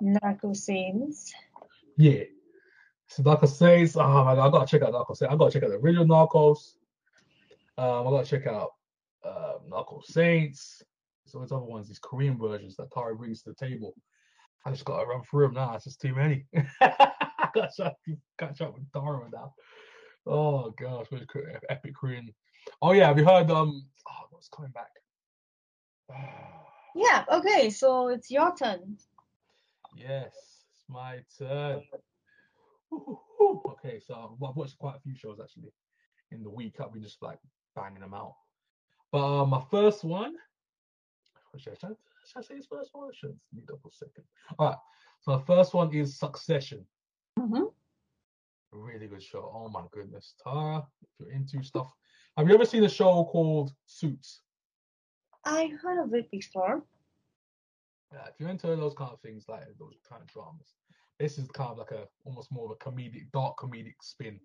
Narco 0.00 0.52
Saints. 0.54 1.32
Yeah. 1.96 2.24
So 3.06 3.22
Narco 3.22 3.46
Saints. 3.46 3.96
Oh 3.96 4.24
my 4.24 4.34
god, 4.34 4.48
I 4.48 4.50
gotta 4.50 4.66
check 4.66 4.82
out 4.82 4.92
Narco 4.92 5.14
Saints. 5.14 5.32
I 5.32 5.36
gotta 5.36 5.52
check 5.52 5.62
out 5.62 5.70
the 5.70 5.76
original 5.76 6.04
Narcos. 6.06 6.74
Um, 7.78 8.06
I 8.06 8.10
gotta 8.10 8.26
check 8.26 8.46
out 8.46 8.70
uh, 9.24 9.54
Narco 9.68 10.00
Saints. 10.04 10.82
So 11.26 11.38
there's 11.38 11.52
other 11.52 11.64
ones, 11.64 11.88
these 11.88 11.98
Korean 11.98 12.38
versions 12.38 12.76
that 12.76 12.92
Tara 12.92 13.16
brings 13.16 13.42
to 13.42 13.50
the 13.50 13.66
table. 13.66 13.94
I 14.66 14.70
just 14.70 14.84
gotta 14.84 15.06
run 15.06 15.22
through 15.22 15.46
them 15.46 15.54
now. 15.54 15.74
It's 15.74 15.84
just 15.84 16.00
too 16.00 16.14
many. 16.14 16.46
I 16.80 17.48
gotta 17.54 17.70
catch, 17.76 18.18
catch 18.38 18.60
up 18.60 18.74
with 18.74 18.90
Tara 18.92 19.28
now. 19.32 19.54
Oh 20.26 20.70
gosh, 20.70 21.06
what 21.10 21.20
is 21.20 21.26
epic 21.68 21.94
Korean? 21.94 22.32
Oh 22.80 22.92
yeah, 22.92 23.08
have 23.08 23.18
you 23.18 23.24
heard? 23.24 23.50
Um, 23.50 23.86
oh, 24.08 24.26
what's 24.30 24.48
coming 24.48 24.72
back? 24.72 24.90
Yeah, 26.96 27.24
okay, 27.28 27.70
so 27.70 28.06
it's 28.06 28.30
your 28.30 28.54
turn. 28.54 28.96
Yes, 29.96 30.32
it's 30.72 30.84
my 30.88 31.18
turn. 31.36 31.82
Woo-hoo-hoo. 32.88 33.62
Okay, 33.72 33.98
so 33.98 34.14
I've 34.14 34.54
watched 34.54 34.78
quite 34.78 34.94
a 34.94 35.00
few 35.00 35.16
shows 35.16 35.40
actually 35.42 35.72
in 36.30 36.44
the 36.44 36.50
week. 36.50 36.76
I've 36.80 36.92
been 36.92 37.02
just 37.02 37.20
like 37.20 37.40
banging 37.74 37.98
them 37.98 38.14
out. 38.14 38.34
But 39.14 39.42
uh, 39.42 39.46
my 39.46 39.62
first 39.70 40.02
one, 40.02 40.34
should 41.56 41.74
I, 41.74 41.76
should 41.76 41.90
I 41.92 41.94
should 42.26 42.44
say 42.46 42.56
his 42.56 42.66
first 42.66 42.90
one? 42.94 43.12
Should 43.14 43.30
I 43.30 43.34
need 43.54 43.66
double 43.66 43.92
second? 43.92 44.24
All 44.58 44.66
right, 44.70 44.76
so 45.20 45.36
the 45.38 45.44
first 45.44 45.72
one 45.72 45.94
is 45.94 46.18
Succession. 46.18 46.84
Mhm. 47.38 47.72
Really 48.72 49.06
good 49.06 49.22
show. 49.22 49.52
Oh 49.54 49.68
my 49.68 49.82
goodness, 49.92 50.34
Tara, 50.42 50.84
if 51.00 51.08
you're 51.20 51.30
into 51.30 51.62
stuff, 51.62 51.92
have 52.36 52.48
you 52.48 52.54
ever 52.54 52.64
seen 52.64 52.82
a 52.82 52.88
show 52.88 53.24
called 53.26 53.72
Suits? 53.86 54.42
I 55.44 55.70
heard 55.80 56.02
of 56.02 56.12
it 56.12 56.28
before. 56.32 56.82
Yeah, 58.12 58.26
if 58.26 58.34
you're 58.40 58.48
into 58.48 58.66
those 58.66 58.94
kind 58.94 59.12
of 59.12 59.20
things, 59.20 59.44
like 59.48 59.62
those 59.78 59.94
kind 60.10 60.22
of 60.22 60.26
dramas, 60.26 60.74
this 61.20 61.38
is 61.38 61.46
kind 61.52 61.70
of 61.70 61.78
like 61.78 61.92
a 61.92 62.08
almost 62.24 62.50
more 62.50 62.64
of 62.64 62.72
a 62.72 62.84
comedic, 62.84 63.30
dark 63.32 63.58
comedic 63.58 63.94
spin 64.02 64.40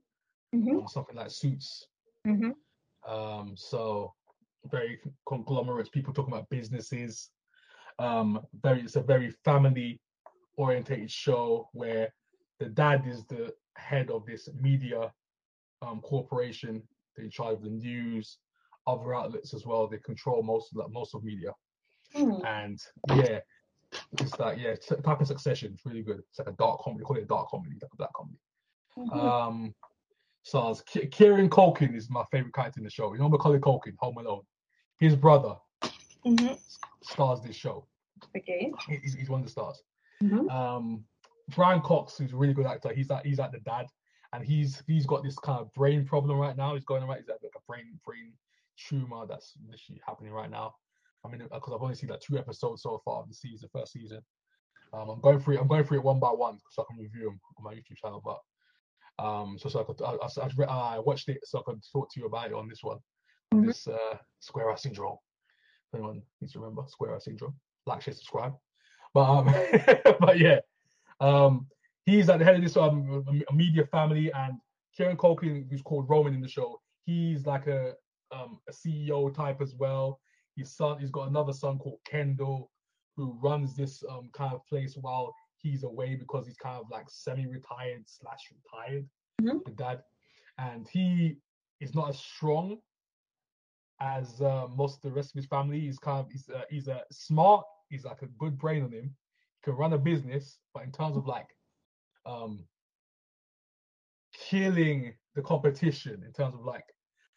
Mm-hmm. 0.54 0.78
on 0.78 0.88
something 0.88 1.16
like 1.16 1.32
Suits. 1.32 1.88
Mm-hmm. 2.28 3.12
Um, 3.12 3.56
so 3.56 4.14
very 4.66 5.00
conglomerates, 5.28 5.90
people 5.90 6.14
talking 6.14 6.34
about 6.34 6.50
businesses. 6.50 7.30
Um, 7.98 8.42
very 8.62 8.82
it's 8.82 8.96
a 8.96 9.02
very 9.02 9.32
family 9.44 10.00
orientated 10.58 11.12
show 11.12 11.70
where 11.74 12.14
the 12.60 12.66
dad 12.66 13.04
is 13.08 13.26
the 13.26 13.54
head 13.76 14.10
of 14.10 14.26
this 14.26 14.50
media 14.60 15.12
um 15.82 16.02
corporation. 16.02 16.82
In 17.18 17.30
charge 17.30 17.60
the 17.62 17.70
news, 17.70 18.38
other 18.88 19.14
outlets 19.14 19.54
as 19.54 19.66
well. 19.66 19.88
They 19.88 19.98
control 19.98 20.42
most 20.42 20.72
of 20.72 20.78
like 20.78 20.92
most 20.92 21.14
of 21.14 21.24
media. 21.24 21.52
Mm. 22.16 22.46
And 22.46 22.80
yeah, 23.10 23.40
it's 24.20 24.40
like 24.40 24.58
yeah, 24.58 24.76
type 24.76 25.22
of 25.22 25.28
succession. 25.28 25.72
It's 25.74 25.86
really 25.86 26.02
good. 26.02 26.20
It's 26.30 26.40
like 26.40 26.48
a 26.48 26.54
dark 26.54 26.82
comedy. 26.82 27.04
Call 27.04 27.18
it 27.18 27.24
a 27.24 27.26
dark 27.26 27.50
comedy, 27.50 27.76
like 27.82 27.92
a 27.92 27.98
black 27.98 28.14
comedy. 28.14 28.40
Mhm. 28.98 29.14
Um, 29.14 29.76
stars 30.44 30.82
Ki- 30.82 31.08
Kieran 31.08 31.50
Culkin 31.50 31.96
is 31.96 32.10
my 32.10 32.24
favorite 32.32 32.54
character 32.54 32.80
in 32.80 32.84
the 32.84 32.90
show. 32.90 33.14
You 33.14 33.20
know 33.20 33.30
Macaulay 33.30 33.60
Culkin, 33.60 33.94
Home 34.00 34.18
Alone. 34.18 34.42
His 35.00 35.16
brother 35.16 35.56
Mhm. 36.26 36.60
stars 37.02 37.42
this 37.42 37.56
show. 37.56 37.88
Okay. 38.36 38.72
He's, 38.88 39.14
he's 39.14 39.30
one 39.30 39.42
of 39.42 39.46
the 39.46 39.52
stars. 39.52 39.82
Mhm. 40.22 40.50
Um, 40.52 41.06
Brian 41.56 41.82
Cox, 41.82 42.18
who's 42.18 42.34
a 42.34 42.36
really 42.38 42.54
good 42.54 42.66
actor, 42.66 42.94
he's 42.94 43.10
like 43.10 43.26
he's 43.26 43.40
like 43.40 43.52
the 43.52 43.60
dad, 43.60 43.88
and 44.34 44.44
he's 44.44 44.84
he's 44.88 45.06
got 45.06 45.24
this 45.24 45.38
kind 45.40 45.60
of 45.60 45.74
brain 45.74 46.06
problem 46.06 46.38
right 46.38 46.56
now. 46.58 46.74
He's 46.76 46.84
going 46.86 47.04
around. 47.04 47.18
He's 47.20 47.28
like, 47.30 47.40
like 47.42 47.54
a 47.56 47.62
brain 47.68 48.00
brain 48.06 48.34
tumor 48.78 49.26
that's 49.28 49.54
literally 49.68 50.02
happening 50.06 50.32
right 50.32 50.50
now. 50.50 50.76
I 51.26 51.30
mean, 51.30 51.42
because 51.52 51.74
I've 51.74 51.82
only 51.82 51.96
seen 51.96 52.10
like 52.10 52.22
two 52.22 52.38
episodes 52.38 52.84
so 52.84 53.02
far 53.04 53.22
of 53.22 53.28
the 53.28 53.34
season, 53.34 53.70
first 53.74 53.94
season. 53.94 54.22
Um, 54.94 55.10
I'm 55.10 55.22
going 55.22 55.40
through 55.40 55.56
it. 55.56 55.62
I'm 55.62 55.68
going 55.68 55.84
through 55.84 56.00
it 56.00 56.04
one 56.04 56.20
by 56.20 56.30
one 56.30 56.60
so 56.70 56.84
I 56.84 56.86
can 56.94 57.02
review 57.02 57.24
them 57.26 57.40
on 57.58 57.64
my 57.64 57.74
YouTube 57.74 57.98
channel. 57.98 58.22
But 58.24 58.40
um, 59.20 59.58
so 59.60 59.68
so 59.70 59.82
I 59.82 59.84
could 59.84 60.02
I, 60.02 60.16
I, 60.66 60.96
I, 60.96 61.00
watched 61.00 61.28
it 61.28 61.40
so 61.44 61.60
I 61.60 61.64
could 61.66 61.82
talk 61.92 62.12
to 62.14 62.20
you 62.20 62.26
about 62.26 62.48
it 62.48 62.54
on 62.54 62.70
this 62.70 62.84
one, 62.84 63.00
on 63.52 63.62
Mhm. 63.62 63.68
this 63.68 63.88
uh, 63.88 64.18
Square 64.40 64.72
Eye 64.72 64.76
Syndrome. 64.76 65.18
If 65.92 66.00
anyone 66.00 66.22
needs 66.40 66.54
to 66.54 66.60
remember 66.60 66.84
Square 66.88 67.16
Eye 67.16 67.20
Syndrome, 67.20 67.56
like, 67.86 68.02
share, 68.02 68.14
subscribe. 68.14 68.54
But 69.14 69.30
um, 69.30 69.46
but 70.20 70.40
yeah, 70.40 70.60
um, 71.20 71.68
he's 72.06 72.30
at 72.30 72.40
the 72.40 72.46
head 72.46 72.56
of 72.56 72.62
this 72.62 72.78
um 72.78 73.26
a 73.50 73.54
media 73.54 73.86
family, 73.86 74.32
and 74.32 74.54
Kieran 74.96 75.18
Culkin, 75.18 75.70
who's 75.70 75.82
called 75.82 76.10
Roman 76.10 76.34
in 76.34 76.42
the 76.42 76.48
show, 76.48 76.80
he's 77.06 77.46
like 77.46 77.68
a 77.68 77.96
um 78.32 78.60
a 78.70 78.72
CEO 78.72 79.34
type 79.34 79.62
as 79.62 79.76
well. 79.76 80.20
His 80.56 80.72
son, 80.76 81.00
he's 81.00 81.12
got 81.12 81.28
another 81.28 81.54
son 81.54 81.78
called 81.78 82.00
Kendall, 82.06 82.72
who 83.18 83.38
runs 83.42 83.76
this 83.76 84.04
um 84.10 84.30
kind 84.34 84.54
of 84.54 84.66
place 84.68 84.96
while 84.96 85.34
he's 85.62 85.84
away 85.84 86.16
because 86.16 86.46
he's 86.48 86.58
kind 86.58 86.80
of 86.80 86.90
like 86.90 87.10
semi-retired 87.10 88.04
slash 88.08 88.52
retired, 88.52 89.10
Mhm. 89.42 89.64
the 89.66 89.72
dad, 89.72 90.04
and 90.58 90.88
he 90.90 91.38
is 91.80 91.94
not 91.96 92.10
as 92.10 92.20
strong 92.20 92.82
as 94.02 94.42
uh, 94.42 94.68
most 94.70 94.98
of 94.98 95.02
the 95.02 95.12
rest 95.12 95.32
of 95.32 95.36
his 95.36 95.46
family. 95.46 95.80
He's 95.80 96.00
kind 96.00 96.20
of 96.26 96.32
he's 96.32 96.50
uh, 96.50 96.64
he's 96.70 96.88
a 96.88 97.04
smart. 97.12 97.66
He's 97.90 98.06
like 98.06 98.22
a 98.22 98.28
good 98.28 98.58
brain 98.58 98.84
on 98.84 98.92
him. 98.92 99.06
He 99.06 99.64
can 99.64 99.74
run 99.74 99.94
a 99.94 99.98
business, 99.98 100.60
but 100.74 100.84
in 100.84 100.92
terms 100.92 101.18
of 101.18 101.26
like 101.26 101.48
um 102.26 102.68
killing 104.34 105.14
the 105.36 105.42
competition, 105.42 106.24
in 106.24 106.34
terms 106.34 106.56
of 106.56 106.62
like 106.66 106.86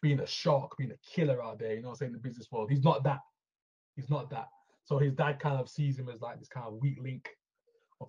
being 0.01 0.19
a 0.19 0.27
shark, 0.27 0.75
being 0.77 0.91
a 0.91 0.97
killer 1.09 1.43
out 1.43 1.59
there, 1.59 1.73
you 1.73 1.81
know 1.81 1.89
what 1.89 1.93
I'm 1.93 1.97
saying, 1.97 2.09
in 2.09 2.13
the 2.21 2.27
business 2.27 2.51
world, 2.51 2.69
he's 2.69 2.83
not 2.83 3.03
that. 3.03 3.19
He's 3.95 4.09
not 4.09 4.29
that. 4.31 4.47
So 4.85 4.97
his 4.97 5.13
dad 5.13 5.39
kind 5.39 5.59
of 5.59 5.69
sees 5.69 5.97
him 5.97 6.09
as 6.09 6.21
like 6.21 6.39
this 6.39 6.49
kind 6.49 6.67
of 6.67 6.73
weak 6.81 6.97
link 7.01 7.29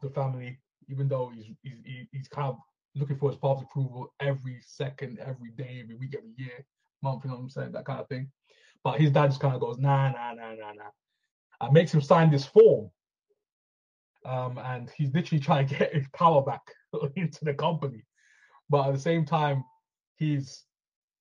of 0.02 0.08
the 0.08 0.14
family, 0.14 0.58
even 0.88 1.08
though 1.08 1.30
he's 1.34 1.56
he's 1.62 2.06
he's 2.12 2.28
kind 2.28 2.48
of 2.48 2.58
looking 2.94 3.16
for 3.16 3.30
his 3.30 3.38
father's 3.38 3.64
approval 3.64 4.12
every 4.20 4.60
second, 4.64 5.18
every 5.18 5.50
day, 5.50 5.80
every 5.82 5.96
week, 5.96 6.14
every 6.16 6.32
year, 6.36 6.64
month, 7.02 7.24
you 7.24 7.30
know 7.30 7.36
what 7.36 7.42
I'm 7.42 7.50
saying, 7.50 7.72
that 7.72 7.84
kind 7.84 8.00
of 8.00 8.08
thing. 8.08 8.30
But 8.82 9.00
his 9.00 9.10
dad 9.10 9.28
just 9.28 9.40
kind 9.40 9.54
of 9.54 9.60
goes, 9.60 9.78
nah, 9.78 10.10
nah, 10.10 10.34
nah, 10.34 10.54
nah, 10.54 10.72
nah. 10.72 10.90
And 11.60 11.72
makes 11.72 11.92
him 11.92 12.00
sign 12.00 12.30
this 12.30 12.44
form. 12.44 12.90
Um, 14.24 14.58
and 14.58 14.90
he's 14.96 15.12
literally 15.12 15.40
trying 15.40 15.66
to 15.66 15.74
get 15.74 15.94
his 15.94 16.06
power 16.12 16.42
back 16.42 16.62
into 17.16 17.44
the 17.44 17.54
company. 17.54 18.04
But 18.70 18.88
at 18.88 18.94
the 18.94 19.00
same 19.00 19.24
time, 19.24 19.64
his 20.16 20.62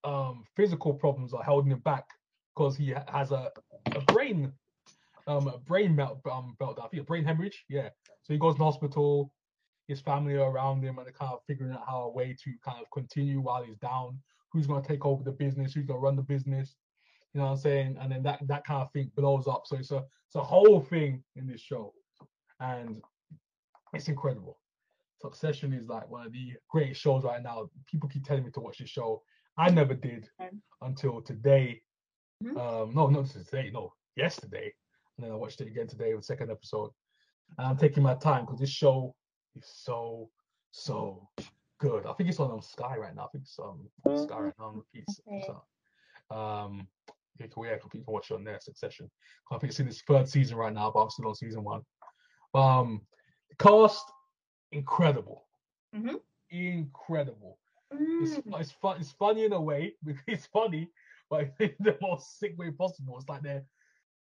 um, 0.03 0.43
physical 0.55 0.93
problems 0.93 1.33
are 1.33 1.43
holding 1.43 1.71
him 1.71 1.79
back 1.79 2.05
because 2.55 2.75
he 2.77 2.93
has 3.07 3.31
a, 3.31 3.49
a 3.95 4.01
brain 4.01 4.53
um 5.27 5.47
a 5.47 5.57
brain 5.57 5.95
melt 5.95 6.19
um 6.29 6.55
belt 6.59 6.79
I 6.83 6.87
think 6.87 7.03
a 7.03 7.05
brain 7.05 7.23
hemorrhage. 7.23 7.63
Yeah. 7.69 7.89
So 8.23 8.33
he 8.33 8.39
goes 8.39 8.55
to 8.55 8.59
the 8.59 8.65
hospital, 8.65 9.33
his 9.87 10.01
family 10.01 10.35
are 10.35 10.49
around 10.51 10.83
him 10.83 10.97
and 10.97 11.05
they're 11.05 11.13
kind 11.13 11.33
of 11.33 11.39
figuring 11.47 11.73
out 11.73 11.83
how 11.87 12.03
a 12.03 12.11
way 12.11 12.35
to 12.43 12.53
kind 12.63 12.79
of 12.81 12.89
continue 12.91 13.41
while 13.41 13.63
he's 13.63 13.77
down, 13.77 14.19
who's 14.51 14.67
gonna 14.67 14.85
take 14.85 15.05
over 15.05 15.23
the 15.23 15.31
business, 15.31 15.73
who's 15.73 15.85
gonna 15.85 15.99
run 15.99 16.15
the 16.15 16.21
business. 16.21 16.75
You 17.33 17.39
know 17.39 17.47
what 17.47 17.53
I'm 17.53 17.57
saying? 17.57 17.97
And 17.99 18.11
then 18.11 18.23
that 18.23 18.39
that 18.47 18.65
kind 18.65 18.81
of 18.81 18.91
thing 18.91 19.11
blows 19.15 19.47
up. 19.47 19.63
So 19.65 19.77
it's 19.77 19.91
a 19.91 20.03
it's 20.27 20.35
a 20.35 20.43
whole 20.43 20.81
thing 20.81 21.23
in 21.35 21.47
this 21.47 21.61
show. 21.61 21.93
And 22.59 23.01
it's 23.93 24.07
incredible. 24.07 24.59
Succession 25.21 25.73
is 25.73 25.87
like 25.87 26.09
one 26.09 26.25
of 26.25 26.33
the 26.33 26.53
greatest 26.69 27.01
shows 27.01 27.23
right 27.23 27.41
now. 27.41 27.69
People 27.87 28.09
keep 28.09 28.25
telling 28.25 28.43
me 28.43 28.51
to 28.51 28.59
watch 28.59 28.79
this 28.79 28.89
show. 28.89 29.23
I 29.57 29.69
never 29.69 29.93
did 29.93 30.29
until 30.81 31.21
today. 31.21 31.81
Mhm. 32.43 32.57
Um, 32.57 32.93
no, 32.93 33.07
not 33.07 33.27
today, 33.27 33.69
no, 33.71 33.93
yesterday. 34.15 34.73
And 35.17 35.25
then 35.25 35.31
I 35.31 35.35
watched 35.35 35.61
it 35.61 35.67
again 35.67 35.87
today, 35.87 36.13
with 36.13 36.21
the 36.23 36.25
second 36.25 36.51
episode. 36.51 36.91
And 37.57 37.67
I'm 37.67 37.77
taking 37.77 38.03
my 38.03 38.15
time 38.15 38.45
because 38.45 38.59
this 38.59 38.69
show 38.69 39.15
is 39.55 39.65
so, 39.67 40.29
so 40.71 41.29
good. 41.79 42.05
I 42.05 42.13
think 42.13 42.29
it's 42.29 42.39
on, 42.39 42.51
um, 42.51 42.61
Sky 42.61 42.97
right 42.97 43.15
now. 43.15 43.25
I 43.25 43.27
think 43.31 43.43
it's 43.43 43.57
um, 43.59 43.87
on 44.05 44.17
Sky 44.17 44.39
right 44.39 44.53
now 44.59 44.65
on 44.65 44.75
repeat. 44.77 45.05
Okay. 45.27 45.45
So, 45.45 46.35
um, 46.35 46.87
you 47.39 47.47
can, 47.47 47.63
yeah, 47.63 47.77
can 47.91 48.03
watch 48.07 48.31
it 48.31 48.35
on 48.35 48.43
there, 48.43 48.59
Succession. 48.59 49.09
I 49.51 49.57
think 49.57 49.71
it's 49.71 49.79
in 49.79 49.87
its 49.87 50.01
third 50.07 50.27
season 50.27 50.57
right 50.57 50.73
now, 50.73 50.91
but 50.93 51.01
I'm 51.01 51.09
still 51.09 51.27
on 51.27 51.35
season 51.35 51.63
one. 51.63 51.81
Um, 52.53 53.01
the 53.49 53.55
cast, 53.63 54.03
incredible. 54.71 55.45
Mhm. 55.95 56.19
Incredible. 56.49 57.59
It's, 57.91 58.35
Mm. 58.37 58.59
it's 58.59 58.71
fun. 58.71 58.99
It's 58.99 59.11
funny 59.11 59.45
in 59.45 59.53
a 59.53 59.61
way. 59.61 59.95
because 60.03 60.23
It's 60.27 60.45
funny, 60.47 60.89
but 61.29 61.53
in 61.59 61.75
the 61.79 61.97
most 62.01 62.39
sick 62.39 62.57
way 62.57 62.71
possible. 62.71 63.17
It's 63.19 63.29
like 63.29 63.41
they're, 63.43 63.63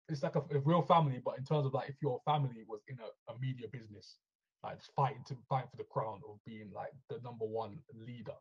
it's 0.09 0.23
like 0.23 0.35
a, 0.35 0.43
a 0.51 0.59
real 0.59 0.81
family. 0.81 1.21
But 1.23 1.37
in 1.37 1.43
terms 1.43 1.65
of 1.65 1.73
like, 1.73 1.89
if 1.89 1.95
your 2.01 2.19
family 2.25 2.63
was 2.67 2.81
in 2.87 2.97
a, 2.99 3.31
a 3.31 3.37
media 3.39 3.67
business, 3.71 4.17
like 4.63 4.79
fighting 4.95 5.23
to 5.27 5.35
fight 5.47 5.65
for 5.71 5.77
the 5.77 5.85
crown 5.85 6.21
of 6.27 6.37
being 6.45 6.69
like 6.73 6.91
the 7.09 7.19
number 7.23 7.45
one 7.45 7.79
leader 7.93 8.33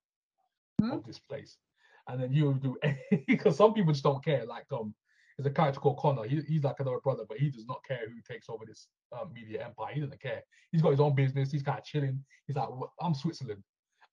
Mhm. 0.81 0.93
of 0.93 1.05
this 1.05 1.19
place, 1.19 1.57
and 2.09 2.23
then 2.23 2.33
you 2.33 2.55
do 2.55 2.77
because 3.27 3.57
some 3.57 3.75
people 3.75 3.93
just 3.93 4.05
don't 4.05 4.25
care. 4.25 4.45
Like 4.47 4.67
um, 4.73 4.95
there's 5.37 5.47
a 5.47 5.51
character 5.51 5.81
called 5.81 5.99
Connor. 5.99 6.23
He, 6.25 6.41
he's 6.43 6.63
like 6.63 6.79
another 6.79 7.01
brother, 7.01 7.25
but 7.29 7.39
he 7.39 7.51
does 7.51 7.67
not 7.67 7.83
care 7.85 8.09
who 8.09 8.21
takes 8.33 8.49
over 8.49 8.65
this 8.65 8.87
um, 9.13 9.33
media 9.33 9.65
empire. 9.65 9.93
He 9.93 10.01
doesn't 10.01 10.21
care. 10.23 10.43
He's 10.71 10.81
got 10.83 10.91
his 10.91 11.01
own 11.01 11.17
business. 11.17 11.51
He's 11.51 11.65
kind 11.65 11.79
of 11.79 11.85
chilling. 11.85 12.25
He's 12.47 12.55
like, 12.57 12.69
I'm 13.01 13.15
Switzerland. 13.15 13.63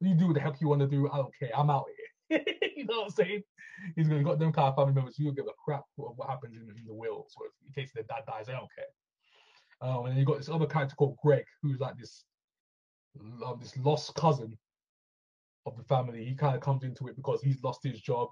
You 0.01 0.15
do 0.15 0.25
what 0.27 0.33
the 0.33 0.39
heck 0.41 0.59
you 0.59 0.67
want 0.67 0.81
to 0.81 0.87
do. 0.87 1.07
I 1.11 1.17
don't 1.17 1.33
care. 1.37 1.51
I'm 1.55 1.69
out 1.69 1.85
of 2.29 2.37
here. 2.37 2.45
you 2.89 2.95
know 2.95 3.01
what 3.01 3.11
I'm 3.19 3.25
saying? 3.25 3.43
He's 3.95 4.07
gonna 4.07 4.23
got 4.23 4.39
them 4.39 4.53
kind 4.53 4.69
of 4.69 4.75
family 4.75 4.93
members 4.93 5.15
who 5.17 5.25
don't 5.25 5.35
give 5.35 5.45
a 5.47 5.63
crap 5.63 5.83
what, 5.95 6.17
what 6.17 6.29
happens 6.29 6.55
in, 6.55 6.61
in 6.61 6.85
the 6.85 6.93
will. 6.93 7.25
So 7.29 7.45
in 7.65 7.73
case 7.73 7.91
their 7.93 8.03
dad 8.03 8.23
dies, 8.27 8.47
they 8.47 8.53
don't 8.53 8.67
care. 8.75 8.85
Um, 9.81 10.05
and 10.05 10.13
then 10.13 10.17
you 10.19 10.25
got 10.25 10.37
this 10.37 10.49
other 10.49 10.65
character 10.65 10.95
called 10.95 11.17
Greg, 11.23 11.43
who's 11.61 11.79
like 11.79 11.97
this 11.97 12.23
um, 13.45 13.57
this 13.61 13.77
lost 13.77 14.13
cousin 14.15 14.57
of 15.65 15.77
the 15.77 15.83
family. 15.83 16.23
He 16.25 16.35
kind 16.35 16.55
of 16.55 16.61
comes 16.61 16.83
into 16.83 17.07
it 17.07 17.15
because 17.15 17.41
he's 17.41 17.61
lost 17.63 17.81
his 17.83 18.01
job. 18.01 18.29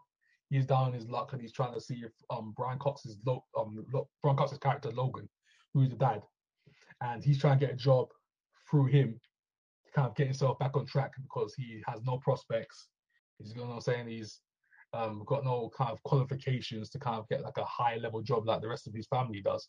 He's 0.50 0.66
down 0.66 0.90
in 0.90 0.94
his 0.94 1.10
luck, 1.10 1.34
and 1.34 1.42
he's 1.42 1.54
trying 1.54 1.74
to 1.74 1.82
see 1.82 1.96
if 1.96 2.12
um 2.30 2.54
Brian 2.56 2.80
Cox's 2.80 3.18
Lo- 3.26 3.46
um 3.58 3.84
Lo- 3.94 4.08
Brian 4.22 4.38
Cox's 4.38 4.60
character 4.60 4.92
Logan, 4.92 5.28
who's 5.74 5.90
the 5.90 5.96
dad, 5.96 6.22
and 7.02 7.24
he's 7.24 7.40
trying 7.40 7.60
to 7.60 7.66
get 7.66 7.74
a 7.74 7.78
job 7.78 8.08
through 8.70 8.86
him 8.86 9.20
to 9.86 9.92
kind 9.94 10.08
of 10.08 10.16
get 10.16 10.28
himself 10.28 10.60
back 10.60 10.76
on 10.76 10.86
track 10.86 11.12
because 11.22 11.54
he 11.56 11.82
has 11.88 12.02
no 12.04 12.18
prospects. 12.18 12.88
He's 13.40 13.54
you 13.54 13.62
know 13.62 13.68
what 13.68 13.76
I'm 13.76 13.82
saying 13.82 14.08
he's 14.08 14.40
um 14.94 15.24
got 15.26 15.44
no 15.44 15.72
kind 15.76 15.92
of 15.92 16.02
qualifications 16.04 16.90
to 16.92 17.00
kind 17.00 17.18
of 17.18 17.28
get 17.28 17.42
like 17.42 17.58
a 17.58 17.66
high 17.66 17.98
level 17.98 18.22
job 18.22 18.46
like 18.46 18.62
the 18.62 18.68
rest 18.68 18.88
of 18.88 18.94
his 18.94 19.08
family 19.08 19.42
does. 19.42 19.68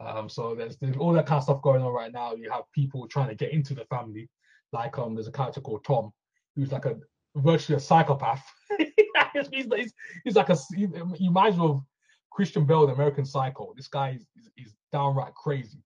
Um, 0.00 0.28
so 0.28 0.54
there's, 0.54 0.78
there's 0.78 0.96
all 0.96 1.12
that 1.12 1.26
kind 1.26 1.38
of 1.38 1.44
stuff 1.44 1.62
going 1.62 1.82
on 1.82 1.92
right 1.92 2.12
now. 2.12 2.34
You 2.34 2.50
have 2.50 2.62
people 2.74 3.06
trying 3.06 3.28
to 3.28 3.34
get 3.34 3.52
into 3.52 3.74
the 3.74 3.84
family, 3.86 4.30
like 4.72 4.98
um, 4.98 5.14
there's 5.14 5.28
a 5.28 5.32
character 5.32 5.60
called 5.60 5.84
Tom, 5.84 6.10
who's 6.56 6.72
like 6.72 6.86
a 6.86 6.96
virtually 7.36 7.76
a 7.76 7.80
psychopath. 7.80 8.42
he's, 8.78 9.48
he's, 9.52 9.92
he's, 10.24 10.36
like 10.36 10.48
a 10.48 10.56
you 10.74 11.30
might 11.30 11.52
as 11.52 11.58
well 11.58 11.86
Christian 12.30 12.64
Bale, 12.64 12.86
the 12.86 12.94
American 12.94 13.24
Psycho. 13.24 13.74
This 13.76 13.88
guy 13.88 14.10
is, 14.10 14.26
is, 14.36 14.50
is 14.56 14.74
downright 14.92 15.34
crazy. 15.34 15.82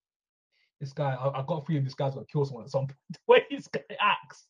This 0.81 0.93
guy, 0.93 1.15
I, 1.15 1.41
I, 1.41 1.45
got 1.47 1.63
a 1.63 1.65
feeling 1.65 1.85
this 1.85 1.95
guy's 1.95 2.15
gonna 2.15 2.27
kill 2.27 2.45
someone 2.45 2.65
at 2.65 2.71
some 2.71 2.87
point. 2.87 2.99
The 3.11 3.19
way 3.27 3.47
this 3.51 3.69
guy 3.69 3.81
acts, 4.01 4.47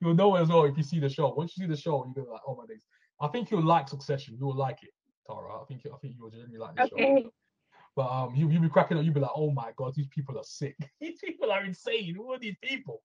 you'll 0.00 0.14
know 0.14 0.34
as 0.36 0.48
well 0.48 0.64
if 0.64 0.76
you 0.76 0.82
see 0.82 1.00
the 1.00 1.08
show. 1.08 1.32
Once 1.34 1.56
you 1.56 1.64
see 1.64 1.70
the 1.70 1.76
show, 1.76 2.04
you're 2.04 2.24
gonna 2.24 2.32
like, 2.32 2.42
oh 2.46 2.56
my 2.56 2.66
days. 2.66 2.82
I 3.20 3.28
think 3.28 3.50
you'll 3.50 3.64
like 3.64 3.88
Succession. 3.88 4.36
You'll 4.38 4.56
like 4.56 4.82
it, 4.82 4.90
Tara. 5.26 5.60
I 5.60 5.64
think 5.66 5.82
I 5.86 5.96
think 5.98 6.14
you'll 6.18 6.30
genuinely 6.30 6.58
like 6.58 6.76
the 6.76 6.82
okay. 6.84 7.22
show. 7.22 7.30
But 7.96 8.10
um, 8.10 8.34
you 8.34 8.48
you 8.50 8.60
be 8.60 8.68
cracking 8.68 8.98
up. 8.98 9.04
You'll 9.04 9.14
be 9.14 9.20
like, 9.20 9.30
oh 9.34 9.50
my 9.50 9.72
god, 9.76 9.94
these 9.94 10.08
people 10.08 10.38
are 10.38 10.44
sick. 10.44 10.76
these 11.00 11.18
people 11.22 11.50
are 11.50 11.64
insane. 11.64 12.14
Who 12.14 12.32
are 12.32 12.38
these 12.38 12.56
people? 12.62 13.02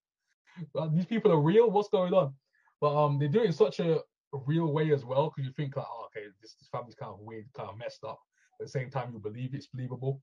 Uh, 0.77 0.87
these 0.93 1.05
people 1.05 1.31
are 1.31 1.41
real. 1.41 1.69
What's 1.69 1.89
going 1.89 2.13
on? 2.13 2.33
But 2.79 2.95
um, 2.95 3.19
they 3.19 3.27
do 3.27 3.41
it 3.41 3.47
in 3.47 3.53
such 3.53 3.79
a, 3.79 3.95
a 3.95 4.37
real 4.45 4.71
way 4.71 4.93
as 4.93 5.03
well 5.03 5.31
because 5.35 5.47
you 5.47 5.53
think 5.53 5.75
like, 5.75 5.85
oh, 5.89 6.07
okay, 6.07 6.27
this, 6.41 6.55
this 6.55 6.69
family's 6.71 6.95
kind 6.95 7.11
of 7.11 7.19
weird, 7.19 7.45
kind 7.55 7.69
of 7.69 7.77
messed 7.77 8.03
up. 8.03 8.19
But 8.57 8.65
at 8.65 8.67
the 8.67 8.79
same 8.79 8.89
time, 8.89 9.11
you 9.11 9.19
believe 9.19 9.53
it's 9.53 9.67
believable. 9.67 10.21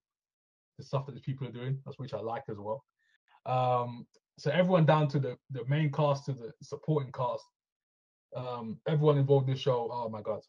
The 0.78 0.84
stuff 0.84 1.06
that 1.06 1.12
these 1.12 1.24
people 1.24 1.46
are 1.46 1.52
doing, 1.52 1.78
that's 1.84 1.98
which 1.98 2.14
I 2.14 2.20
like 2.20 2.44
as 2.48 2.56
well. 2.58 2.84
Um, 3.44 4.06
so 4.38 4.50
everyone 4.50 4.86
down 4.86 5.08
to 5.08 5.18
the 5.18 5.36
the 5.50 5.64
main 5.66 5.90
cast 5.90 6.26
to 6.26 6.32
the 6.32 6.52
supporting 6.62 7.12
cast, 7.12 7.44
um, 8.36 8.78
everyone 8.88 9.18
involved 9.18 9.48
in 9.48 9.54
the 9.54 9.60
show. 9.60 9.88
Oh 9.92 10.08
my 10.08 10.22
god, 10.22 10.40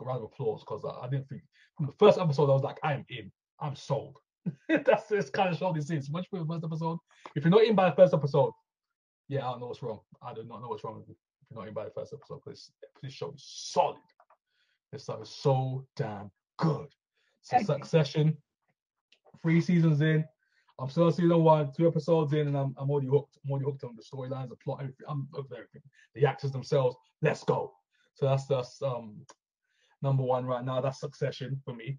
round 0.00 0.18
of 0.18 0.24
applause 0.24 0.62
because 0.62 0.84
I, 0.84 1.06
I, 1.06 1.08
didn't 1.08 1.28
think 1.28 1.42
from 1.76 1.86
the 1.86 1.92
first 1.98 2.18
episode 2.18 2.50
I 2.50 2.54
was 2.54 2.62
like, 2.62 2.78
I'm 2.82 3.04
in. 3.08 3.30
I'm 3.60 3.76
sold. 3.76 4.18
That's 4.68 5.06
this 5.06 5.30
kind 5.30 5.50
of 5.50 5.58
show 5.58 5.72
this 5.72 5.90
is. 5.90 6.10
Much 6.10 6.26
for 6.30 6.38
the 6.38 6.46
first 6.46 6.64
episode. 6.64 6.98
If 7.34 7.44
you're 7.44 7.50
not 7.50 7.64
in 7.64 7.74
by 7.74 7.90
the 7.90 7.96
first 7.96 8.14
episode, 8.14 8.52
yeah, 9.28 9.46
I 9.46 9.52
don't 9.52 9.60
know 9.60 9.66
what's 9.66 9.82
wrong. 9.82 10.00
I 10.22 10.34
do 10.34 10.44
not 10.44 10.60
know 10.60 10.68
what's 10.68 10.84
wrong 10.84 10.96
with 10.96 11.08
you 11.08 11.16
if 11.42 11.50
you're 11.50 11.60
not 11.60 11.68
in 11.68 11.74
by 11.74 11.84
the 11.84 11.90
first 11.90 12.12
episode. 12.12 12.40
Because 12.44 12.70
this 13.02 13.12
show 13.12 13.32
is 13.32 13.44
solid. 13.46 13.96
This 14.92 15.04
stuff 15.04 15.22
is 15.22 15.30
so 15.30 15.86
damn 15.96 16.30
good. 16.58 16.86
So 17.42 17.58
Succession, 17.58 18.36
three 19.42 19.60
seasons 19.60 20.00
in. 20.00 20.24
I'm 20.78 20.90
still 20.90 21.04
on 21.04 21.12
season 21.12 21.42
one, 21.42 21.72
two 21.72 21.88
episodes 21.88 22.32
in, 22.34 22.48
and 22.48 22.56
I'm, 22.56 22.74
I'm 22.78 22.90
already 22.90 23.08
hooked. 23.08 23.38
I'm 23.44 23.50
already 23.50 23.64
hooked 23.64 23.84
on 23.84 23.96
the 23.96 24.02
storylines, 24.02 24.50
the 24.50 24.56
plot, 24.56 24.80
everything. 24.80 25.06
I'm 25.08 25.26
hooked 25.32 25.52
everything. 25.52 25.82
The 26.14 26.26
actors 26.26 26.52
themselves. 26.52 26.96
Let's 27.22 27.44
go. 27.44 27.72
So 28.14 28.26
that's 28.26 28.46
that's 28.46 28.82
um 28.82 29.16
number 30.02 30.22
one 30.22 30.44
right 30.44 30.64
now. 30.64 30.80
That's 30.80 31.00
Succession 31.00 31.60
for 31.64 31.74
me. 31.74 31.98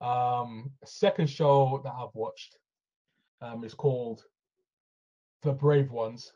Um, 0.00 0.70
second 0.84 1.28
show 1.28 1.80
that 1.84 1.92
I've 1.92 2.14
watched 2.14 2.58
um, 3.40 3.64
is 3.64 3.74
called 3.74 4.22
The 5.42 5.52
Brave 5.52 5.90
Ones. 5.90 6.32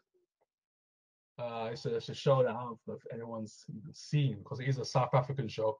Uh, 1.38 1.68
it's, 1.72 1.86
a, 1.86 1.96
it's 1.96 2.08
a 2.08 2.14
show 2.14 2.42
that 2.42 2.50
I 2.50 2.60
don't 2.60 2.78
know 2.86 2.94
if 2.94 3.12
anyone's 3.12 3.64
seen 3.92 4.38
because 4.38 4.60
it 4.60 4.68
is 4.68 4.78
a 4.78 4.84
South 4.84 5.14
African 5.14 5.48
show. 5.48 5.78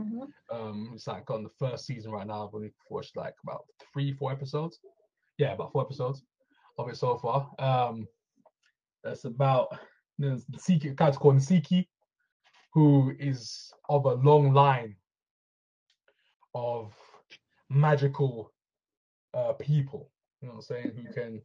Mm-hmm. 0.00 0.22
Um, 0.54 0.92
it's 0.94 1.06
like 1.06 1.30
on 1.30 1.42
the 1.42 1.50
first 1.58 1.86
season 1.86 2.12
right 2.12 2.26
now. 2.26 2.46
I've 2.46 2.54
only 2.54 2.72
watched 2.88 3.16
like 3.16 3.34
about 3.42 3.64
three, 3.92 4.12
four 4.12 4.32
episodes. 4.32 4.78
Yeah, 5.38 5.52
about 5.52 5.72
four 5.72 5.82
episodes 5.82 6.22
of 6.78 6.88
it 6.88 6.96
so 6.96 7.16
far. 7.18 7.50
Um, 7.58 8.06
it's 9.04 9.24
about 9.24 9.68
the 10.18 10.42
Ntsiki, 10.52 10.96
character 10.96 11.18
called 11.18 11.36
Ntsiki, 11.36 11.86
who 12.72 13.12
is 13.18 13.72
of 13.88 14.04
a 14.04 14.14
long 14.14 14.52
line 14.52 14.96
of 16.54 16.92
magical 17.70 18.52
uh, 19.34 19.52
people. 19.54 20.10
You 20.40 20.48
know 20.48 20.54
what 20.54 20.66
I'm 20.70 20.76
saying? 20.76 20.92
Who 20.96 21.12
can, 21.12 21.42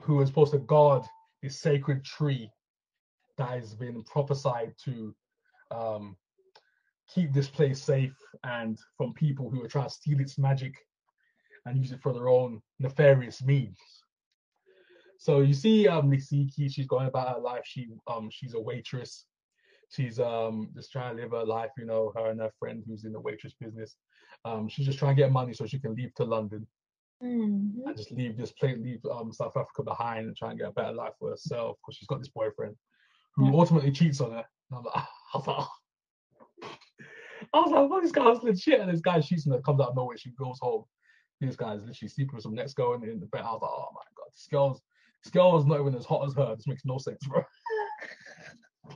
who 0.00 0.20
is 0.20 0.28
supposed 0.28 0.52
to 0.52 0.58
guard 0.58 1.04
this 1.42 1.60
sacred 1.60 2.04
tree 2.04 2.50
that 3.38 3.50
has 3.50 3.74
been 3.74 4.02
prophesied 4.04 4.74
to 4.84 5.14
um, 5.70 6.16
keep 7.08 7.32
this 7.32 7.48
place 7.48 7.82
safe 7.82 8.16
and 8.44 8.78
from 8.96 9.12
people 9.14 9.50
who 9.50 9.62
are 9.62 9.68
trying 9.68 9.88
to 9.88 9.94
steal 9.94 10.20
its 10.20 10.38
magic 10.38 10.74
and 11.66 11.78
use 11.78 11.92
it 11.92 12.02
for 12.02 12.12
their 12.12 12.28
own 12.28 12.60
nefarious 12.78 13.42
means. 13.42 13.78
So 15.18 15.40
you 15.40 15.54
see 15.54 15.88
um 15.88 16.10
Ntsiki, 16.10 16.70
she's 16.70 16.86
going 16.86 17.06
about 17.06 17.34
her 17.34 17.40
life. 17.40 17.62
She 17.64 17.88
um 18.06 18.28
she's 18.30 18.54
a 18.54 18.60
waitress. 18.60 19.24
She's 19.90 20.20
um 20.20 20.70
just 20.74 20.92
trying 20.92 21.16
to 21.16 21.22
live 21.22 21.32
her 21.32 21.44
life, 21.44 21.70
you 21.78 21.86
know, 21.86 22.12
her 22.16 22.30
and 22.30 22.40
her 22.40 22.52
friend 22.58 22.82
who's 22.86 23.04
in 23.04 23.12
the 23.12 23.20
waitress 23.20 23.54
business. 23.58 23.96
Um, 24.44 24.68
she's 24.68 24.86
just 24.86 24.98
trying 24.98 25.16
to 25.16 25.22
get 25.22 25.32
money 25.32 25.54
so 25.54 25.64
she 25.64 25.78
can 25.78 25.94
leave 25.94 26.12
to 26.14 26.24
London 26.24 26.66
mm-hmm. 27.22 27.86
and 27.86 27.96
just 27.96 28.12
leave 28.12 28.36
this 28.36 28.52
place, 28.52 28.76
leave 28.78 29.00
um, 29.10 29.32
South 29.32 29.56
Africa 29.56 29.82
behind 29.82 30.26
and 30.26 30.36
try 30.36 30.50
and 30.50 30.58
get 30.58 30.68
a 30.68 30.72
better 30.72 30.92
life 30.92 31.14
for 31.18 31.30
herself 31.30 31.78
because 31.80 31.96
she's 31.96 32.08
got 32.08 32.18
this 32.18 32.28
boyfriend 32.28 32.76
who 33.36 33.46
yeah. 33.46 33.52
ultimately 33.54 33.90
cheats 33.90 34.20
on 34.20 34.32
her. 34.32 34.44
And 34.70 34.78
I'm 34.78 34.84
like, 34.84 34.94
I 35.34 35.38
was 35.38 35.46
like, 35.46 36.70
I 37.52 37.60
was 37.60 37.70
like, 37.70 37.90
well, 37.90 38.00
this 38.00 38.12
guy's 38.12 38.42
legit. 38.42 38.80
And 38.80 38.92
this 38.92 39.00
guy 39.00 39.20
cheats 39.20 39.46
on 39.46 39.54
her, 39.54 39.60
comes 39.60 39.80
out 39.80 39.90
of 39.90 39.96
nowhere. 39.96 40.16
She 40.16 40.30
goes 40.30 40.58
home. 40.60 40.84
This 41.46 41.56
guy 41.56 41.74
is 41.74 41.84
literally 41.84 42.08
sleeping 42.08 42.34
with 42.34 42.42
some 42.42 42.54
next 42.54 42.74
girl 42.74 42.94
in 42.94 43.20
the 43.20 43.26
bed. 43.26 43.42
I 43.42 43.52
was 43.52 43.62
like, 43.62 43.70
oh 43.72 43.90
my 43.94 44.02
god, 44.16 44.32
this 44.32 44.48
girl's 44.50 44.80
this 45.22 45.30
girl 45.30 45.58
is 45.58 45.64
not 45.64 45.80
even 45.80 45.94
as 45.94 46.04
hot 46.04 46.26
as 46.26 46.34
her. 46.34 46.54
This 46.54 46.66
makes 46.66 46.84
no 46.84 46.98
sense, 46.98 47.26
bro. 47.26 47.42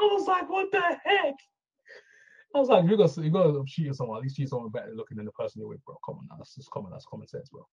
I 0.00 0.04
was 0.04 0.26
like, 0.26 0.48
what 0.48 0.70
the 0.72 0.80
heck? 0.80 1.34
I 2.54 2.58
was 2.58 2.68
like, 2.68 2.88
you 2.88 2.96
got 2.96 3.16
you 3.18 3.30
got 3.30 3.42
to 3.44 3.64
cheat 3.66 3.88
on 3.88 3.94
someone. 3.94 4.16
At 4.18 4.22
least 4.22 4.36
cheat 4.36 4.48
someone 4.48 4.70
better 4.70 4.92
looking 4.94 5.18
than 5.18 5.26
the 5.26 5.32
person 5.32 5.60
you're 5.60 5.68
with, 5.68 5.84
bro. 5.84 5.96
Come 6.06 6.16
on, 6.16 6.26
now. 6.30 6.36
that's 6.38 6.54
just 6.54 6.70
common. 6.70 6.90
That's 6.90 7.04
common 7.04 7.28
sense, 7.28 7.50
bro. 7.50 7.66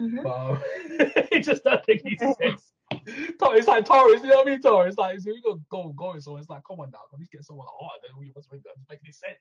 Mm-hmm. 0.00 0.22
But 0.22 0.32
um, 0.32 0.62
it 1.32 1.40
just 1.44 1.64
doesn't 1.64 1.86
make 1.88 2.02
any 2.06 2.16
sense. 2.40 2.72
it's 3.06 3.68
like 3.68 3.84
Taurus, 3.84 4.22
you 4.22 4.28
know 4.28 4.36
what 4.36 4.48
I 4.48 4.50
mean? 4.50 4.62
Taurus, 4.62 4.96
like 4.96 5.20
so 5.20 5.30
you 5.30 5.42
got 5.42 5.58
go 5.68 5.88
going, 5.90 6.20
so 6.20 6.36
it's 6.38 6.48
like, 6.48 6.62
come 6.66 6.80
on 6.80 6.90
now, 6.90 7.00
at 7.12 7.18
least 7.18 7.32
get 7.32 7.44
someone 7.44 7.66
hotter 7.68 8.00
than 8.06 8.18
we 8.18 8.32
must 8.34 8.50
make 8.50 8.62
that 8.62 8.72
make 8.88 9.00
any 9.04 9.12
sense. 9.12 9.38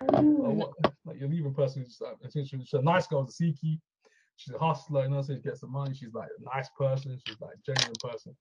Like 0.00 1.18
you're 1.18 1.28
leaving 1.28 1.54
person 1.54 1.82
who's 1.82 2.00
uh, 2.04 2.14
she's, 2.32 2.48
she's 2.48 2.72
a 2.72 2.82
nice 2.82 3.06
girl, 3.06 3.22
a 3.22 3.26
Siki. 3.26 3.78
She's 4.36 4.54
a 4.54 4.58
hustler, 4.58 5.04
you 5.04 5.10
know, 5.10 5.22
so 5.22 5.34
she 5.34 5.40
gets 5.40 5.60
some 5.60 5.72
money. 5.72 5.94
She's 5.94 6.12
like 6.12 6.28
a 6.38 6.56
nice 6.56 6.68
person. 6.76 7.18
She's 7.26 7.40
like 7.40 7.52
a 7.54 7.72
genuine 7.72 7.94
person. 8.02 8.36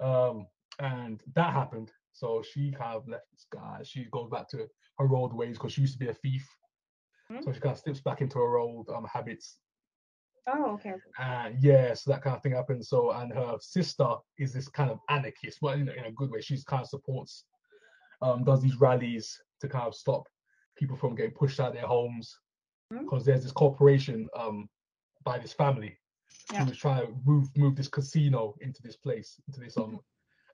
Um, 0.00 0.46
and 0.78 1.22
that 1.34 1.52
happened. 1.52 1.92
So 2.12 2.42
she 2.42 2.72
kind 2.72 2.96
of 2.96 3.06
left 3.06 3.26
this 3.30 3.46
guy. 3.52 3.80
She 3.84 4.06
goes 4.10 4.30
back 4.30 4.48
to 4.50 4.66
her 4.98 5.14
old 5.14 5.34
ways 5.34 5.58
because 5.58 5.72
she 5.72 5.82
used 5.82 5.92
to 5.94 5.98
be 5.98 6.08
a 6.08 6.14
thief. 6.14 6.48
Mm-hmm. 7.30 7.42
So 7.44 7.52
she 7.52 7.60
kind 7.60 7.74
of 7.74 7.80
slips 7.80 8.00
back 8.00 8.22
into 8.22 8.38
her 8.38 8.56
old 8.56 8.88
um, 8.88 9.06
habits. 9.12 9.58
Oh, 10.46 10.72
okay. 10.72 10.94
And 11.18 11.62
yeah, 11.62 11.92
so 11.94 12.10
that 12.10 12.22
kind 12.22 12.34
of 12.34 12.42
thing 12.42 12.52
happens. 12.52 12.88
So, 12.88 13.12
and 13.12 13.32
her 13.32 13.56
sister 13.60 14.08
is 14.38 14.52
this 14.52 14.68
kind 14.68 14.90
of 14.90 14.98
anarchist, 15.10 15.58
but 15.60 15.74
in, 15.78 15.88
in 15.88 16.04
a 16.06 16.12
good 16.12 16.30
way. 16.30 16.40
She's 16.40 16.64
kind 16.64 16.82
of 16.82 16.88
supports, 16.88 17.44
um, 18.22 18.42
does 18.42 18.62
these 18.62 18.80
rallies 18.80 19.38
to 19.60 19.68
kind 19.68 19.86
of 19.86 19.94
stop 19.94 20.24
people 20.80 20.96
from 20.96 21.14
getting 21.14 21.30
pushed 21.32 21.60
out 21.60 21.68
of 21.68 21.74
their 21.74 21.86
homes 21.86 22.36
because 22.90 23.22
mm-hmm. 23.22 23.30
there's 23.30 23.44
this 23.44 23.52
corporation 23.52 24.28
um, 24.36 24.68
by 25.24 25.38
this 25.38 25.52
family 25.52 25.96
yeah. 26.52 26.60
who 26.60 26.70
was 26.70 26.78
trying 26.78 27.06
to 27.06 27.12
move 27.24 27.48
move 27.56 27.76
this 27.76 27.88
casino 27.88 28.54
into 28.60 28.82
this 28.82 28.96
place, 28.96 29.40
into 29.46 29.60
this 29.60 29.76
um 29.76 30.00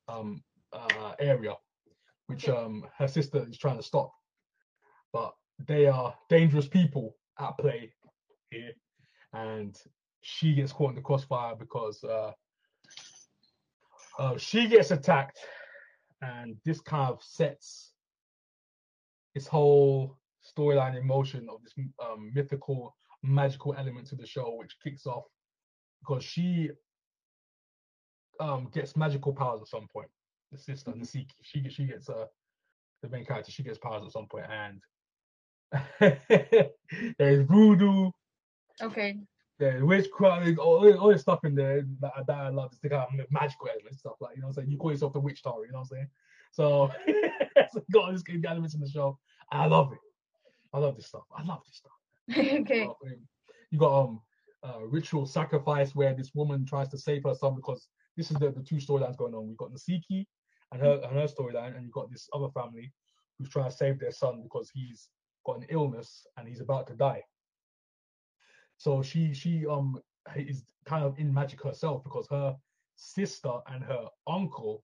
um 0.08 0.42
uh, 0.72 1.12
area, 1.18 1.54
which 2.26 2.48
um 2.48 2.84
her 2.98 3.08
sister 3.08 3.46
is 3.48 3.56
trying 3.56 3.76
to 3.78 3.82
stop 3.82 4.12
but 5.16 5.34
they 5.66 5.86
are 5.86 6.14
dangerous 6.28 6.68
people 6.68 7.16
at 7.38 7.56
play 7.56 7.90
here, 8.50 8.72
and 9.32 9.74
she 10.20 10.54
gets 10.54 10.72
caught 10.72 10.90
in 10.90 10.96
the 10.96 11.00
crossfire 11.00 11.54
because 11.56 12.04
uh, 12.04 12.32
uh, 14.18 14.36
she 14.36 14.68
gets 14.68 14.90
attacked, 14.90 15.38
and 16.20 16.56
this 16.66 16.80
kind 16.80 17.10
of 17.10 17.22
sets 17.22 17.92
this 19.36 19.46
whole 19.46 20.16
storyline 20.42 20.98
emotion 20.98 21.46
of 21.50 21.62
this 21.62 21.74
um, 22.02 22.32
mythical, 22.34 22.96
magical 23.22 23.74
element 23.76 24.06
to 24.06 24.16
the 24.16 24.26
show, 24.26 24.56
which 24.56 24.74
kicks 24.82 25.06
off 25.06 25.24
because 26.00 26.24
she 26.24 26.70
um, 28.40 28.70
gets 28.72 28.96
magical 28.96 29.34
powers 29.34 29.60
at 29.60 29.68
some 29.68 29.86
point. 29.92 30.08
The 30.52 30.58
sister, 30.58 30.90
mm-hmm. 30.90 31.02
Ntsiki, 31.02 31.32
she 31.42 31.68
she 31.68 31.84
gets 31.84 32.08
uh, 32.08 32.24
the 33.02 33.10
main 33.10 33.26
character, 33.26 33.52
she 33.52 33.62
gets 33.62 33.76
powers 33.76 34.04
at 34.06 34.12
some 34.12 34.26
point, 34.26 34.46
and 34.50 34.80
there's 37.18 37.46
voodoo. 37.46 38.10
Okay. 38.82 39.18
Yeah, 39.58 39.82
witchcraft, 39.82 40.58
all, 40.58 40.98
all 40.98 41.08
this 41.12 41.22
stuff 41.22 41.40
in 41.44 41.54
there 41.54 41.84
that, 42.00 42.12
that 42.26 42.38
I 42.38 42.48
love. 42.48 42.70
It's 42.72 42.80
the 42.80 42.88
kind 42.88 43.20
of 43.20 43.26
magical 43.30 43.68
element 43.70 43.98
stuff, 43.98 44.14
like 44.20 44.34
you 44.36 44.40
know, 44.40 44.48
what 44.48 44.56
I'm 44.56 44.62
saying 44.62 44.70
you 44.70 44.78
call 44.78 44.92
yourself 44.92 45.12
the 45.12 45.20
witch 45.20 45.42
tower, 45.42 45.66
you 45.66 45.72
know 45.72 45.80
what 45.80 45.88
I'm 45.92 45.96
saying? 45.96 46.08
So, 46.56 46.90
got 47.92 48.04
all 48.04 48.12
these 48.12 48.24
elements 48.48 48.74
in 48.74 48.80
the 48.80 48.88
show. 48.88 49.18
I 49.52 49.66
love 49.66 49.92
it. 49.92 49.98
I 50.72 50.78
love 50.78 50.96
this 50.96 51.06
stuff. 51.06 51.24
I 51.36 51.44
love 51.44 51.60
this 51.66 51.76
stuff. 51.76 51.92
okay. 52.60 52.88
You 53.70 53.78
got 53.78 54.04
um 54.04 54.20
uh, 54.64 54.80
ritual 54.86 55.26
sacrifice 55.26 55.94
where 55.94 56.14
this 56.14 56.30
woman 56.34 56.64
tries 56.64 56.88
to 56.88 56.98
save 56.98 57.24
her 57.24 57.34
son 57.34 57.56
because 57.56 57.88
this 58.16 58.30
is 58.30 58.38
the, 58.38 58.50
the 58.50 58.62
two 58.62 58.76
storylines 58.76 59.18
going 59.18 59.34
on. 59.34 59.46
We've 59.46 59.56
got 59.58 59.70
Ntsiki 59.70 60.24
and 60.72 60.80
her 60.80 60.98
and 61.04 61.12
her 61.12 61.26
storyline, 61.26 61.76
and 61.76 61.84
you've 61.84 61.92
got 61.92 62.10
this 62.10 62.26
other 62.32 62.48
family 62.54 62.90
who's 63.38 63.50
trying 63.50 63.70
to 63.70 63.76
save 63.76 64.00
their 64.00 64.10
son 64.10 64.40
because 64.42 64.70
he's 64.72 65.10
got 65.44 65.58
an 65.58 65.66
illness 65.68 66.26
and 66.38 66.48
he's 66.48 66.62
about 66.62 66.86
to 66.86 66.94
die. 66.94 67.22
So 68.78 69.02
she 69.02 69.34
she 69.34 69.66
um 69.66 70.00
is 70.34 70.64
kind 70.86 71.04
of 71.04 71.18
in 71.18 71.34
magic 71.34 71.62
herself 71.62 72.02
because 72.02 72.26
her 72.30 72.56
sister 72.96 73.58
and 73.68 73.84
her 73.84 74.06
uncle 74.26 74.82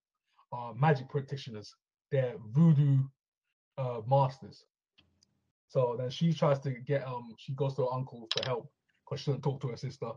are 0.52 0.74
magic 0.74 1.08
practitioners. 1.08 1.74
They're 2.10 2.34
voodoo 2.50 2.98
uh, 3.78 4.00
masters. 4.06 4.64
So 5.68 5.96
then 5.98 6.10
she 6.10 6.34
tries 6.34 6.58
to 6.60 6.70
get 6.70 7.06
um 7.06 7.34
she 7.38 7.54
goes 7.54 7.74
to 7.76 7.82
her 7.82 7.92
uncle 7.92 8.28
for 8.36 8.44
help 8.44 8.70
because 9.04 9.22
she 9.22 9.30
doesn't 9.30 9.42
talk 9.42 9.60
to 9.62 9.68
her 9.68 9.76
sister. 9.76 10.10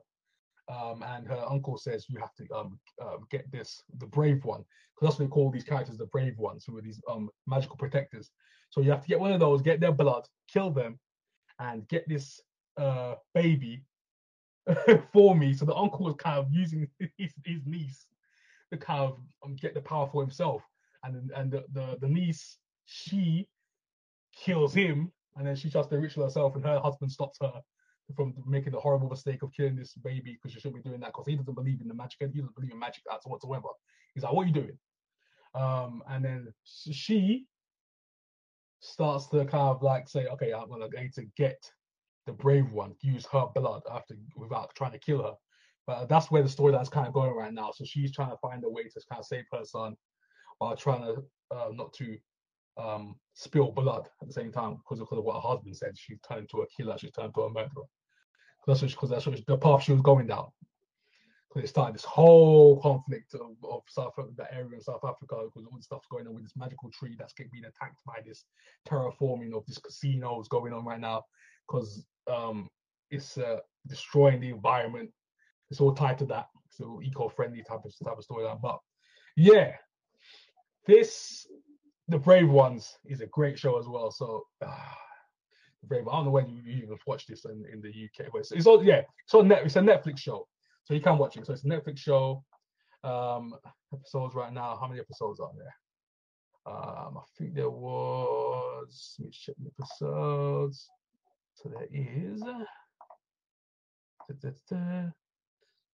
Um, 0.68 1.04
and 1.04 1.28
her 1.28 1.46
uncle 1.48 1.78
says 1.78 2.08
you 2.10 2.20
have 2.20 2.34
to 2.36 2.54
um, 2.54 2.80
uh, 3.02 3.18
get 3.30 3.50
this 3.52 3.84
the 4.00 4.08
brave 4.08 4.44
one 4.44 4.66
because 4.96 5.10
that's 5.10 5.20
what 5.20 5.26
they 5.26 5.30
call 5.30 5.52
these 5.52 5.64
characters 5.64 5.98
the 5.98 6.08
brave 6.08 6.38
ones 6.40 6.66
who 6.66 6.78
are 6.78 6.82
these 6.82 7.02
um 7.10 7.30
magical 7.48 7.78
protectors. 7.78 8.32
So 8.72 8.82
you 8.82 8.92
have 8.92 9.02
to 9.02 9.08
get 9.08 9.20
one 9.20 9.32
of 9.32 9.40
those, 9.40 9.62
get 9.62 9.80
their 9.80 9.92
blood, 9.92 10.28
kill 10.52 10.72
them, 10.72 11.00
and 11.60 11.88
get 11.88 12.08
this 12.10 12.42
uh 12.78 13.16
baby 13.34 13.84
for 15.14 15.36
me. 15.36 15.54
So 15.54 15.66
the 15.66 15.76
uncle 15.76 16.06
was 16.06 16.16
kind 16.18 16.40
of 16.40 16.48
using 16.52 16.88
his, 17.18 17.34
his 17.46 17.62
niece 17.66 18.08
to 18.72 18.78
kind 18.78 19.02
of 19.02 19.18
um, 19.44 19.56
get 19.56 19.74
the 19.74 19.82
power 19.82 20.08
for 20.12 20.22
himself, 20.22 20.62
and 21.04 21.32
and 21.36 21.52
the, 21.52 21.64
the 21.74 21.98
the 22.02 22.08
niece 22.08 22.58
she 22.86 23.48
kills 24.36 24.74
him, 24.74 25.12
and 25.36 25.48
then 25.48 25.56
she 25.56 25.70
tries 25.70 25.88
to 25.88 25.98
ritual 25.98 26.26
herself, 26.26 26.56
and 26.56 26.66
her 26.66 26.80
husband 26.80 27.12
stops 27.12 27.38
her 27.42 27.62
from 28.16 28.34
making 28.46 28.72
the 28.72 28.80
horrible 28.80 29.10
mistake 29.10 29.42
of 29.42 29.52
killing 29.54 29.76
this 29.76 29.94
baby 29.96 30.34
because 30.34 30.52
she 30.52 30.60
shouldn't 30.60 30.84
be 30.84 30.88
doing 30.88 31.02
that 31.02 31.08
because 31.08 31.26
he 31.26 31.36
doesn't 31.36 31.56
believe 31.56 31.82
in 31.82 31.88
the 31.88 31.94
magic 31.94 32.22
and 32.22 32.32
he 32.32 32.40
doesn't 32.40 32.56
believe 32.56 32.72
in 32.72 32.80
magic 32.80 33.04
acts 33.12 33.26
whatsoever. 33.26 33.68
He's 34.14 34.24
like, 34.24 34.34
"What 34.34 34.44
are 34.44 34.48
you 34.48 34.54
doing?" 34.54 34.78
Um, 35.56 36.04
and 36.10 36.24
then 36.24 36.54
she 36.66 37.46
starts 38.80 39.28
to 39.28 39.46
kind 39.46 39.70
of 39.70 39.82
like 39.82 40.08
say, 40.08 40.28
"Okay, 40.28 40.54
I'm 40.54 40.70
gonna 40.70 40.90
going 40.90 41.12
to 41.16 41.26
get 41.38 41.58
the 42.26 42.34
brave 42.34 42.72
one, 42.72 42.96
use 43.02 43.26
her 43.28 43.48
blood 43.56 43.82
after 43.90 44.16
without 44.36 44.76
trying 44.76 44.92
to 44.92 45.00
kill 45.00 45.24
her." 45.24 45.34
But 45.88 46.10
that's 46.10 46.32
where 46.32 46.42
the 46.42 46.50
storyline's 46.50 46.90
kind 46.90 47.08
of 47.08 47.14
going 47.14 47.36
right 47.36 47.54
now. 47.54 47.72
So 47.72 47.86
she's 47.86 48.12
trying 48.12 48.32
to 48.32 48.38
find 48.38 48.64
a 48.64 48.70
way 48.70 48.84
to 48.84 49.02
kind 49.10 49.20
of 49.20 49.26
save 49.26 49.46
her 49.52 49.64
son 49.64 49.96
while 50.58 50.76
trying 50.76 51.02
to 51.02 51.24
uh, 51.52 51.70
not 51.74 51.94
to 51.94 52.18
um, 52.78 53.16
spill 53.34 53.72
blood 53.72 54.10
at 54.22 54.28
the 54.28 54.34
same 54.34 54.52
time 54.52 54.78
because 54.78 55.00
of, 55.00 55.06
because 55.06 55.20
of 55.20 55.26
what 55.26 55.36
her 55.36 55.48
husband 55.48 55.76
said. 55.76 55.98
She 55.98 56.16
turned 56.28 56.42
into 56.42 56.62
a 56.62 56.68
killer. 56.76 56.98
She 56.98 57.12
turned 57.12 57.28
into 57.28 57.42
a 57.42 57.50
murderer. 57.50 57.86
That's 58.68 58.82
because 58.82 59.10
that's 59.10 59.26
what 59.26 59.38
she, 59.38 59.44
the 59.48 59.58
path 59.58 59.84
she 59.84 59.92
was 59.92 60.02
going 60.02 60.28
down. 60.28 60.48
Because 61.50 61.70
it 61.70 61.72
started 61.72 61.96
this 61.96 62.04
whole 62.04 62.82
conflict 62.82 63.34
of, 63.36 63.56
of 63.64 63.82
South 63.88 64.14
that 64.38 64.50
area 64.52 64.74
in 64.74 64.82
South 64.82 65.06
Africa 65.06 65.38
because 65.46 65.66
all 65.66 65.78
the 65.78 65.84
stuff's 65.84 66.08
going 66.12 66.28
on 66.28 66.34
with 66.34 66.44
this 66.44 66.56
magical 66.58 66.90
tree 66.92 67.16
that's 67.18 67.34
being 67.34 67.64
attacked 67.64 68.00
by 68.06 68.20
this 68.26 68.44
terraforming 68.88 69.54
of 69.54 69.66
this 69.66 69.78
casino 69.78 70.42
casinos 70.42 70.48
going 70.50 70.74
on 70.74 70.84
right 70.84 71.00
now 71.00 71.24
because 71.68 72.06
um, 72.32 72.68
it's 73.12 73.38
uh, 73.38 73.60
destroying 73.88 74.42
the 74.42 74.50
environment. 74.50 75.12
It's 75.70 75.82
all 75.82 75.94
tied 75.94 76.18
to 76.20 76.26
that. 76.26 76.48
So 76.70 77.02
eco-friendly 77.04 77.64
type 77.64 77.86
of 77.86 77.94
type 78.04 78.18
of 78.18 78.26
storyline. 78.26 78.62
But 78.62 78.80
yeah, 79.36 79.74
this 80.88 81.48
the 82.08 82.20
Brave 82.20 82.50
Ones 82.50 82.98
is 83.06 83.22
a 83.22 83.28
great 83.28 83.58
show 83.58 83.80
as 83.80 83.88
well. 83.88 84.12
So 84.12 84.44
uh, 84.62 84.76
Brave, 85.84 86.08
I 86.08 86.12
don't 86.12 86.26
know 86.26 86.32
when 86.32 86.50
you, 86.50 86.62
you 86.64 86.84
even 86.84 86.98
this 87.28 87.46
in, 87.46 87.66
in 87.72 87.82
the 87.82 87.90
UK, 87.90 88.32
but 88.32 88.40
it's, 88.40 88.52
it's 88.52 88.68
all 88.68 88.84
yeah, 88.84 89.02
it's 89.24 89.34
on 89.34 89.48
net, 89.48 89.64
it's 89.66 89.76
a 89.76 89.80
Netflix 89.80 90.20
show, 90.20 90.48
so 90.84 90.94
you 90.94 91.02
can 91.02 91.18
watch 91.18 91.38
it. 91.38 91.46
So 91.46 91.54
it's 91.54 91.64
a 91.64 91.68
Netflix 91.68 92.00
show. 92.00 92.44
Um, 93.04 93.56
episodes 93.94 94.34
right 94.34 94.52
now. 94.52 94.78
How 94.80 94.88
many 94.88 95.00
episodes 95.00 95.40
are 95.40 95.52
there? 95.56 95.76
Um, 96.66 97.18
I 97.18 97.24
think 97.38 97.54
there 97.54 97.70
was. 97.70 99.16
Let 99.20 99.26
me 99.26 99.32
check 99.32 99.56
the 99.60 99.70
episodes. 99.80 100.90
So 101.54 101.70
there 101.70 101.88
is 101.92 102.42
da, 102.42 102.54
da, 104.42 104.50
da, 104.70 105.12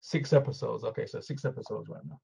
six 0.01 0.33
episodes. 0.33 0.83
Okay, 0.83 1.05
so 1.05 1.19
six 1.19 1.45
episodes 1.45 1.89
right 1.89 2.03
now. 2.07 2.19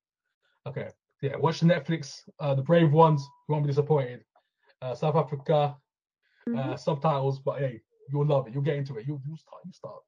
Okay, 0.68 0.90
yeah, 1.22 1.36
watch 1.38 1.60
the 1.60 1.66
Netflix, 1.66 2.22
uh, 2.40 2.54
the 2.56 2.62
Brave 2.62 2.92
Ones. 2.92 3.22
You 3.48 3.54
won't 3.54 3.66
be 3.66 3.70
disappointed. 3.70 4.24
Uh, 4.82 4.94
South 4.94 5.16
Africa, 5.16 5.76
uh, 6.48 6.50
mm-hmm. 6.50 6.76
subtitles, 6.76 7.40
but 7.40 7.60
hey, 7.60 7.82
you'll 8.12 8.26
love 8.26 8.48
it. 8.48 8.54
You'll 8.54 8.64
get 8.64 8.76
into 8.76 8.98
it. 8.98 9.06
You'll, 9.08 9.22
you'll 9.26 9.38
start. 9.38 9.62
You 9.66 9.72
start. 9.72 10.02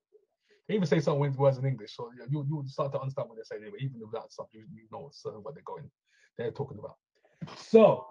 They 0.68 0.76
even 0.76 0.88
say 0.88 0.99
some 0.99 1.20
words 1.20 1.57
in 1.57 1.66
English, 1.66 1.95
so 1.95 2.09
you 2.30 2.45
you'll 2.49 2.68
start 2.68 2.91
to 2.93 2.99
understand 2.99 3.30
what 3.30 3.36
they're 3.36 3.45
saying. 3.45 3.61
Anyway, 3.61 3.78
even 3.82 3.99
without 3.99 4.32
stuff, 4.32 4.47
you, 4.51 4.66
you 4.74 4.88
know 4.91 5.11
what 5.41 5.53
they're 5.53 5.63
going, 5.63 5.89
they're 6.38 6.51
talking 6.51 6.80
about. 6.80 6.95
So, 7.57 8.07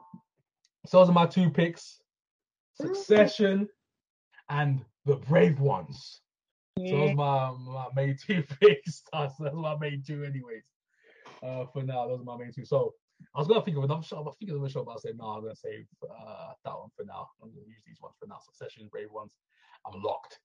so 0.86 0.98
those 0.98 1.08
are 1.08 1.12
my 1.12 1.26
two 1.26 1.50
picks: 1.50 2.00
Succession 2.80 3.68
and 4.48 4.84
the 5.04 5.16
Brave 5.16 5.58
Ones. 5.58 6.20
Yeah. 6.76 6.90
So 6.90 6.98
those 6.98 7.16
my 7.16 7.50
my 7.52 7.86
main 7.94 8.16
two 8.26 8.42
picks. 8.60 9.02
That's 9.12 9.38
my 9.40 9.76
main 9.78 10.02
two, 10.06 10.24
anyways 10.24 10.64
uh, 11.44 11.64
for 11.72 11.82
now. 11.82 12.08
Those 12.08 12.20
are 12.20 12.24
my 12.24 12.36
main 12.36 12.52
two. 12.52 12.64
So 12.64 12.94
I 13.34 13.38
was 13.38 13.48
gonna 13.48 13.62
think 13.62 13.76
of 13.76 13.84
another 13.84 14.02
show. 14.02 14.20
I 14.20 14.30
think 14.38 14.50
of 14.50 14.56
another 14.56 14.70
show, 14.70 14.84
but 14.84 14.92
I 14.92 14.96
said 14.98 15.16
no. 15.16 15.26
I'm 15.26 15.42
gonna 15.42 15.54
save 15.54 15.86
uh, 16.02 16.52
that 16.64 16.74
one 16.74 16.88
for 16.96 17.04
now. 17.04 17.28
I'm 17.42 17.50
gonna 17.50 17.66
use 17.66 17.82
these 17.86 18.00
ones 18.00 18.14
for 18.18 18.26
now. 18.26 18.38
Succession, 18.44 18.88
Brave 18.90 19.10
ones. 19.12 19.32
I'm 19.86 20.02
locked. 20.02 20.38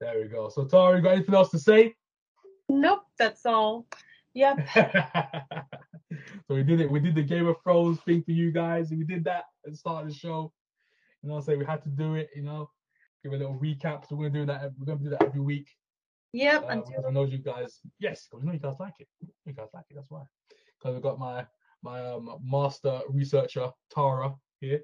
There 0.00 0.20
we 0.20 0.28
go. 0.28 0.48
So 0.48 0.64
Tara, 0.64 0.96
you 0.96 1.02
got 1.02 1.12
anything 1.12 1.34
else 1.34 1.50
to 1.50 1.58
say? 1.58 1.94
Nope, 2.68 3.02
that's 3.18 3.46
all. 3.46 3.86
Yep. 4.34 4.68
so 4.74 6.54
we 6.54 6.62
did 6.62 6.80
it. 6.80 6.90
We 6.90 7.00
did 7.00 7.14
the 7.14 7.22
Game 7.22 7.46
of 7.46 7.56
Thrones 7.62 8.00
thing 8.00 8.22
for 8.22 8.32
you 8.32 8.50
guys. 8.50 8.90
We 8.90 9.04
did 9.04 9.24
that 9.24 9.44
and 9.64 9.76
started 9.76 10.10
the 10.10 10.14
show. 10.14 10.52
You 11.22 11.28
know, 11.28 11.38
I 11.38 11.40
say 11.40 11.56
we 11.56 11.64
had 11.64 11.82
to 11.84 11.88
do 11.88 12.14
it. 12.14 12.30
You 12.34 12.42
know, 12.42 12.70
give 13.22 13.32
a 13.32 13.36
little 13.36 13.58
recap. 13.58 14.08
So 14.08 14.16
we're 14.16 14.28
gonna 14.28 14.40
do 14.40 14.46
that. 14.46 14.72
We're 14.78 14.86
gonna 14.86 15.04
do 15.04 15.10
that 15.10 15.22
every 15.22 15.40
week. 15.40 15.68
Yep. 16.32 16.64
Uh, 16.64 16.66
until... 16.68 17.06
I 17.06 17.10
know 17.10 17.24
you 17.24 17.38
guys. 17.38 17.80
Yes, 17.98 18.26
because 18.26 18.42
we 18.42 18.46
know 18.46 18.54
you 18.54 18.58
guys 18.58 18.76
like 18.80 18.94
it. 18.98 19.08
You 19.44 19.52
guys 19.52 19.68
like 19.74 19.84
it. 19.90 19.94
That's 19.94 20.10
why. 20.10 20.22
Because 20.78 20.94
we've 20.94 21.02
got 21.02 21.18
my 21.18 21.46
my 21.82 22.04
um, 22.04 22.38
master 22.44 23.00
researcher 23.08 23.70
Tara 23.94 24.34
here. 24.60 24.80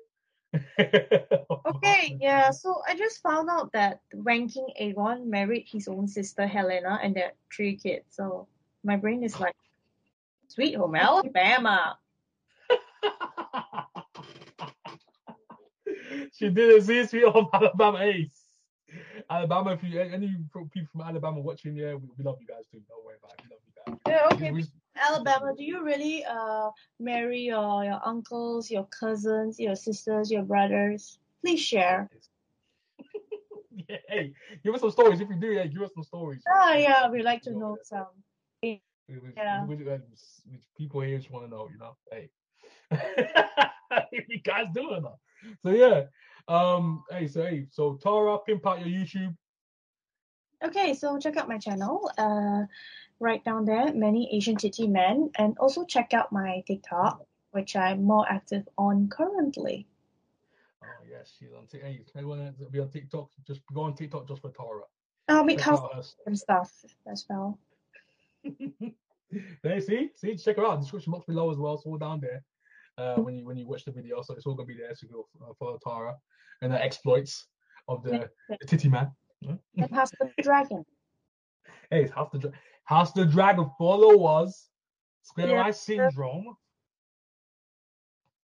okay, 0.81 2.19
yeah. 2.21 2.51
So 2.51 2.81
I 2.89 2.97
just 2.97 3.21
found 3.23 3.51
out 3.51 3.73
that 3.73 4.01
ranking 4.15 4.67
Aegon 4.81 5.27
married 5.27 5.67
his 5.71 5.89
own 5.89 6.09
sister 6.09 6.47
Helaena 6.47 6.99
and 7.03 7.17
had 7.17 7.33
three 7.55 7.77
kids. 7.77 8.07
So 8.11 8.49
my 8.83 8.97
brain 8.97 9.23
is 9.23 9.39
like, 9.39 9.55
sweet 10.49 10.75
home 10.77 10.95
Alabama. 10.95 11.99
she 16.33 16.51
didn't 16.51 17.09
see 17.09 17.23
home 17.23 17.49
Alabama 17.55 18.01
Ace. 18.01 18.49
Alabama, 19.31 19.73
if 19.73 19.83
you 19.83 20.01
any 20.01 20.35
people 20.53 20.89
from 20.91 21.03
Alabama 21.03 21.41
watching, 21.41 21.77
yeah, 21.77 21.95
we, 21.95 22.09
we 22.17 22.25
love 22.25 22.39
you 22.41 22.47
guys 22.47 22.65
too. 22.73 22.81
Don't 22.89 23.05
worry 23.05 23.17
about 23.23 23.35
it. 23.39 23.45
We 23.45 23.51
love 23.51 23.61
you 23.67 23.73
guys. 23.77 24.31
Yeah, 24.31 24.35
okay. 24.37 24.51
We, 24.51 24.65
Alabama, 24.97 25.55
do 25.57 25.63
you 25.63 25.85
really 25.85 26.25
uh 26.25 26.71
marry 26.99 27.41
your 27.41 27.85
your 27.85 28.01
uncles, 28.05 28.71
your 28.71 28.87
cousins, 28.87 29.61
your 29.61 29.77
sisters, 29.77 30.31
your 30.31 30.43
brothers? 30.43 31.19
Please 31.43 31.61
share. 31.61 32.09
yeah, 33.89 33.97
hey, 34.09 34.33
give 34.65 34.75
us 34.75 34.81
some 34.81 34.91
stories. 34.91 35.21
If 35.21 35.29
you 35.29 35.37
do, 35.37 35.49
yeah, 35.49 35.67
give 35.67 35.83
us 35.83 35.91
some 35.95 36.05
stories. 36.05 36.43
Oh 36.51 36.73
yeah, 36.73 37.09
we 37.11 37.23
like 37.23 37.43
to 37.43 37.53
know, 37.53 37.59
know 37.59 37.79
some. 37.83 38.07
yeah. 38.63 38.77
We, 39.67 39.77
we, 39.77 39.99
people 40.77 41.01
here 41.01 41.19
just 41.19 41.31
want 41.31 41.47
to 41.47 41.51
know, 41.51 41.69
you 41.73 41.79
know. 41.79 41.97
Hey, 42.11 42.31
if 44.13 44.29
you 44.29 44.41
guys 44.41 44.67
do 44.75 44.95
it, 44.95 45.03
so 45.63 45.71
yeah. 45.71 46.05
Um, 46.49 47.05
hey, 47.11 47.27
so 47.29 47.43
hey, 47.43 47.67
so 47.71 47.99
Tara, 48.03 48.39
pimp 48.39 48.67
out 48.67 48.81
your 48.81 48.89
YouTube. 48.89 49.37
Okay, 50.65 50.95
so 50.95 51.19
check 51.19 51.37
out 51.37 51.49
my 51.49 51.59
channel. 51.59 52.11
Uh, 52.19 52.63
right 53.21 53.45
down 53.45 53.65
there, 53.65 53.93
many 53.93 54.29
Asian 54.35 54.57
titty 54.57 54.87
men, 54.87 55.31
and 55.37 55.57
also 55.59 55.85
check 55.85 56.15
out 56.15 56.33
my 56.33 56.63
TikTok, 56.67 57.25
which 57.53 57.77
I'm 57.77 58.03
more 58.03 58.27
active 58.29 58.67
on 58.77 59.09
currently. 59.09 59.87
Oh 60.83 61.05
yes, 61.09 61.33
she's 61.39 61.53
on 61.57 61.67
TikTok. 61.67 61.91
Hey, 61.91 62.01
anyone 62.17 62.55
to 62.59 62.65
be 62.71 62.81
on 62.81 62.89
TikTok, 62.89 63.29
just 63.47 63.61
go 63.73 63.83
on 63.83 63.95
TikTok 63.95 64.27
just 64.27 64.43
for 64.43 64.51
Tara. 64.51 64.83
I'll 65.29 65.45
make 65.45 65.61
house 65.61 65.81
out 65.81 65.95
her 65.95 66.03
and 66.27 66.39
stuff 66.39 66.73
as 67.11 67.27
well. 67.29 67.59
there, 69.63 69.81
see, 69.81 70.11
see, 70.17 70.37
check 70.37 70.57
her 70.57 70.67
out. 70.67 70.81
Description 70.81 71.13
box 71.13 71.27
below 71.27 71.51
as 71.51 71.59
well. 71.59 71.75
It's 71.75 71.85
all 71.85 71.99
down 71.99 72.21
there. 72.21 72.43
Uh, 72.99 73.15
when 73.21 73.37
you 73.37 73.47
when 73.47 73.57
you 73.57 73.67
watch 73.67 73.85
the 73.85 73.93
video, 73.93 74.21
so 74.23 74.35
it's 74.35 74.45
all 74.45 74.55
gonna 74.55 74.67
be 74.67 74.75
there. 74.77 74.93
to 74.93 75.07
go 75.07 75.29
uh, 75.41 75.53
follow 75.59 75.79
Tara 75.87 76.17
and 76.63 76.73
the 76.73 76.83
exploits 76.83 77.47
of 77.87 78.03
the, 78.03 78.29
the 78.49 78.67
Titty 78.67 78.89
Man. 78.89 79.11
And 79.47 79.91
House 79.93 80.11
the 80.19 80.43
Dragon. 80.43 80.85
Hey, 81.91 82.03
it's 82.03 82.13
House 82.13 82.31
the 82.33 82.39
Dragon. 82.39 82.59
House 82.85 83.13
the 83.13 83.25
Dragon 83.25 83.71
followers. 83.79 84.69
Square 85.23 85.49
Yeah. 85.51 85.63
Eye 85.63 85.71
Syndrome. 85.71 86.57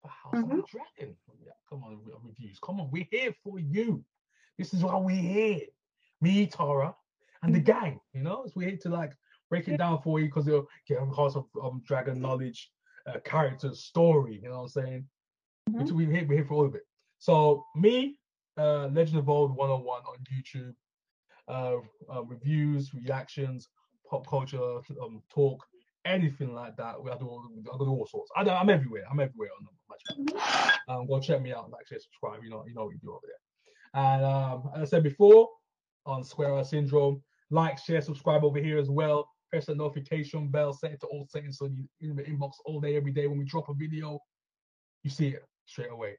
House 0.06 0.34
of 0.44 0.50
the. 0.50 0.64
Dragon. 0.70 1.16
Yeah, 1.44 1.52
come 1.70 1.84
on, 1.84 2.00
reviews. 2.24 2.60
Come 2.64 2.80
on, 2.80 2.90
we're 2.92 3.08
here 3.10 3.34
for 3.44 3.60
you. 3.60 4.04
This 4.58 4.74
is 4.74 4.84
why 4.84 4.98
we're 4.98 5.16
here. 5.16 5.62
Me, 6.22 6.46
Tara, 6.48 6.96
and 7.42 7.54
the 7.56 7.60
Mhm. 7.60 7.66
gang. 7.66 8.00
You 8.14 8.22
know, 8.22 8.46
so 8.46 8.54
we're 8.56 8.70
here 8.70 8.78
to 8.84 8.90
like 8.90 9.14
break 9.50 9.68
it 9.68 9.78
down 9.78 10.02
for 10.02 10.20
you 10.20 10.28
because 10.28 10.46
you'll 10.46 10.68
get 10.88 11.02
a 11.02 11.06
House 11.06 11.36
of 11.36 11.46
um, 11.62 11.82
Dragon 11.86 12.20
knowledge, 12.22 12.72
uh, 13.08 13.20
character, 13.26 13.74
story. 13.74 14.40
You 14.42 14.50
know 14.50 14.58
what 14.58 14.62
I'm 14.64 14.68
saying? 14.70 15.08
Mhm. 15.70 15.92
We're, 15.92 16.12
here, 16.12 16.26
we're 16.28 16.36
here 16.36 16.46
for 16.46 16.56
all 16.56 16.66
of 16.66 16.76
it. 16.76 16.84
So 17.20 17.64
me, 17.76 18.18
uh, 18.58 18.88
Legend 18.88 19.18
of 19.20 19.30
Old 19.30 19.56
101 19.56 20.02
on 20.04 20.18
YouTube, 20.32 20.76
uh, 21.48 21.78
uh, 22.14 22.24
reviews, 22.24 22.94
reactions, 22.94 23.70
pop 24.10 24.28
culture 24.28 24.80
um, 25.02 25.22
talk, 25.30 25.66
anything 26.06 26.54
like 26.54 26.76
that. 26.78 27.02
We 27.02 27.12
I 27.12 27.18
do 27.18 27.28
all, 27.28 27.46
I 27.74 27.78
do 27.78 27.86
all 27.86 28.08
sorts. 28.08 28.30
I, 28.36 28.42
I'm 28.42 28.70
everywhere. 28.70 29.04
I'm 29.10 29.20
everywhere 29.20 29.50
on 29.58 29.68
my 29.90 29.96
channel. 30.36 30.74
Um, 30.90 31.08
go 31.08 31.20
check 31.20 31.42
me 31.42 31.54
out, 31.54 31.72
like, 31.72 31.88
share, 31.88 32.00
subscribe. 32.00 32.44
You 32.44 32.50
know, 32.50 32.64
you 32.68 32.74
know 32.74 32.82
what 32.82 32.90
we 32.90 32.98
do 32.98 33.12
over 33.12 33.26
there. 33.26 34.02
And 34.04 34.26
um, 34.26 34.70
as 34.76 34.82
I 34.82 34.86
said 34.86 35.04
before, 35.04 35.48
on 36.06 36.24
Square 36.24 36.56
Eye 36.56 36.64
Syndrome, 36.64 37.22
like, 37.52 37.78
share, 37.78 38.02
subscribe 38.02 38.44
over 38.44 38.60
here 38.60 38.78
as 38.78 38.90
well. 38.90 39.30
Press 39.54 39.68
the 39.68 39.76
notification 39.76 40.48
bell, 40.48 40.74
set 40.74 40.94
it 40.94 41.00
to 41.02 41.06
all 41.06 41.28
settings 41.30 41.60
so 41.60 41.70
you 42.00 42.10
in 42.10 42.16
the 42.16 42.24
inbox 42.24 42.54
all 42.66 42.82
day, 42.82 42.96
every 42.96 43.12
day. 43.12 43.28
When 43.28 43.38
we 43.38 43.46
drop 43.46 43.70
a 43.70 43.76
video, 43.76 44.20
you 45.04 45.12
see 45.12 45.28
it 45.28 45.44
straight 45.68 45.92
away. 45.92 46.18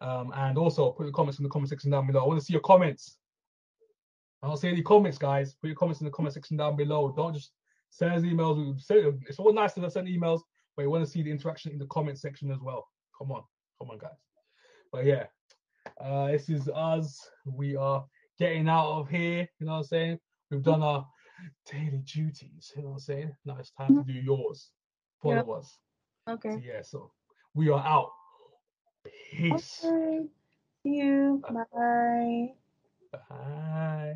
Um, 0.00 0.32
and 0.34 0.58
also 0.58 0.90
put 0.90 1.04
your 1.04 1.12
comments 1.12 1.38
in 1.38 1.44
the 1.44 1.50
comment 1.50 1.68
section 1.68 1.92
down 1.92 2.08
below. 2.08 2.24
I 2.24 2.26
want 2.26 2.40
to 2.40 2.44
see 2.44 2.54
your 2.54 2.62
comments. 2.62 3.18
I 4.42 4.48
don't 4.48 4.56
see 4.56 4.66
any 4.66 4.82
comments, 4.82 5.18
guys. 5.18 5.54
Put 5.54 5.68
your 5.68 5.76
comments 5.76 6.00
in 6.00 6.06
the 6.06 6.10
comment 6.10 6.34
section 6.34 6.56
down 6.56 6.74
below. 6.74 7.14
Don't 7.16 7.32
just 7.32 7.52
send 7.90 8.12
us 8.12 8.22
emails. 8.22 8.76
It's 9.28 9.38
all 9.38 9.52
nice 9.52 9.74
to 9.74 9.88
send 9.88 10.08
emails, 10.08 10.40
but 10.74 10.82
you 10.82 10.90
want 10.90 11.04
to 11.04 11.10
see 11.10 11.22
the 11.22 11.30
interaction 11.30 11.70
in 11.70 11.78
the 11.78 11.86
comment 11.86 12.18
section 12.18 12.50
as 12.50 12.58
well. 12.60 12.88
Come 13.16 13.30
on, 13.30 13.44
come 13.80 13.90
on, 13.90 13.98
guys. 13.98 14.18
But 14.90 15.04
yeah, 15.04 15.26
uh, 16.00 16.32
this 16.32 16.48
is 16.48 16.68
us. 16.74 17.24
We 17.44 17.76
are 17.76 18.04
getting 18.36 18.68
out 18.68 18.98
of 18.98 19.08
here. 19.08 19.48
You 19.60 19.66
know 19.66 19.74
what 19.74 19.78
I'm 19.78 19.84
saying? 19.84 20.18
We've 20.50 20.60
done 20.60 20.82
our 20.82 21.06
daily 21.70 22.02
duties. 22.04 22.72
You 22.76 22.82
know 22.82 22.88
what 22.88 22.94
I'm 22.94 23.00
saying? 23.00 23.36
Now 23.44 23.56
it's 23.58 23.70
time 23.70 23.94
to 23.94 24.00
mm-hmm. 24.00 24.12
do 24.12 24.18
yours. 24.18 24.70
Follow 25.22 25.52
us. 25.52 25.78
So 26.26 26.34
Okay. 26.34 26.62
yeah, 26.64 26.82
so 26.82 27.10
we 27.54 27.68
are 27.70 27.84
out. 27.84 28.10
Peace. 29.30 29.80
Okay. 29.84 30.26
See 30.82 30.90
you. 30.90 31.42
Bye. 31.42 32.48
Bye. 33.12 34.14